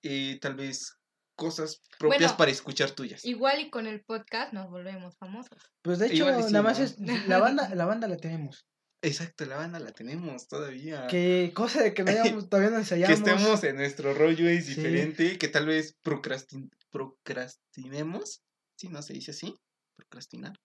eh, 0.03 0.38
tal 0.40 0.55
vez 0.57 0.97
cosas 1.36 1.82
propias 1.99 2.20
Bueno, 2.22 2.36
para 2.36 2.51
escuchar 2.51 2.90
tuyas. 2.90 3.24
Igual 3.24 3.61
y 3.61 3.70
con 3.70 3.86
el 3.86 4.03
podcast 4.05 4.53
nos 4.53 4.70
volvemos 4.70 5.16
famosos. 5.18 5.59
Pues 5.82 5.99
de 5.99 6.07
hecho, 6.07 6.24
nada 6.30 6.62
más 6.62 6.78
¿no? 6.78 6.84
es. 6.84 6.99
La 7.28 7.38
banda, 7.38 7.72
la 7.74 7.84
banda 7.84 8.09
la 8.09 8.16
tenemos. 8.16 8.66
Exacto, 9.03 9.44
la 9.44 9.57
banda 9.57 9.78
la 9.78 9.92
tenemos 9.92 10.49
todavía. 10.49 11.07
Que 11.07 11.53
cosa 11.55 11.82
de 11.82 11.92
que 11.94 12.03
no 12.03 12.11
hayamos, 12.40 12.49
todavía 12.49 12.70
no 12.70 12.76
Que 12.76 12.80
ensayamos. 12.82 13.18
estemos 13.18 13.62
en 13.64 13.76
nuestro 13.76 14.14
rollo 14.14 14.49
es 14.49 14.64
Sí. 14.66 14.74
diferente, 14.74 15.38
que 15.38 15.49
tal 15.49 15.66
vez 15.66 15.97
procrastin- 16.03 16.70
procrastinemos, 16.97 18.42
si 18.78 18.88
no 18.88 19.03
se 19.03 19.12
dice 19.12 19.32
así, 19.32 19.55
procrastinar, 19.97 20.59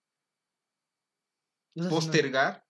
No 1.76 1.84
no- 1.84 1.90
postergar, 1.90 2.64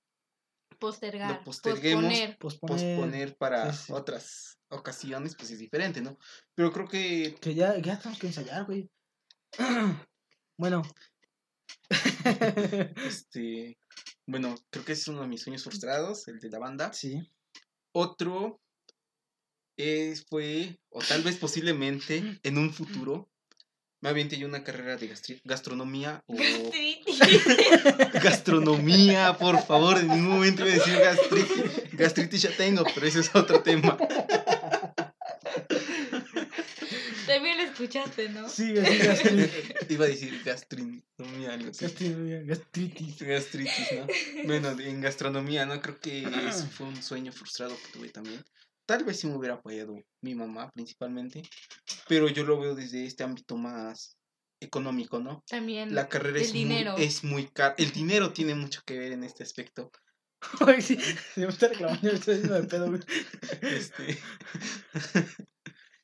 Postergar, 0.81 1.45
posterguemos. 1.45 2.03
posponer. 2.03 2.39
posponer. 2.39 2.97
posponer 2.99 3.37
para 3.37 3.73
sí, 3.73 3.85
sí. 3.87 3.93
otras 3.93 4.59
ocasiones, 4.69 5.37
pues 5.37 5.51
es 5.53 5.61
diferente, 5.61 6.01
¿no? 6.01 6.19
Pero 6.57 6.73
creo 6.73 6.89
que 6.89 7.37
Que 7.41 7.55
ya, 7.55 7.79
ya 7.79 7.99
tenemos 7.99 8.19
que 8.19 8.27
ensayar, 8.29 8.65
güey. 8.65 8.91
bueno. 10.59 10.83
este 12.97 13.79
bueno, 14.27 14.55
creo 14.71 14.85
que 14.85 14.93
ese 14.93 15.03
es 15.03 15.09
uno 15.09 15.23
de 15.23 15.29
mis 15.29 15.43
sueños 15.43 15.63
frustrados, 15.63 16.27
el 16.29 16.39
de 16.41 16.49
la 16.51 16.59
banda. 16.59 16.93
sí. 16.93 17.21
Otro 17.95 18.61
es, 19.77 20.25
fue, 20.29 20.81
o 20.91 21.01
tal 21.03 21.23
vez 21.23 21.37
posiblemente 21.37 22.41
en 22.43 22.59
un 22.59 22.73
futuro, 22.73 23.31
me 24.03 24.09
aviente 24.11 24.37
yo 24.37 24.47
una 24.47 24.63
carrera 24.65 24.97
de 24.97 25.11
gastronomía 25.45 26.23
o 26.27 26.35
gastronomía, 28.23 29.39
por 29.39 29.65
favor, 29.65 29.99
en 29.99 30.09
ningún 30.09 30.29
momento 30.35 30.63
iba 30.67 30.73
a 30.73 30.79
decir 30.79 30.99
gastritis, 30.99 31.93
gastritis 31.93 32.43
ya 32.43 32.57
tengo, 32.57 32.85
pero 32.95 33.07
ese 33.07 33.21
es 33.21 33.35
otro 33.35 33.63
tema. 33.63 33.97
También 37.27 37.57
lo 37.57 37.63
escuchaste, 37.63 38.29
¿no? 38.31 38.49
Sí, 38.49 38.75
así, 38.77 38.99
gastri- 38.99 39.51
Iba 39.89 40.05
a 40.05 40.09
decir 40.09 40.43
gastronomía, 40.45 41.53
algo 41.55 41.71
así. 41.71 41.85
gastri- 41.87 42.45
gastritis. 42.47 43.23
Gastritis, 43.23 43.93
¿no? 43.93 44.07
Bueno, 44.45 44.71
en 44.81 45.01
gastronomía, 45.01 45.65
¿no? 45.65 45.81
Creo 45.81 45.99
que 46.01 46.29
fue 46.77 46.89
un 46.89 47.01
sueño 47.03 47.33
frustrado 47.33 47.75
que 47.77 47.99
tuve 47.99 48.09
también. 48.09 48.45
Tal 48.93 49.05
vez 49.05 49.21
sí 49.21 49.27
me 49.27 49.37
hubiera 49.37 49.55
apoyado 49.55 49.97
mi 50.21 50.35
mamá 50.35 50.71
principalmente, 50.71 51.41
pero 52.09 52.29
yo 52.29 52.45
lo 52.45 52.61
veo 52.61 52.75
desde 52.75 53.07
este 53.07 53.25
ámbito 53.25 53.57
más 53.57 54.19
económico, 54.61 55.19
¿no? 55.19 55.43
También 55.49 55.95
La 55.95 56.11
carrera 56.11 56.37
el 56.37 56.45
es 56.45 56.53
dinero. 56.53 56.93
muy, 56.93 57.03
es 57.03 57.25
muy 57.25 57.49
cara. 57.49 57.75
El 57.79 57.91
dinero 57.91 58.35
tiene 58.35 58.55
mucho 58.55 58.83
que 58.85 58.99
ver 58.99 59.13
en 59.13 59.25
este 59.25 59.45
aspecto. 59.45 59.91
Ay, 60.61 60.83
sí, 60.83 60.99
me 61.37 61.47
está 61.47 61.69
reclamando, 61.69 62.03
me 62.03 62.19
estoy 62.19 62.35
haciendo 62.35 62.61
de 62.61 62.69
pedo. 62.69 62.95
Este, 63.63 64.19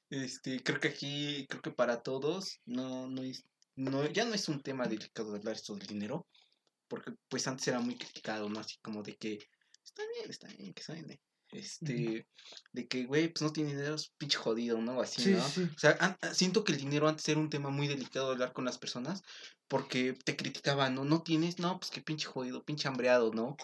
este, 0.08 0.62
creo 0.62 0.80
que 0.80 0.88
aquí, 0.88 1.46
creo 1.46 1.60
que 1.60 1.72
para 1.72 2.00
todos, 2.00 2.62
no, 2.64 3.06
no 3.06 3.22
es, 3.22 3.44
no, 3.76 4.06
ya 4.06 4.24
no 4.24 4.32
es 4.32 4.48
un 4.48 4.62
tema 4.62 4.86
delicado 4.86 5.32
de 5.32 5.40
hablar 5.40 5.56
esto 5.56 5.76
del 5.76 5.86
dinero, 5.86 6.26
porque 6.88 7.12
pues 7.28 7.46
antes 7.48 7.68
era 7.68 7.80
muy 7.80 7.98
criticado, 7.98 8.48
¿no? 8.48 8.60
Así 8.60 8.78
como 8.80 9.02
de 9.02 9.14
que, 9.14 9.34
está 9.84 10.02
bien, 10.16 10.30
está 10.30 10.48
bien, 10.48 10.72
que 10.72 10.82
saben, 10.82 11.20
este, 11.52 12.26
de 12.72 12.88
que, 12.88 13.04
güey, 13.04 13.28
pues 13.28 13.42
no 13.42 13.52
tiene 13.52 13.70
dinero, 13.70 13.94
es 13.94 14.12
pinche 14.18 14.38
jodido, 14.38 14.78
¿no? 14.78 15.00
Así, 15.00 15.22
Sí, 15.22 15.30
¿no? 15.32 15.42
sí. 15.48 15.62
O 15.64 15.78
sea, 15.78 16.18
siento 16.32 16.64
que 16.64 16.72
el 16.72 16.78
dinero 16.78 17.08
antes 17.08 17.28
era 17.28 17.40
un 17.40 17.50
tema 17.50 17.70
muy 17.70 17.88
delicado 17.88 18.26
de 18.26 18.32
hablar 18.32 18.52
con 18.52 18.64
las 18.64 18.78
personas 18.78 19.22
porque 19.68 20.14
te 20.24 20.36
criticaban, 20.36 20.94
¿no? 20.94 21.04
No 21.04 21.22
tienes, 21.22 21.58
no, 21.58 21.78
pues 21.78 21.90
qué 21.90 22.00
pinche 22.00 22.26
jodido, 22.26 22.64
pinche 22.64 22.88
hambreado, 22.88 23.32
¿no? 23.32 23.56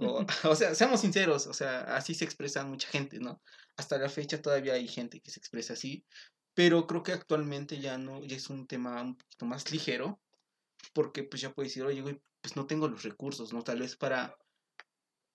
O, 0.00 0.24
o 0.44 0.54
sea, 0.56 0.74
seamos 0.74 1.00
sinceros, 1.00 1.46
o 1.46 1.54
sea, 1.54 1.80
así 1.96 2.14
se 2.14 2.24
expresa 2.24 2.64
mucha 2.64 2.88
gente, 2.88 3.18
¿no? 3.18 3.40
Hasta 3.76 3.98
la 3.98 4.08
fecha 4.08 4.40
todavía 4.40 4.74
hay 4.74 4.88
gente 4.88 5.20
que 5.20 5.30
se 5.30 5.40
expresa 5.40 5.72
así, 5.72 6.04
pero 6.54 6.86
creo 6.86 7.02
que 7.02 7.12
actualmente 7.12 7.80
ya 7.80 7.98
no, 7.98 8.22
ya 8.24 8.36
es 8.36 8.48
un 8.48 8.66
tema 8.66 9.02
un 9.02 9.16
poquito 9.16 9.46
más 9.46 9.70
ligero 9.70 10.20
porque 10.92 11.22
pues 11.24 11.42
ya 11.42 11.52
puedes 11.52 11.72
decir, 11.72 11.84
oye, 11.84 12.00
güey, 12.00 12.20
pues 12.40 12.56
no 12.56 12.66
tengo 12.66 12.88
los 12.88 13.02
recursos, 13.02 13.52
¿no? 13.52 13.62
Tal 13.62 13.80
vez 13.80 13.96
para, 13.96 14.36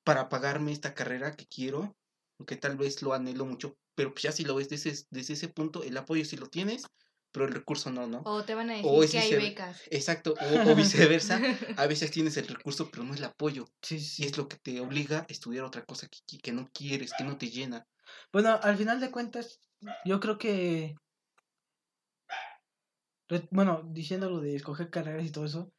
para 0.04 0.30
pagarme 0.30 0.72
esta 0.72 0.94
carrera 0.94 1.36
que 1.36 1.46
quiero, 1.48 1.96
aunque 2.40 2.58
tal 2.58 2.78
vez 2.78 3.02
lo 3.02 3.14
anhelo 3.14 3.46
mucho, 3.46 3.78
pero 3.96 4.14
pues 4.14 4.24
ya 4.24 4.32
si 4.32 4.44
lo 4.44 4.56
ves 4.56 4.70
desde, 4.70 4.92
ese- 4.92 5.06
desde 5.12 5.34
ese 5.34 5.48
punto, 5.50 5.84
el 5.84 5.98
apoyo 5.98 6.26
sí 6.26 6.38
lo 6.38 6.48
tienes, 6.48 6.84
pero 7.32 7.46
el 7.46 7.54
recurso 7.54 7.92
no, 7.92 8.08
¿no? 8.08 8.22
O 8.26 8.44
te 8.44 8.56
van 8.56 8.70
a 8.70 8.74
decir 8.78 8.92
O 8.92 9.04
es 9.04 9.12
que 9.12 9.20
hay 9.20 9.36
becas. 9.36 9.82
Exacto, 9.92 10.34
o, 10.42 10.72
o 10.72 10.76
viceversa, 10.76 11.42
a 11.78 11.88
veces 11.88 12.12
tienes 12.12 12.38
el 12.38 12.48
recurso, 12.48 12.90
pero 12.92 13.04
no 13.04 13.14
el 13.14 13.24
apoyo, 13.24 13.66
Sí, 13.82 13.98
y 13.98 14.00
sí. 14.00 14.24
es 14.26 14.38
lo 14.38 14.48
que 14.48 14.58
te 14.58 14.80
obliga 14.82 15.20
a 15.20 15.26
estudiar 15.30 15.66
otra 15.66 15.86
cosa 15.86 16.08
que, 16.08 16.38
que 16.40 16.52
no 16.52 16.70
quieres, 16.74 17.14
que 17.14 17.24
no 17.24 17.38
te 17.38 17.50
llena. 17.50 17.86
Bueno, 18.34 18.60
al 18.62 18.78
final 18.78 19.00
de 19.00 19.12
cuentas, 19.12 19.60
yo 20.04 20.20
creo 20.20 20.38
que. 20.38 20.96
Bueno, 23.50 23.82
diciendo 23.92 24.30
lo 24.30 24.42
de 24.42 24.56
escoger 24.56 24.90
carreras 24.92 25.26
y 25.26 25.32
todo 25.32 25.46
eso, 25.46 25.74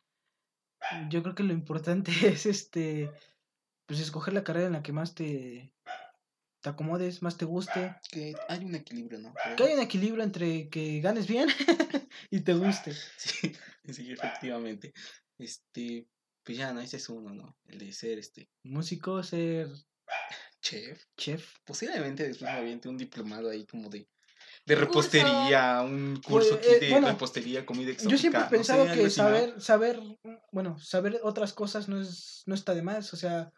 yo 0.91 1.23
creo 1.23 1.35
que 1.35 1.43
lo 1.43 1.53
importante 1.53 2.13
es 2.29 2.47
este. 2.47 3.15
Pues 3.93 4.01
escoger 4.01 4.33
la 4.33 4.43
carrera 4.43 4.69
en 4.69 4.73
la 4.73 4.83
que 4.83 4.95
más 4.95 5.15
te. 5.15 5.71
te 6.63 6.69
acomodes, 6.71 7.21
más 7.21 7.37
te 7.37 7.45
guste. 7.45 7.95
Que 8.11 8.35
hay 8.49 8.65
un 8.65 8.75
equilibrio, 8.75 9.19
¿no? 9.19 9.35
Que 9.55 9.65
haya 9.65 9.75
un 9.75 9.83
equilibrio 9.83 10.25
entre 10.25 10.71
que 10.71 11.03
ganes 11.03 11.27
bien 11.27 11.47
y 12.31 12.41
te 12.41 12.55
guste. 12.55 12.95
Sí, 13.19 13.53
sí, 13.93 14.11
efectivamente. 14.11 14.95
Este, 15.37 16.09
pues 16.43 16.57
ya, 16.57 16.73
¿no? 16.73 16.81
Ese 16.81 16.97
es 16.97 17.07
uno, 17.11 17.35
¿no? 17.35 17.55
El 17.67 17.81
de 17.81 17.93
ser, 17.93 18.19
este, 18.19 18.49
Músico, 18.63 19.23
ser 19.23 19.69
chef. 20.63 21.05
chef. 21.19 21.57
Posiblemente 21.63 22.27
después 22.27 22.51
me 22.51 22.57
aviente 22.57 22.89
un 22.89 22.97
diplomado 22.97 23.51
ahí 23.51 23.67
como 23.67 23.91
de, 23.91 24.09
de 24.65 24.75
repostería, 24.75 25.83
un 25.83 26.15
Pues, 26.27 26.49
curso 26.49 26.55
aquí 26.55 26.69
eh, 26.69 26.81
de 26.81 26.91
bueno, 26.93 27.09
repostería, 27.09 27.67
comida 27.67 27.91
exótica. 27.91 28.11
Yo 28.11 28.17
siempre 28.17 28.41
he 28.41 28.45
no 28.45 28.49
sé, 28.49 28.57
pensado 28.57 28.87
que 28.95 29.11
saber, 29.11 29.61
saber, 29.61 30.01
bueno, 30.51 30.79
saber 30.79 31.21
otras 31.25 31.53
cosas 31.53 31.91
no 31.91 32.01
es, 32.01 32.43
no 32.47 32.55
está 32.55 32.75
de 32.75 32.81
más, 32.81 33.13
o 33.13 33.19
sea, 33.19 33.53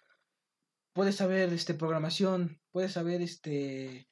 puedes 0.94 1.16
saber 1.16 1.52
este 1.52 1.74
programación, 1.74 2.60
puedes 2.72 2.92
saber 2.92 3.20
este, 3.20 4.08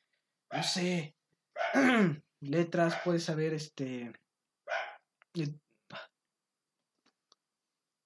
no 0.53 0.63
sé, 0.63 1.17
letras, 2.41 2.95
puedes 3.05 3.25
saber 3.25 3.55
este, 3.55 4.13
eh, 5.35 5.55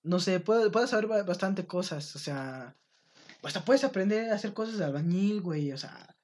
no 0.03 0.21
sé, 0.21 0.41
puedes, 0.41 0.71
puedes 0.71 0.91
saber 0.91 1.07
ba- 1.09 1.23
bastante 1.25 1.67
cosas, 1.67 2.15
o 2.15 2.19
sea, 2.19 2.77
hasta 3.43 3.65
puedes 3.65 3.85
aprender 3.85 4.31
a 4.31 4.35
hacer 4.35 4.53
cosas 4.55 4.79
de 4.79 4.85
albañil, 4.85 5.41
güey, 5.41 5.73
o 5.73 5.79
sea, 5.79 6.17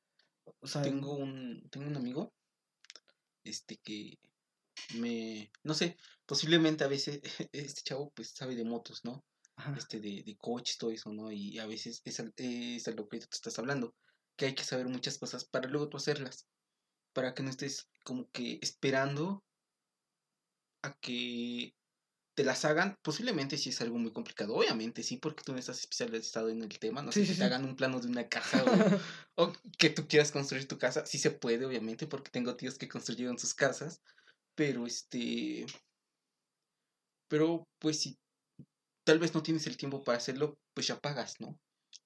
o 0.60 0.66
sea, 0.66 0.82
Tengo 0.82 1.14
un, 1.14 1.68
tengo 1.70 1.86
un 1.88 1.96
amigo, 1.96 2.32
este, 3.44 3.76
que 3.78 4.18
me, 4.98 5.50
no 5.64 5.74
sé, 5.74 5.96
posiblemente 6.26 6.84
a 6.84 6.88
veces 6.88 7.20
este 7.52 7.82
chavo 7.82 8.10
pues 8.14 8.30
sabe 8.30 8.54
de 8.54 8.64
motos, 8.64 9.04
¿no? 9.04 9.24
Ajá, 9.64 9.78
este 9.78 10.00
de, 10.00 10.22
de 10.24 10.36
coches, 10.36 10.78
todo 10.78 10.90
eso, 10.90 11.12
¿no? 11.12 11.30
Y 11.32 11.58
a 11.58 11.66
veces 11.66 12.00
es, 12.04 12.20
al- 12.20 12.32
es 12.36 12.86
lo 12.96 13.08
que 13.08 13.18
tú 13.20 13.26
estás 13.30 13.58
hablando, 13.58 13.94
que 14.36 14.46
hay 14.46 14.54
que 14.54 14.64
saber 14.64 14.88
muchas 14.88 15.18
cosas 15.18 15.44
para 15.44 15.68
luego 15.68 15.88
tú 15.88 15.96
hacerlas, 15.98 16.46
para 17.14 17.34
que 17.34 17.42
no 17.42 17.50
estés 17.50 17.88
como 18.04 18.30
que 18.30 18.58
esperando 18.62 19.44
a 20.82 20.94
que 21.00 21.74
te 22.34 22.44
las 22.44 22.64
hagan, 22.64 22.96
posiblemente 23.02 23.58
sí 23.58 23.70
es 23.70 23.80
algo 23.82 23.98
muy 23.98 24.12
complicado. 24.12 24.54
Obviamente 24.54 25.02
sí, 25.02 25.18
porque 25.18 25.42
tú 25.44 25.52
no 25.52 25.58
estás 25.58 25.80
especializado 25.80 26.48
en 26.50 26.62
el 26.62 26.78
tema. 26.78 27.02
No 27.02 27.12
sé 27.12 27.20
sí, 27.20 27.26
si 27.26 27.34
sí. 27.34 27.38
te 27.38 27.44
hagan 27.44 27.64
un 27.64 27.76
plano 27.76 28.00
de 28.00 28.08
una 28.08 28.28
casa 28.28 28.64
o, 28.64 28.66
o 29.36 29.52
que 29.78 29.90
tú 29.90 30.08
quieras 30.08 30.32
construir 30.32 30.66
tu 30.68 30.78
casa. 30.78 31.06
Sí 31.06 31.18
se 31.18 31.30
puede, 31.32 31.66
obviamente, 31.66 32.06
porque 32.06 32.30
tengo 32.30 32.56
tíos 32.56 32.78
que 32.78 32.88
construyeron 32.88 33.38
sus 33.38 33.54
casas. 33.54 34.02
Pero 34.54 34.86
este. 34.86 35.66
Pero 37.28 37.64
pues 37.80 38.00
si 38.00 38.16
tal 39.04 39.18
vez 39.18 39.34
no 39.34 39.42
tienes 39.42 39.66
el 39.66 39.76
tiempo 39.76 40.02
para 40.04 40.18
hacerlo, 40.18 40.58
pues 40.74 40.86
ya 40.86 41.00
pagas, 41.00 41.40
¿no? 41.40 41.58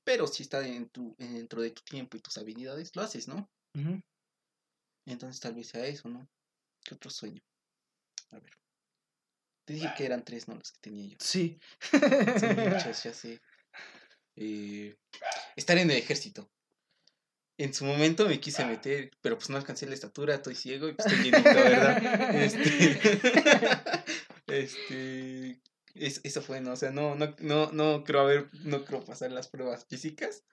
Pero 0.05 0.27
si 0.27 0.43
está 0.43 0.67
en 0.67 0.89
tu, 0.89 1.15
en- 1.19 1.35
dentro 1.35 1.61
de 1.63 1.71
tu 1.71 1.83
tiempo 1.83 2.17
y 2.17 2.21
tus 2.21 2.39
habilidades, 2.39 2.95
lo 2.97 3.03
haces, 3.03 3.29
¿no? 3.29 3.51
Entonces 5.07 5.41
tal 5.41 5.55
vez 5.55 5.69
sea 5.69 5.87
eso, 5.87 6.09
¿no? 6.09 6.29
¿Qué 6.85 6.95
otro 6.95 7.11
sueño? 7.11 7.43
A 8.31 8.39
ver. 8.41 8.53
Te 9.65 9.75
dije 9.75 9.93
que 9.97 10.05
eran 10.07 10.25
tres, 10.25 10.47
¿no? 10.49 10.55
Los 10.55 10.73
que 10.73 10.79
tenía 10.81 11.09
yo. 11.09 11.17
Sí. 11.21 11.59
Son 12.41 12.57
muchos, 12.71 13.03
ya 13.03 13.13
sé. 13.13 13.41
Eh, 14.37 14.97
estar 15.57 15.77
en 15.79 15.91
el 15.91 15.97
ejército. 15.97 16.51
En 17.59 17.73
su 17.73 17.85
momento 17.87 18.29
me 18.29 18.39
quise 18.39 18.65
meter, 18.67 19.11
pero 19.23 19.37
pues 19.39 19.49
no 19.49 19.57
alcancé 19.57 19.87
la 19.87 19.95
estatura, 19.95 20.35
estoy 20.35 20.55
ciego 20.55 20.89
y 20.89 20.93
pues 20.93 21.07
estoy 21.07 21.25
llenito, 21.31 21.51
¿verdad? 21.55 21.97
Este, 22.35 23.19
este, 24.47 25.51
es- 25.51 25.61
eso 25.99 26.43
fue, 26.43 26.61
¿no? 26.61 26.73
O 26.73 26.77
sea, 26.77 26.91
no, 26.91 27.15
no, 27.15 27.35
no, 27.41 27.73
no 27.73 28.05
creo 28.05 28.21
haber, 28.21 28.51
no 28.65 28.85
creo 28.85 29.05
pasar 29.05 29.33
las 29.33 29.49
pruebas 29.49 29.87
físicas, 29.87 30.45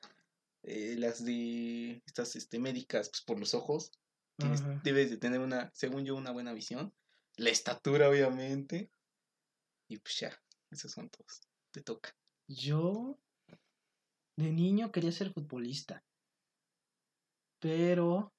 eh, 0.63 0.95
las 0.97 1.23
de 1.25 2.01
estas, 2.05 2.35
este, 2.35 2.59
médicas, 2.59 3.09
pues 3.09 3.21
por 3.21 3.39
los 3.39 3.53
ojos, 3.53 3.91
tienes- 4.37 4.63
debes 4.83 5.09
de 5.09 5.17
tener 5.17 5.39
una, 5.39 5.71
según 5.73 6.05
yo, 6.05 6.15
una 6.15 6.31
buena 6.31 6.53
visión, 6.53 6.93
la 7.37 7.49
estatura, 7.49 8.09
obviamente, 8.09 8.91
y 9.87 9.97
pues 9.97 10.19
ya, 10.19 10.41
esos 10.71 10.91
son 10.91 11.09
todos, 11.09 11.41
te 11.71 11.81
toca. 11.81 12.15
Yo 12.47 13.19
de 14.37 14.51
niño 14.51 14.91
quería 14.91 15.11
ser 15.11 15.31
futbolista, 15.33 16.03
pero 17.59 18.33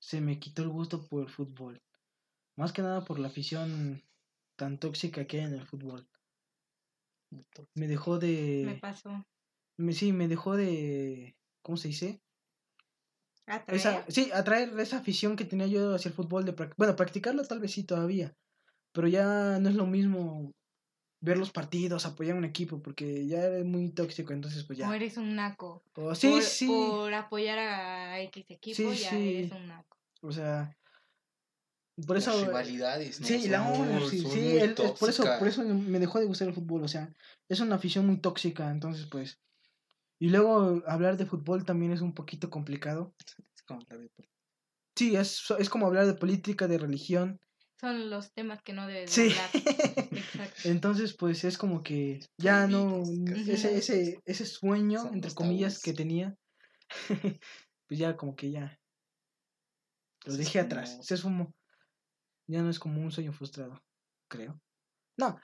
se 0.00 0.20
me 0.20 0.38
quitó 0.38 0.62
el 0.62 0.68
gusto 0.68 1.06
por 1.06 1.22
el 1.22 1.28
fútbol. 1.28 1.82
Más 2.56 2.72
que 2.72 2.82
nada 2.82 3.04
por 3.04 3.18
la 3.18 3.28
afición 3.28 4.02
tan 4.58 4.76
tóxica 4.78 5.24
que 5.26 5.38
hay 5.38 5.44
en 5.46 5.54
el 5.54 5.66
fútbol. 5.66 6.06
Me 7.74 7.86
dejó 7.86 8.14
Me 8.18 8.26
de... 8.26 8.78
pasó. 8.80 9.24
me- 9.76 9.92
sí, 9.92 10.12
me 10.12 10.26
dejó 10.28 10.56
de... 10.56 11.36
¿Cómo 11.62 11.76
se 11.76 11.88
dice? 11.88 12.20
Atraer. 13.46 13.80
Esa, 13.80 14.04
sí, 14.08 14.30
atraer 14.34 14.78
esa 14.80 14.98
afición 14.98 15.36
que 15.36 15.44
tenía 15.44 15.66
yo 15.68 15.94
hacia 15.94 16.08
el 16.08 16.14
fútbol. 16.14 16.44
De 16.44 16.52
bueno, 16.76 16.96
practicarlo 16.96 17.44
tal 17.44 17.60
vez 17.60 17.72
sí 17.72 17.84
todavía, 17.84 18.34
pero 18.92 19.06
ya 19.08 19.58
no 19.60 19.68
es 19.68 19.74
lo 19.74 19.86
mismo 19.86 20.52
ver 21.20 21.38
los 21.38 21.50
partidos, 21.50 22.04
apoyar 22.04 22.34
a 22.36 22.38
un 22.38 22.44
equipo, 22.44 22.82
porque 22.82 23.26
ya 23.26 23.46
es 23.46 23.64
muy 23.64 23.90
tóxico, 23.90 24.32
entonces 24.32 24.64
pues 24.64 24.78
ya. 24.78 24.88
O 24.88 24.92
eres 24.92 25.16
un 25.16 25.34
naco. 25.36 25.82
O- 25.94 26.14
sí, 26.14 26.30
por, 26.30 26.42
sí. 26.42 26.66
por 26.66 27.14
apoyar 27.14 27.58
a 27.58 28.20
X 28.22 28.50
equipo, 28.50 28.76
Sí, 28.76 28.98
ya 29.02 29.10
sí. 29.10 29.36
eres 29.36 29.52
un 29.52 29.68
naco. 29.68 29.96
O 30.22 30.32
sea, 30.32 30.76
por 32.06 32.16
Las 32.16 32.26
eso. 32.28 32.46
rivalidades, 32.46 33.20
¿no? 33.20 33.26
Sí, 33.26 33.42
Son 33.42 33.50
la 33.50 33.60
muy- 33.62 34.08
sí, 34.08 34.20
son 34.20 34.30
sí, 34.32 34.56
es 34.56 34.72
por 34.98 35.08
eso, 35.10 35.24
por 35.38 35.48
eso 35.48 35.64
me 35.64 35.98
dejó 35.98 36.20
de 36.20 36.26
gustar 36.26 36.48
el 36.48 36.54
fútbol, 36.54 36.84
o 36.84 36.88
sea, 36.88 37.12
es 37.48 37.60
una 37.60 37.76
afición 37.76 38.06
muy 38.06 38.20
tóxica, 38.20 38.70
entonces 38.70 39.06
pues. 39.06 39.38
Y 40.20 40.30
luego 40.30 40.82
hablar 40.86 41.16
de 41.16 41.26
fútbol 41.26 41.64
también 41.64 41.92
es 41.92 42.00
un 42.00 42.12
poquito 42.14 42.50
complicado. 42.50 43.14
Es 43.54 43.62
como 43.62 43.80
hablar 43.82 44.00
de 44.00 44.08
pol- 44.08 44.28
Sí, 44.96 45.14
es, 45.14 45.44
es 45.58 45.68
como 45.70 45.86
hablar 45.86 46.06
de 46.06 46.14
política, 46.14 46.66
de 46.66 46.78
religión. 46.78 47.38
Son 47.80 48.10
los 48.10 48.32
temas 48.32 48.60
que 48.64 48.72
no 48.72 48.88
debes 48.88 49.10
Sí. 49.12 49.30
hablar. 49.30 49.50
Exacto. 50.12 50.68
Entonces, 50.68 51.14
pues 51.16 51.44
es 51.44 51.56
como 51.56 51.82
que 51.84 52.18
ya 52.36 52.66
no, 52.66 53.02
ese, 53.46 53.76
ese, 53.78 54.20
ese 54.24 54.44
sueño, 54.46 55.02
Son 55.02 55.14
entre 55.14 55.32
comillas, 55.34 55.74
tabús. 55.74 55.82
que 55.84 55.92
tenía, 55.92 56.34
pues 57.88 58.00
ya 58.00 58.16
como 58.16 58.34
que 58.34 58.50
ya 58.50 58.76
lo 60.24 60.36
dejé 60.36 60.58
atrás, 60.58 60.98
se 61.02 61.14
esfumó. 61.14 61.52
Ya 62.48 62.62
no 62.62 62.70
es 62.70 62.78
como 62.78 63.00
un 63.00 63.12
sueño 63.12 63.32
frustrado, 63.32 63.80
creo. 64.28 64.60
No, 65.18 65.38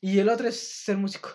y 0.00 0.18
el 0.18 0.28
otro 0.28 0.48
es 0.48 0.58
ser 0.84 0.96
músico. 0.96 1.30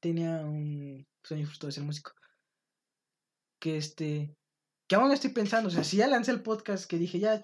Tenía 0.00 0.44
un 0.44 1.06
sueño 1.22 1.46
frustrado 1.46 1.68
de 1.68 1.72
ser 1.72 1.84
músico. 1.84 2.12
Que 3.60 3.78
este, 3.78 4.36
que 4.86 4.94
aún 4.94 5.10
estoy 5.12 5.30
pensando, 5.30 5.68
o 5.68 5.72
sea, 5.72 5.84
si 5.84 5.96
ya 5.96 6.06
lancé 6.06 6.32
el 6.32 6.42
podcast 6.42 6.86
que 6.86 6.98
dije 6.98 7.18
ya, 7.18 7.40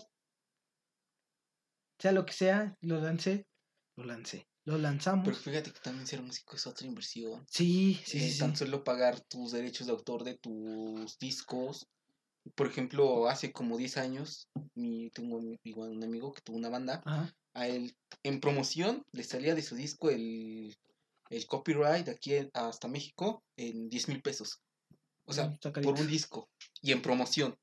sea 1.99 2.13
lo 2.13 2.27
que 2.27 2.33
sea, 2.33 2.77
lo 2.83 3.01
lancé, 3.01 3.47
lo 3.97 4.05
lancé, 4.05 4.49
lo 4.67 4.77
lanzamos. 4.77 5.25
Pero 5.25 5.37
fíjate 5.37 5.73
que 5.73 5.81
también 5.81 6.07
ser 6.07 6.21
músico 6.23 6.57
es 6.57 6.67
otra 6.67 6.87
inversión. 6.87 7.47
Sí, 7.49 7.95
sí, 8.05 8.19
Eh, 8.19 8.21
sí, 8.23 8.33
sí. 8.33 8.39
Tan 8.39 8.57
solo 8.57 8.85
pagar 8.85 9.21
tus 9.21 9.53
derechos 9.53 9.87
de 9.87 9.93
autor 9.93 10.25
de 10.25 10.37
tus 10.39 11.19
discos. 11.19 11.89
Por 12.55 12.67
ejemplo, 12.67 13.29
hace 13.29 13.53
como 13.53 13.77
10 13.77 13.97
años, 13.99 14.49
mi, 14.75 15.11
tengo 15.11 15.41
igual 15.63 15.91
un 15.91 16.03
amigo 16.05 16.33
que 16.33 16.41
tuvo 16.43 16.57
una 16.57 16.69
banda. 16.71 17.03
Ajá. 17.05 17.35
A 17.55 17.67
él, 17.69 17.95
en 18.23 18.41
promoción, 18.41 19.05
le 19.13 19.25
salía 19.25 19.55
de 19.55 19.63
su 19.63 19.75
disco 19.77 20.09
el, 20.11 20.75
el 21.31 21.47
copyright 21.47 22.07
de 22.07 22.13
aquí 22.13 22.33
hasta 22.55 22.89
México 22.89 23.43
en 23.57 23.89
10 23.91 24.09
mil 24.09 24.23
pesos. 24.23 24.61
O 25.25 25.33
sea, 25.33 25.47
Mm, 25.49 25.83
por 25.83 26.01
un 26.01 26.07
disco. 26.09 26.49
Y 26.83 26.93
en 26.93 27.03
promoción, 27.03 27.57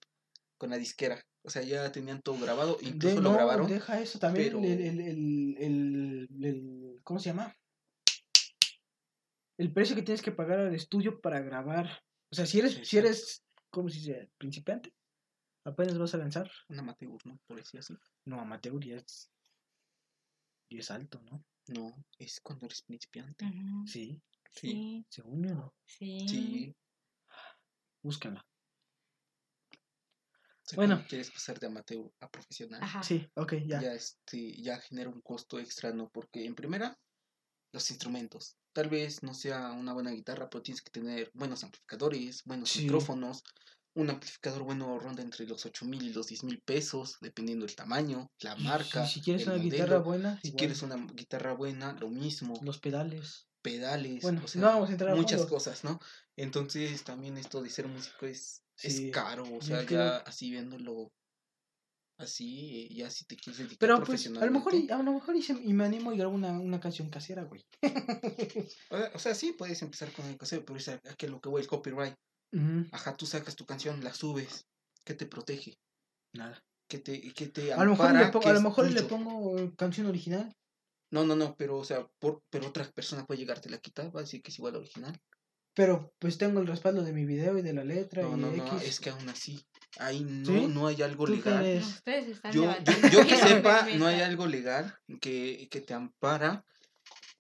con 0.58 0.70
la 0.70 0.78
disquera. 0.78 1.22
O 1.44 1.50
sea, 1.50 1.62
ya 1.64 1.92
tenían 1.92 2.22
todo 2.22 2.38
grabado. 2.40 2.76
De- 2.76 2.90
Incluso 2.90 3.22
lo 3.22 3.32
grabaron. 3.34 3.68
Deja 3.68 4.00
eso 4.02 4.20
también. 4.20 4.48
pero- 4.48 4.60
El, 4.64 4.82
el, 4.82 5.58
el, 5.58 6.28
el- 6.44 7.00
¿Cómo 7.04 7.20
se 7.20 7.30
llama? 7.30 7.56
El 9.58 9.74
precio 9.74 9.96
que 9.96 10.02
tienes 10.04 10.22
que 10.22 10.32
pagar 10.32 10.60
al 10.60 10.76
estudio 10.76 11.20
para 11.20 11.40
grabar. 11.42 12.04
O 12.32 12.36
sea, 12.36 12.46
si 12.46 12.60
eres, 12.60 12.74
Sí, 12.76 12.86
si 12.86 12.98
eres, 12.98 13.44
¿cómo 13.78 13.90
se 13.90 14.00
dice? 14.00 14.32
Principiante. 14.40 14.92
Apenas 15.64 16.00
vas 16.00 16.16
a 16.16 16.18
lanzar. 16.18 16.50
Un 16.68 16.80
amateur, 16.80 17.24
¿no? 17.26 17.40
Por 17.46 17.58
decir 17.58 17.80
así. 17.80 17.96
No, 18.26 18.42
amateur 18.42 18.84
ya 18.84 18.96
es. 18.96 19.30
Y 20.68 20.80
es 20.80 20.90
alto, 20.90 21.22
¿no? 21.22 21.46
No, 21.68 22.04
es 22.18 22.42
cuando 22.42 22.66
eres 22.66 22.82
principiante. 22.82 23.46
Ujú. 23.46 23.86
Sí, 23.86 24.20
Sí. 24.52 24.72
Sí, 24.72 25.06
según 25.10 25.44
yo 25.44 25.54
no. 25.54 25.76
sí. 25.86 26.28
Sí. 26.28 26.76
Búscala. 28.02 28.44
Bueno. 30.74 31.06
quieres 31.08 31.30
pasar 31.30 31.60
de 31.60 31.68
amateur 31.68 32.12
a 32.20 32.32
profesional. 32.32 32.82
Ajá. 32.82 33.04
Sí, 33.04 33.30
ok, 33.36 33.54
ya. 33.68 33.80
ya 33.80 33.94
este 33.94 34.60
ya 34.60 34.80
genera 34.80 35.10
un 35.12 35.22
costo 35.22 35.60
extra, 35.60 35.94
¿no? 35.94 36.10
Porque 36.10 36.46
en 36.46 36.56
primera, 36.56 36.98
los 37.72 37.92
instrumentos. 37.92 38.58
Tal 38.78 38.90
vez 38.90 39.24
no 39.24 39.34
sea 39.34 39.72
una 39.72 39.92
buena 39.92 40.12
guitarra, 40.12 40.52
pero 40.52 40.62
tienes 40.62 40.84
que 40.84 40.92
tener 40.92 41.32
buenos 41.34 41.64
amplificadores, 41.64 42.44
buenos 42.46 42.70
Sí. 42.70 42.84
micrófonos. 42.84 43.42
Un 43.96 44.12
amplificador 44.12 44.62
bueno 44.62 45.00
ronda 45.00 45.24
entre 45.24 45.48
los 45.48 45.66
8 45.66 45.84
mil 45.84 46.04
y 46.04 46.14
los 46.14 46.28
10 46.28 46.44
mil 46.44 46.62
pesos, 46.64 47.18
dependiendo 47.20 47.66
del 47.66 47.76
tamaño, 47.76 48.28
la 48.42 48.56
marca. 48.56 49.04
Si, 49.04 49.16
si 49.16 49.22
quieres 49.22 49.48
el 49.48 49.54
una 49.54 49.64
guitarra 49.64 49.98
buena, 49.98 50.38
Si 50.44 50.50
igual, 50.50 50.60
quieres 50.60 50.84
una 50.84 50.96
guitarra 51.12 51.54
buena, 51.54 51.94
lo 51.94 52.10
mismo. 52.12 52.62
los 52.64 52.78
pedales. 52.78 53.48
pedales, 53.64 54.22
Bueno, 54.22 54.42
o 54.46 54.48
sea, 54.48 54.62
no 54.62 54.68
vamos 54.68 54.90
a 54.90 54.92
entrar 54.92 55.16
muchas 55.16 55.44
cosas, 55.48 55.84
¿no? 55.84 56.00
Entonces 56.36 57.04
también 57.04 57.36
esto 57.38 57.64
de 57.64 57.72
ser 57.72 57.88
músico 57.88 58.28
es, 58.28 58.62
Sí, 58.76 59.08
es 59.08 59.12
caro, 59.12 59.44
o 59.56 59.62
sea, 59.64 59.82
ya 59.82 60.18
así 60.18 60.52
viéndolo 60.52 61.12
así, 62.18 62.88
ya 62.94 63.10
si 63.10 63.26
te 63.26 63.36
quieres 63.36 63.60
dedicar 63.60 63.78
Pero 63.80 64.04
pues, 64.04 64.28
a 64.28 64.46
lo 64.46 64.52
mejor, 64.52 64.74
a 64.74 65.04
lo 65.04 65.14
mejor 65.14 65.36
y, 65.36 65.74
me 65.74 65.86
animo 65.86 66.12
y 66.12 66.18
grabo 66.18 66.36
una, 66.36 66.60
una 66.60 66.80
canción 66.80 67.10
casera, 67.10 67.44
güey. 67.44 67.66
O 68.90 68.98
sea, 68.98 69.12
o 69.14 69.20
sea, 69.20 69.36
sí, 69.36 69.54
puedes 69.54 69.82
empezar 69.82 70.12
con 70.12 70.26
el 70.26 70.38
casero, 70.38 70.66
pero 70.66 70.78
es 70.78 70.88
a, 70.90 71.00
que 71.18 71.28
lo 71.28 71.40
que 71.40 71.50
voy, 71.50 71.62
el 71.62 71.68
copyright. 71.68 72.16
Ajá, 72.92 73.16
tú 73.16 73.26
sacas 73.26 73.56
tu 73.56 73.66
canción, 73.66 74.04
la 74.04 74.14
subes, 74.14 74.66
¿qué 75.04 75.14
te 75.14 75.26
protege? 75.26 75.78
Nada. 76.34 76.64
¿Qué 76.90 77.00
te, 77.00 77.34
qué 77.34 77.48
te 77.48 77.74
A 77.74 77.84
lo 77.84 77.92
mejor, 77.92 78.14
le 78.14 78.28
pongo, 78.28 78.40
que 78.40 78.50
a 78.50 78.54
lo 78.54 78.60
es 78.60 78.64
mejor 78.64 78.86
le 78.90 79.02
tuyo? 79.02 79.08
pongo 79.08 79.76
canción 79.76 80.08
original. 80.08 80.56
No, 81.12 81.26
no, 81.26 81.36
no, 81.36 81.56
pero, 81.58 81.78
o 81.78 81.84
sea, 81.84 82.08
por, 82.20 82.42
pero 82.50 82.68
otra 82.68 82.86
persona 82.92 83.26
puede 83.26 83.40
llegarte 83.40 83.70
la 83.70 83.78
quita, 83.80 84.10
va 84.10 84.22
a 84.22 84.24
decir 84.24 84.42
que 84.42 84.52
es 84.52 84.58
igual 84.58 84.76
al 84.76 84.82
original. 84.82 85.20
Pero 85.74 86.14
pues 86.20 86.38
tengo 86.38 86.60
el 86.60 86.68
respaldo 86.68 87.04
de 87.04 87.14
mi 87.14 87.26
video 87.26 87.58
y 87.58 87.62
de 87.62 87.74
la 87.74 87.84
letra 87.84 88.24
No, 88.24 88.36
y 88.36 88.42
no, 88.42 88.52
de 88.52 88.58
no, 88.58 88.68
X. 88.78 88.82
es 88.82 89.00
que 89.00 89.10
aún 89.12 89.30
así, 89.30 89.64
ahí 90.00 90.24
no, 90.24 90.46
¿Sí? 90.54 90.68
no 90.68 90.88
hay 90.88 91.02
algo 91.02 91.26
¿Tú 91.26 91.34
qué 91.34 91.38
legal. 91.50 91.78
ustedes 91.84 92.28
están 92.30 92.52
Yo, 92.54 92.64
yo, 92.84 92.94
yo 93.10 93.28
que 93.28 93.36
sepa, 93.64 93.88
no 93.98 94.06
hay 94.08 94.22
algo 94.22 94.48
legal 94.48 94.96
que, 95.22 95.68
que 95.70 95.82
te 95.82 95.94
ampara, 95.94 96.66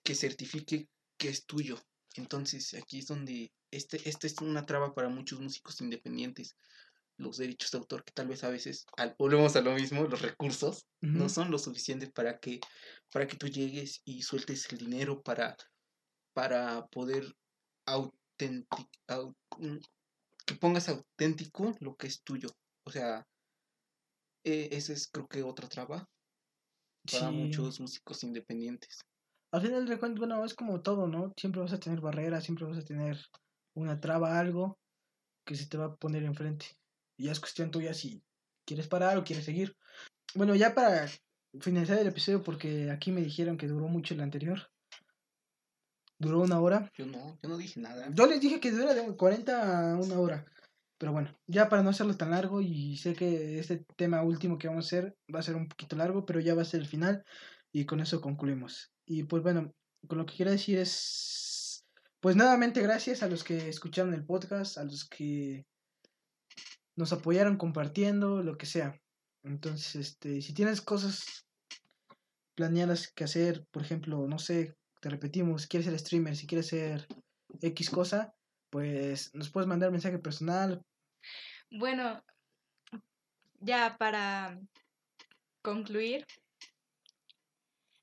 que 0.03 0.15
certifique 0.15 0.87
que 1.17 1.29
es 1.29 1.45
tuyo. 1.45 1.79
Entonces, 2.15 2.73
aquí 2.73 2.99
es 2.99 3.07
donde 3.07 3.51
este, 3.71 4.07
este 4.09 4.27
es 4.27 4.35
una 4.41 4.65
traba 4.65 4.93
para 4.93 5.09
muchos 5.09 5.39
músicos 5.39 5.81
independientes. 5.81 6.55
Los 7.17 7.37
derechos 7.37 7.71
de 7.71 7.79
autor, 7.79 8.03
que 8.03 8.13
tal 8.13 8.27
vez 8.27 8.43
a 8.43 8.49
veces, 8.49 8.85
al- 8.97 9.15
volvemos 9.17 9.55
a 9.55 9.61
lo 9.61 9.73
mismo, 9.73 10.03
los 10.05 10.21
recursos 10.21 10.85
no 11.01 11.29
son 11.29 11.51
lo 11.51 11.57
suficientes 11.59 12.11
para 12.11 12.39
que, 12.39 12.59
para 13.11 13.27
que 13.27 13.37
tú 13.37 13.47
llegues 13.47 14.01
y 14.05 14.21
sueltes 14.23 14.71
el 14.71 14.79
dinero 14.79 15.21
para, 15.23 15.57
para 16.33 16.85
poder 16.87 17.35
autentic, 17.85 18.87
au- 19.07 19.35
mm, 19.57 19.77
que 20.47 20.55
pongas 20.55 20.89
auténtico 20.89 21.73
lo 21.81 21.95
que 21.97 22.07
es 22.07 22.23
tuyo. 22.23 22.49
O 22.87 22.91
sea, 22.91 23.27
eh, 24.43 24.69
esa 24.71 24.93
es 24.93 25.07
creo 25.11 25.27
que 25.27 25.43
otra 25.43 25.67
traba 25.67 26.07
para 27.11 27.31
Sí. 27.31 27.35
muchos 27.37 27.79
músicos 27.79 28.23
independientes. 28.23 28.99
Al 29.51 29.61
final 29.61 29.85
de 29.85 29.97
cuentas, 29.97 30.19
bueno, 30.19 30.43
es 30.43 30.53
como 30.53 30.81
todo, 30.81 31.07
¿no? 31.07 31.33
Siempre 31.37 31.61
vas 31.61 31.73
a 31.73 31.79
tener 31.79 32.01
barreras, 32.01 32.43
siempre 32.43 32.65
vas 32.65 32.77
a 32.77 32.85
tener 32.85 33.17
una 33.75 33.99
traba, 33.99 34.39
algo 34.39 34.77
que 35.45 35.55
se 35.55 35.67
te 35.67 35.77
va 35.77 35.85
a 35.85 35.95
poner 35.95 36.23
enfrente. 36.23 36.67
Y 37.17 37.25
ya 37.25 37.31
es 37.31 37.39
cuestión 37.39 37.71
tuya 37.71 37.93
si 37.93 38.21
quieres 38.65 38.87
parar 38.87 39.17
o 39.17 39.23
quieres 39.23 39.45
seguir. 39.45 39.75
Bueno, 40.35 40.55
ya 40.55 40.75
para 40.75 41.07
finalizar 41.61 41.97
el 41.99 42.07
episodio, 42.07 42.43
porque 42.43 42.91
aquí 42.91 43.11
me 43.11 43.21
dijeron 43.21 43.57
que 43.57 43.67
duró 43.67 43.87
mucho 43.87 44.13
el 44.13 44.21
anterior. 44.21 44.69
Duró 46.19 46.41
una 46.41 46.59
hora. 46.59 46.91
Yo 46.95 47.05
no, 47.05 47.37
yo 47.41 47.49
no 47.49 47.57
dije 47.57 47.79
nada. 47.79 48.09
Yo 48.13 48.25
les 48.25 48.41
dije 48.41 48.59
que 48.59 48.71
dura 48.71 48.93
de 48.93 49.15
40 49.15 49.93
a 49.93 49.97
una 49.97 50.19
hora. 50.19 50.45
Pero 50.97 51.11
bueno, 51.11 51.37
ya 51.45 51.69
para 51.69 51.83
no 51.83 51.91
hacerlo 51.91 52.17
tan 52.17 52.31
largo 52.31 52.59
y 52.59 52.97
sé 52.97 53.13
que 53.13 53.59
este 53.59 53.85
tema 53.95 54.23
último 54.23 54.57
que 54.57 54.67
vamos 54.67 54.85
a 54.85 54.87
hacer 54.87 55.15
va 55.33 55.39
a 55.39 55.43
ser 55.43 55.55
un 55.55 55.67
poquito 55.67 55.95
largo, 55.95 56.25
pero 56.25 56.39
ya 56.39 56.55
va 56.55 56.63
a 56.63 56.65
ser 56.65 56.81
el 56.81 56.87
final 56.87 57.23
y 57.71 57.85
con 57.85 57.99
eso 57.99 58.19
concluimos. 58.19 58.91
Y 59.05 59.23
pues 59.23 59.43
bueno, 59.43 59.73
con 60.07 60.17
lo 60.17 60.25
que 60.25 60.35
quiero 60.35 60.51
decir 60.51 60.79
es, 60.79 61.85
pues 62.19 62.35
nuevamente 62.35 62.81
gracias 62.81 63.21
a 63.21 63.27
los 63.27 63.43
que 63.43 63.69
escucharon 63.69 64.15
el 64.15 64.25
podcast, 64.25 64.79
a 64.79 64.83
los 64.83 65.07
que 65.07 65.65
nos 66.95 67.13
apoyaron 67.13 67.57
compartiendo, 67.57 68.41
lo 68.41 68.57
que 68.57 68.65
sea. 68.65 68.99
Entonces, 69.43 69.95
este, 69.95 70.41
si 70.41 70.53
tienes 70.53 70.81
cosas 70.81 71.45
planeadas 72.55 73.11
que 73.13 73.23
hacer, 73.23 73.65
por 73.71 73.83
ejemplo, 73.83 74.27
no 74.27 74.39
sé, 74.39 74.75
te 75.01 75.09
repetimos, 75.09 75.67
quieres 75.67 75.85
ser 75.87 75.99
streamer, 75.99 76.35
si 76.35 76.47
quieres 76.47 76.67
ser 76.67 77.07
X 77.61 77.89
cosa, 77.89 78.33
pues 78.69 79.33
nos 79.33 79.49
puedes 79.49 79.67
mandar 79.67 79.91
mensaje 79.91 80.19
personal. 80.19 80.81
Bueno, 81.71 82.21
ya 83.59 83.95
para 83.97 84.59
concluir, 85.61 86.25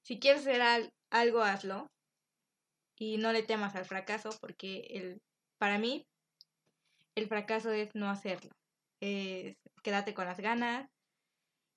si 0.02 0.18
quieres 0.18 0.46
al- 0.46 0.92
algo, 1.10 1.42
hazlo. 1.42 1.86
Y 2.96 3.18
no 3.18 3.32
le 3.32 3.42
temas 3.42 3.74
al 3.74 3.84
fracaso, 3.84 4.30
porque 4.40 4.86
el, 4.90 5.20
para 5.58 5.78
mí 5.78 6.06
el 7.16 7.26
fracaso 7.28 7.72
es 7.72 7.94
no 7.94 8.08
hacerlo. 8.08 8.50
Es 9.00 9.56
quédate 9.82 10.14
con 10.14 10.26
las 10.26 10.38
ganas. 10.40 10.88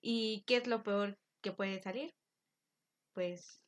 ¿Y 0.01 0.43
qué 0.45 0.57
es 0.57 0.67
lo 0.67 0.83
peor 0.83 1.17
que 1.41 1.51
puede 1.51 1.81
salir? 1.81 2.11
Pues 3.13 3.59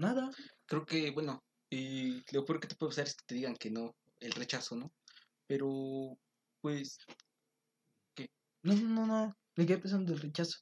Nada. 0.00 0.30
Creo 0.66 0.86
que, 0.86 1.10
bueno, 1.10 1.42
y 1.70 2.22
lo 2.34 2.44
peor 2.44 2.58
que 2.60 2.68
te 2.68 2.74
puede 2.74 2.90
pasar 2.90 3.06
es 3.06 3.14
que 3.16 3.24
te 3.26 3.34
digan 3.34 3.54
que 3.56 3.70
no, 3.70 3.94
el 4.20 4.32
rechazo, 4.32 4.74
¿no? 4.76 4.92
Pero, 5.46 6.16
pues, 6.62 6.98
No, 8.62 8.74
no, 8.74 8.88
no, 8.88 9.06
no. 9.06 9.34
Me 9.56 9.66
quedé 9.66 9.78
pensando 9.78 10.12
del 10.12 10.22
rechazo. 10.22 10.58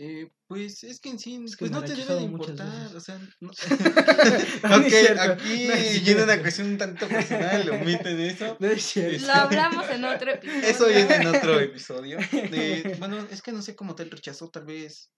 eh, 0.00 0.30
pues 0.48 0.82
es 0.84 0.98
que 1.00 1.10
en 1.10 1.18
sí, 1.18 1.34
Es 1.44 1.56
que 1.56 1.66
pues 1.66 1.70
no 1.70 1.84
te 1.84 1.94
debe 1.94 2.14
de 2.14 2.22
importar, 2.22 2.96
o 2.96 3.00
sea, 3.00 3.18
no. 3.40 3.50
No, 4.68 4.76
ok, 4.76 4.88
cierto, 4.88 5.22
aquí 5.22 6.14
no 6.14 6.20
a 6.20 6.24
una 6.24 6.40
cuestión 6.40 6.68
un 6.68 6.78
tanto 6.78 7.08
personal, 7.08 7.68
omiten 7.70 8.20
eso. 8.20 8.56
No 8.60 8.68
es 8.68 8.82
cierto. 8.82 9.26
lo 9.26 9.32
hablamos 9.32 9.88
en 9.90 10.04
otro 10.04 10.30
episodio. 10.32 10.68
Eso 10.68 10.86
viene 10.88 11.14
en 11.16 11.26
otro 11.26 11.60
episodio. 11.68 12.18
De, 12.18 12.96
bueno, 12.98 13.18
es 13.30 13.42
que 13.42 13.52
no 13.52 13.62
sé 13.62 13.76
cómo 13.76 13.94
tal 13.94 14.10
rechazo, 14.10 14.48
tal 14.50 14.64
vez. 14.64 15.10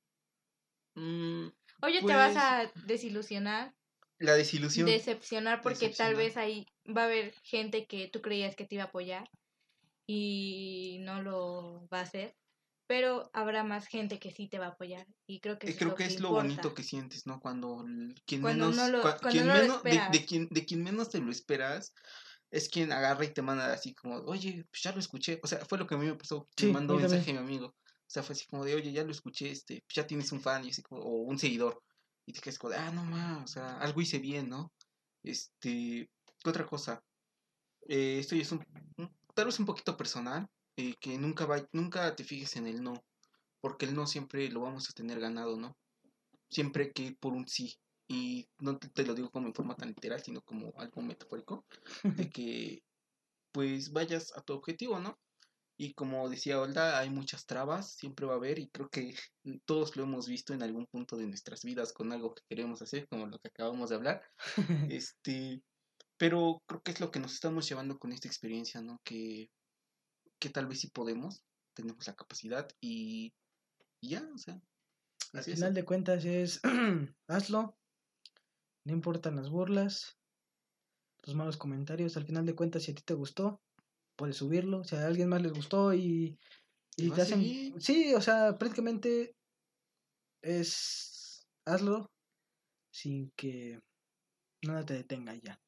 mm, 0.97 1.49
Oye, 1.83 2.01
te 2.01 2.14
vas 2.14 2.33
Pues- 2.33 2.45
a 2.45 2.72
desilusionar, 2.87 3.74
la 4.18 4.35
desilusión. 4.35 4.87
decepcionar, 4.87 5.62
porque 5.62 5.89
tal 5.89 6.14
vez 6.14 6.37
ahí 6.37 6.66
va 6.87 7.03
a 7.03 7.05
haber 7.07 7.35
gente 7.43 7.87
que 7.87 8.09
tú 8.09 8.20
creías 8.20 8.55
que 8.55 8.66
te 8.66 8.74
iba 8.74 8.85
a 8.85 8.89
apoyar 8.89 9.28
y 10.07 10.99
no 11.03 11.22
lo 11.22 11.89
va 11.93 12.01
a 12.01 12.03
hacer. 12.03 12.37
Pero 12.87 13.31
habrá 13.33 13.62
más 13.62 13.87
gente 13.87 14.18
que 14.18 14.33
sí 14.33 14.49
te 14.49 14.59
va 14.59 14.66
a 14.66 14.70
apoyar. 14.70 15.07
Y 15.28 15.39
creo 15.39 15.61
que 15.61 15.68
eso 15.68 15.78
creo 15.78 15.91
lo 15.91 15.95
que 15.95 16.09
que 16.09 16.12
es 16.12 16.20
lo 16.20 16.31
bonito 16.31 16.74
que 16.74 16.83
sientes, 16.83 17.24
¿no? 17.24 17.39
Cuando 17.39 17.85
quien 18.26 18.43
menos, 18.43 18.76
de, 19.85 20.26
quien, 20.66 20.83
menos 20.83 21.09
te 21.09 21.20
lo 21.20 21.31
esperas, 21.31 21.95
es 22.51 22.68
quien 22.68 22.91
agarra 22.91 23.24
y 23.24 23.33
te 23.33 23.43
manda 23.43 23.72
así 23.72 23.95
como, 23.95 24.16
oye, 24.22 24.66
pues 24.72 24.83
ya 24.83 24.91
lo 24.91 24.99
escuché. 24.99 25.39
O 25.45 25.47
sea, 25.47 25.64
fue 25.64 25.78
lo 25.78 25.87
que 25.87 25.95
a 25.95 25.99
mí 25.99 26.07
me 26.07 26.16
pasó. 26.16 26.49
Sí, 26.57 26.66
me 26.66 26.70
a 26.72 26.74
mandó 26.74 26.95
mí 26.97 27.03
mensaje 27.03 27.26
también. 27.26 27.47
mi 27.47 27.55
amigo. 27.55 27.76
O 28.11 28.12
sea, 28.12 28.22
fue 28.24 28.34
así 28.34 28.46
como 28.46 28.64
de, 28.64 28.74
oye, 28.74 28.92
ya 28.92 29.04
lo 29.04 29.12
escuché, 29.12 29.50
este, 29.52 29.82
pues 29.86 29.94
ya 29.96 30.06
tienes 30.06 30.32
un 30.32 30.40
fan 30.40 30.64
y 30.64 30.70
así 30.70 30.82
como, 30.82 31.00
o 31.02 31.22
un 31.22 31.38
seguidor. 31.38 31.82
Y 32.26 32.32
te 32.32 32.40
quedas 32.40 32.58
como, 32.58 32.72
de, 32.72 32.78
ah, 32.78 32.90
no 32.90 33.04
más, 33.04 33.44
o 33.44 33.46
sea, 33.48 33.78
algo 33.80 34.00
hice 34.00 34.18
bien, 34.18 34.48
¿no? 34.48 34.72
Este, 35.22 36.11
¿qué 36.42 36.50
otra 36.50 36.66
cosa? 36.66 37.04
Eh, 37.88 38.18
esto 38.20 38.36
ya 38.36 38.42
es 38.42 38.52
un, 38.52 38.64
un- 38.98 39.16
tal 39.34 39.46
vez 39.46 39.58
un 39.61 39.66
poquito 39.66 39.96
personal, 39.96 40.48
eh, 40.76 40.94
que 41.00 41.18
nunca 41.18 41.46
va, 41.46 41.66
nunca 41.72 42.14
te 42.16 42.24
fijes 42.24 42.56
en 42.56 42.66
el 42.66 42.82
no, 42.82 42.94
porque 43.61 43.86
el 43.86 43.94
no 43.94 44.06
siempre 44.06 44.50
lo 44.50 44.62
vamos 44.62 44.90
a 44.90 44.94
tener 44.94 45.20
ganado, 45.20 45.58
¿no? 45.58 45.78
Siempre 46.50 46.92
que 46.92 47.12
por 47.20 47.34
un 47.34 47.48
sí. 47.48 47.74
Y 48.08 48.48
no 48.61 48.78
te, 48.78 48.88
te 48.90 49.04
lo 49.06 49.14
digo 49.14 49.30
como 49.30 49.48
en 49.48 49.54
forma 49.54 49.76
tan 49.76 49.88
literal, 49.90 50.22
sino 50.22 50.42
como 50.42 50.72
algo 50.78 51.02
metafórico, 51.02 51.66
de 52.16 52.30
que 52.30 52.84
pues 53.52 53.92
vayas 53.92 54.32
a 54.36 54.42
tu 54.42 54.54
objetivo, 54.54 54.98
¿no? 55.00 55.18
Y 55.83 55.95
como 55.95 56.28
decía 56.28 56.61
Olda, 56.61 56.99
hay 56.99 57.09
muchas 57.09 57.47
trabas, 57.47 57.95
siempre 57.95 58.26
va 58.26 58.35
a 58.35 58.37
haber, 58.37 58.59
y 58.59 58.68
creo 58.68 58.91
que 58.91 59.14
todos 59.64 59.97
lo 59.97 60.03
hemos 60.03 60.28
visto 60.28 60.53
en 60.53 60.62
algún 60.62 60.87
punto 60.87 61.16
de 61.16 61.26
nuestras 61.26 61.64
vidas 61.64 61.95
con 61.95 62.12
algo 62.12 62.35
que 62.35 62.43
queremos 62.51 62.83
hacer, 62.83 63.09
como 63.09 63.26
lo 63.26 63.39
que 63.39 63.49
acabamos 63.49 63.89
de 63.89 63.97
hablar. 63.97 64.22
Este, 64.93 65.62
pero 66.18 66.61
creo 66.66 66.83
que 66.83 66.91
es 66.91 67.01
lo 67.01 67.11
que 67.11 67.18
nos 67.18 67.33
estamos 67.33 67.66
llevando 67.66 67.99
con 67.99 68.12
esta 68.12 68.28
experiencia, 68.28 68.83
¿no? 68.83 69.01
Que, 69.07 69.49
que 70.39 70.51
tal 70.51 70.66
vez 70.66 70.81
sí 70.81 70.91
podemos, 70.91 71.47
tenemos 71.74 72.07
la 72.07 72.14
capacidad 72.14 72.68
y, 72.83 73.33
y 74.03 74.11
ya, 74.11 74.28
o 74.35 74.37
sea. 74.37 74.61
Al 75.33 75.41
es. 75.41 75.47
final 75.47 75.72
de 75.72 75.85
cuentas 75.87 76.26
es 76.26 76.61
hazlo. 77.26 77.74
No 78.85 78.93
importan 78.93 79.37
las 79.37 79.49
burlas, 79.49 80.18
los 81.22 81.35
malos 81.35 81.57
comentarios. 81.57 82.18
Al 82.18 82.26
final 82.26 82.45
de 82.45 82.55
cuentas, 82.55 82.83
si 82.83 82.93
a 82.93 82.95
ti 82.95 83.03
te 83.03 83.14
gustó, 83.14 83.62
puedes 84.20 84.36
subirlo. 84.36 84.84
Si 84.84 84.94
a 84.94 85.06
alguien 85.06 85.30
más 85.30 85.40
les 85.40 85.52
gustó 85.52 85.94
y, 85.94 86.38
Y 86.94 87.10
te 87.10 87.22
hacen. 87.22 87.80
Sí, 87.80 88.12
o 88.14 88.20
sea, 88.20 88.58
prácticamente 88.58 89.34
es 90.42 91.48
hazlo 91.64 92.12
sin 92.92 93.30
que 93.30 93.80
nada 94.62 94.84
te 94.84 94.92
detenga 94.92 95.34
ya. 95.36 95.58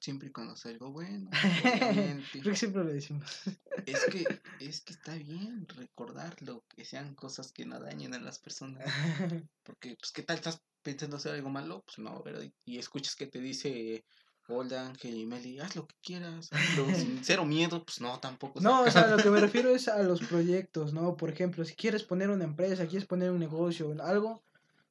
Siempre 0.00 0.28
y 0.28 0.32
cuando 0.32 0.54
sea 0.54 0.70
algo 0.70 0.92
bueno. 0.92 1.28
Creo 2.32 2.44
que 2.44 2.56
siempre 2.56 2.84
lo 2.84 2.92
decimos. 2.92 3.42
Es 3.84 4.04
que, 4.04 4.24
es 4.60 4.82
que 4.82 4.92
está 4.92 5.16
bien 5.16 5.66
recordarlo, 5.66 6.64
que 6.68 6.84
sean 6.84 7.16
cosas 7.16 7.50
que 7.52 7.66
no 7.66 7.80
dañen 7.80 8.14
a 8.14 8.20
las 8.20 8.38
personas. 8.38 8.84
Porque, 9.64 9.96
pues, 10.00 10.12
¿qué 10.12 10.22
tal 10.22 10.36
estás 10.36 10.62
pensando 10.82 11.16
hacer 11.16 11.34
algo 11.34 11.50
malo? 11.50 11.82
Pues 11.84 11.98
no, 11.98 12.22
¿verdad? 12.22 12.44
Y, 12.44 12.54
y 12.64 12.78
escuchas 12.78 13.16
que 13.16 13.26
te 13.26 13.40
dice, 13.40 14.04
hola 14.48 14.86
Ángel 14.86 15.14
y 15.14 15.26
Meli, 15.26 15.58
haz 15.58 15.76
lo 15.76 15.86
que 15.86 15.94
quieras, 16.02 16.52
hazlo 16.52 16.86
sin 16.94 17.24
cero 17.24 17.44
miedo, 17.44 17.84
pues 17.84 18.00
no, 18.00 18.18
tampoco. 18.20 18.60
No, 18.60 18.82
o 18.82 18.90
sea, 18.90 19.06
lo 19.08 19.16
que 19.16 19.30
me 19.30 19.40
refiero 19.40 19.70
es 19.70 19.88
a 19.88 20.02
los 20.02 20.20
proyectos, 20.20 20.92
¿no? 20.92 21.16
Por 21.16 21.30
ejemplo, 21.30 21.64
si 21.64 21.74
quieres 21.74 22.04
poner 22.04 22.30
una 22.30 22.44
empresa, 22.44 22.86
quieres 22.86 23.06
poner 23.06 23.30
un 23.30 23.38
negocio, 23.38 23.94
algo, 24.02 24.42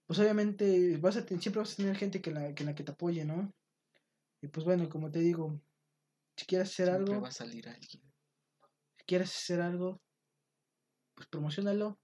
pues 0.06 0.20
obviamente 0.20 0.98
vas 0.98 1.18
a 1.18 1.28
siempre 1.28 1.60
vas 1.60 1.74
a 1.74 1.78
tener 1.78 1.96
gente 1.96 2.22
que 2.22 2.32
la, 2.32 2.54
que 2.56 2.64
la 2.64 2.76
que 2.76 2.84
te 2.84 2.92
apoye, 2.92 3.26
¿no? 3.26 3.54
Y 4.42 4.48
pues 4.48 4.66
bueno, 4.66 4.90
como 4.90 5.12
te 5.12 5.20
digo, 5.20 5.60
si 6.36 6.46
quieres 6.46 6.70
hacer 6.70 6.88
siempre 6.88 7.14
algo, 7.14 7.24
va 7.24 7.30
a 7.30 7.32
salir 7.32 7.68
alguien. 7.68 8.02
si 8.98 9.06
quieres 9.06 9.30
hacer 9.36 9.62
algo, 9.62 10.02
pues 11.16 11.28
promocionalo 11.28 12.00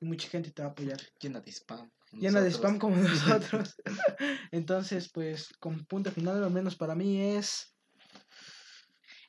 y 0.00 0.06
mucha 0.06 0.28
gente 0.28 0.50
te 0.50 0.62
va 0.62 0.68
a 0.68 0.72
apoyar. 0.72 1.00
Llena 1.20 1.40
de 1.40 1.52
spam. 1.52 1.90
Llena 2.12 2.40
de 2.40 2.50
spam 2.50 2.78
como 2.78 2.96
nosotros. 2.96 3.76
Entonces, 4.50 5.10
pues, 5.12 5.48
con 5.58 5.84
punto 5.86 6.10
final, 6.12 6.42
al 6.42 6.50
menos 6.50 6.76
para 6.76 6.94
mí 6.94 7.20
es... 7.20 7.74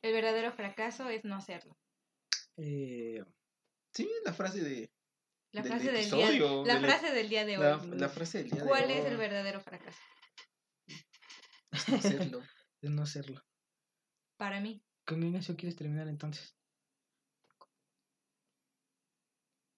El 0.02 0.14
verdadero 0.14 0.52
fracaso 0.54 1.10
es 1.10 1.24
no 1.26 1.36
hacerlo. 1.36 1.78
eh, 2.58 3.24
Sí, 3.94 4.10
la 4.24 4.34
frase 4.34 4.62
de. 4.62 4.92
La 5.54 5.64
Del 5.64 5.72
frase 5.72 5.92
del 5.92 6.12
día, 6.12 6.32
la 6.66 6.74
del- 6.76 6.86
frase 6.86 7.12
del 7.14 7.30
día 7.30 7.46
de 7.46 7.58
hoy. 7.58 7.64
La, 7.64 7.78
la 7.96 8.10
frase 8.10 8.40
del 8.40 8.50
día 8.52 8.62
de 8.62 8.68
¿Cuál 8.68 8.92
es 8.92 9.06
hoy, 9.06 9.12
el 9.12 9.18
verdadero 9.18 9.60
fracaso? 9.62 9.98
es 11.72 11.90
no 11.90 11.98
hacerlo. 11.98 12.44
de 12.82 12.90
no 12.90 13.02
hacerlo. 13.02 13.44
Para 14.38 14.60
mí. 14.62 14.84
¿Con 15.06 15.22
qué 15.22 15.56
quieres 15.56 15.76
terminar 15.76 16.08
entonces? 16.10 16.57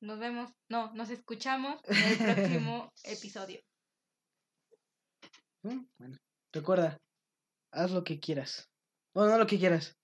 Nos 0.02 0.20
vemos. 0.20 0.52
No, 0.70 0.94
nos 0.94 1.10
escuchamos 1.10 1.82
en 1.86 1.98
el 1.98 2.18
próximo 2.18 2.92
episodio. 3.04 3.62
¿Mm? 5.64 5.86
Bueno, 5.98 6.18
recuerda, 6.54 6.98
haz 7.72 7.92
lo 7.92 8.04
que 8.04 8.20
quieras. 8.20 8.70
Bueno, 9.14 9.32
no 9.32 9.38
lo 9.40 9.48
que 9.48 9.60
quieras. 9.60 9.98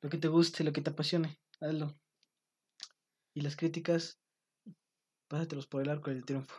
Lo 0.00 0.08
que 0.08 0.18
te 0.18 0.28
guste, 0.28 0.64
lo 0.64 0.72
que 0.72 0.80
te 0.80 0.90
apasione. 0.90 1.38
Hazlo. 1.60 1.98
Y 3.34 3.42
las 3.42 3.56
críticas, 3.56 4.18
pásatelos 5.28 5.66
por 5.66 5.82
el 5.82 5.90
arco 5.90 6.10
del 6.10 6.24
triunfo. 6.24 6.54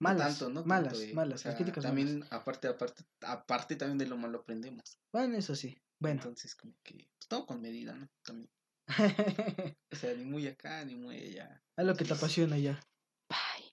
No 0.00 0.08
Malas, 0.10 0.38
tanto, 0.38 0.54
no 0.54 0.64
malas, 0.64 0.92
tanto, 0.92 1.06
eh, 1.08 1.12
o 1.12 1.14
malas. 1.16 1.40
sea, 1.40 1.50
las 1.50 1.56
críticas 1.56 1.82
también, 1.82 2.20
malas. 2.20 2.32
aparte, 2.32 2.68
aparte, 2.68 3.04
aparte 3.20 3.76
también 3.76 3.98
de 3.98 4.06
lo 4.06 4.16
malo 4.16 4.38
aprendemos. 4.38 4.98
Bueno, 5.12 5.36
eso 5.36 5.54
sí. 5.56 5.76
Bueno. 6.00 6.20
Entonces, 6.22 6.54
como 6.54 6.74
que, 6.84 6.94
pues 7.18 7.28
todo 7.28 7.44
con 7.46 7.60
medida, 7.60 7.94
¿no? 7.94 8.08
También. 8.22 8.48
O 9.92 9.96
sea, 9.96 10.14
ni 10.14 10.24
muy 10.24 10.46
acá, 10.46 10.84
ni 10.84 10.94
muy 10.96 11.16
allá. 11.18 11.62
haz 11.76 11.86
lo 11.86 11.94
que 11.94 12.04
te 12.04 12.14
apasiona 12.14 12.58
ya. 12.58 12.80
Bye. 13.28 13.72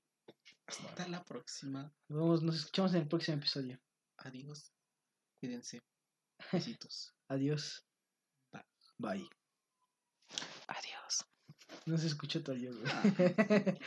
Hasta 0.68 1.07
la 1.07 1.24
próxima. 1.24 1.93
Nos, 2.09 2.20
vemos- 2.20 2.41
nos 2.43 2.55
escuchamos 2.55 2.93
en 2.93 3.01
el 3.01 3.07
próximo 3.07 3.38
episodio. 3.38 3.80
Adiós. 4.20 4.72
Cuídense. 5.39 5.82
Besitos. 6.51 7.13
Adiós. 7.30 7.86
Bye. 8.51 8.63
Bye. 8.97 9.30
Adiós. 10.68 11.26
No 11.86 11.97
se 11.97 12.07
escuchó 12.07 12.39
adiós, 12.47 12.76
güey. 12.78 12.91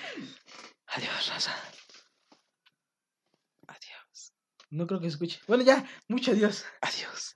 Adiós, 0.86 1.28
raza. 1.28 1.54
Adiós. 3.66 4.32
No 4.70 4.86
creo 4.86 5.00
que 5.00 5.06
se 5.08 5.14
escuche. 5.14 5.40
Bueno, 5.46 5.64
ya, 5.64 5.84
mucho 6.08 6.30
adiós. 6.32 6.64
Adiós. 6.80 7.34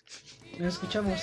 Nos 0.59 0.75
escuchamos. 0.75 1.21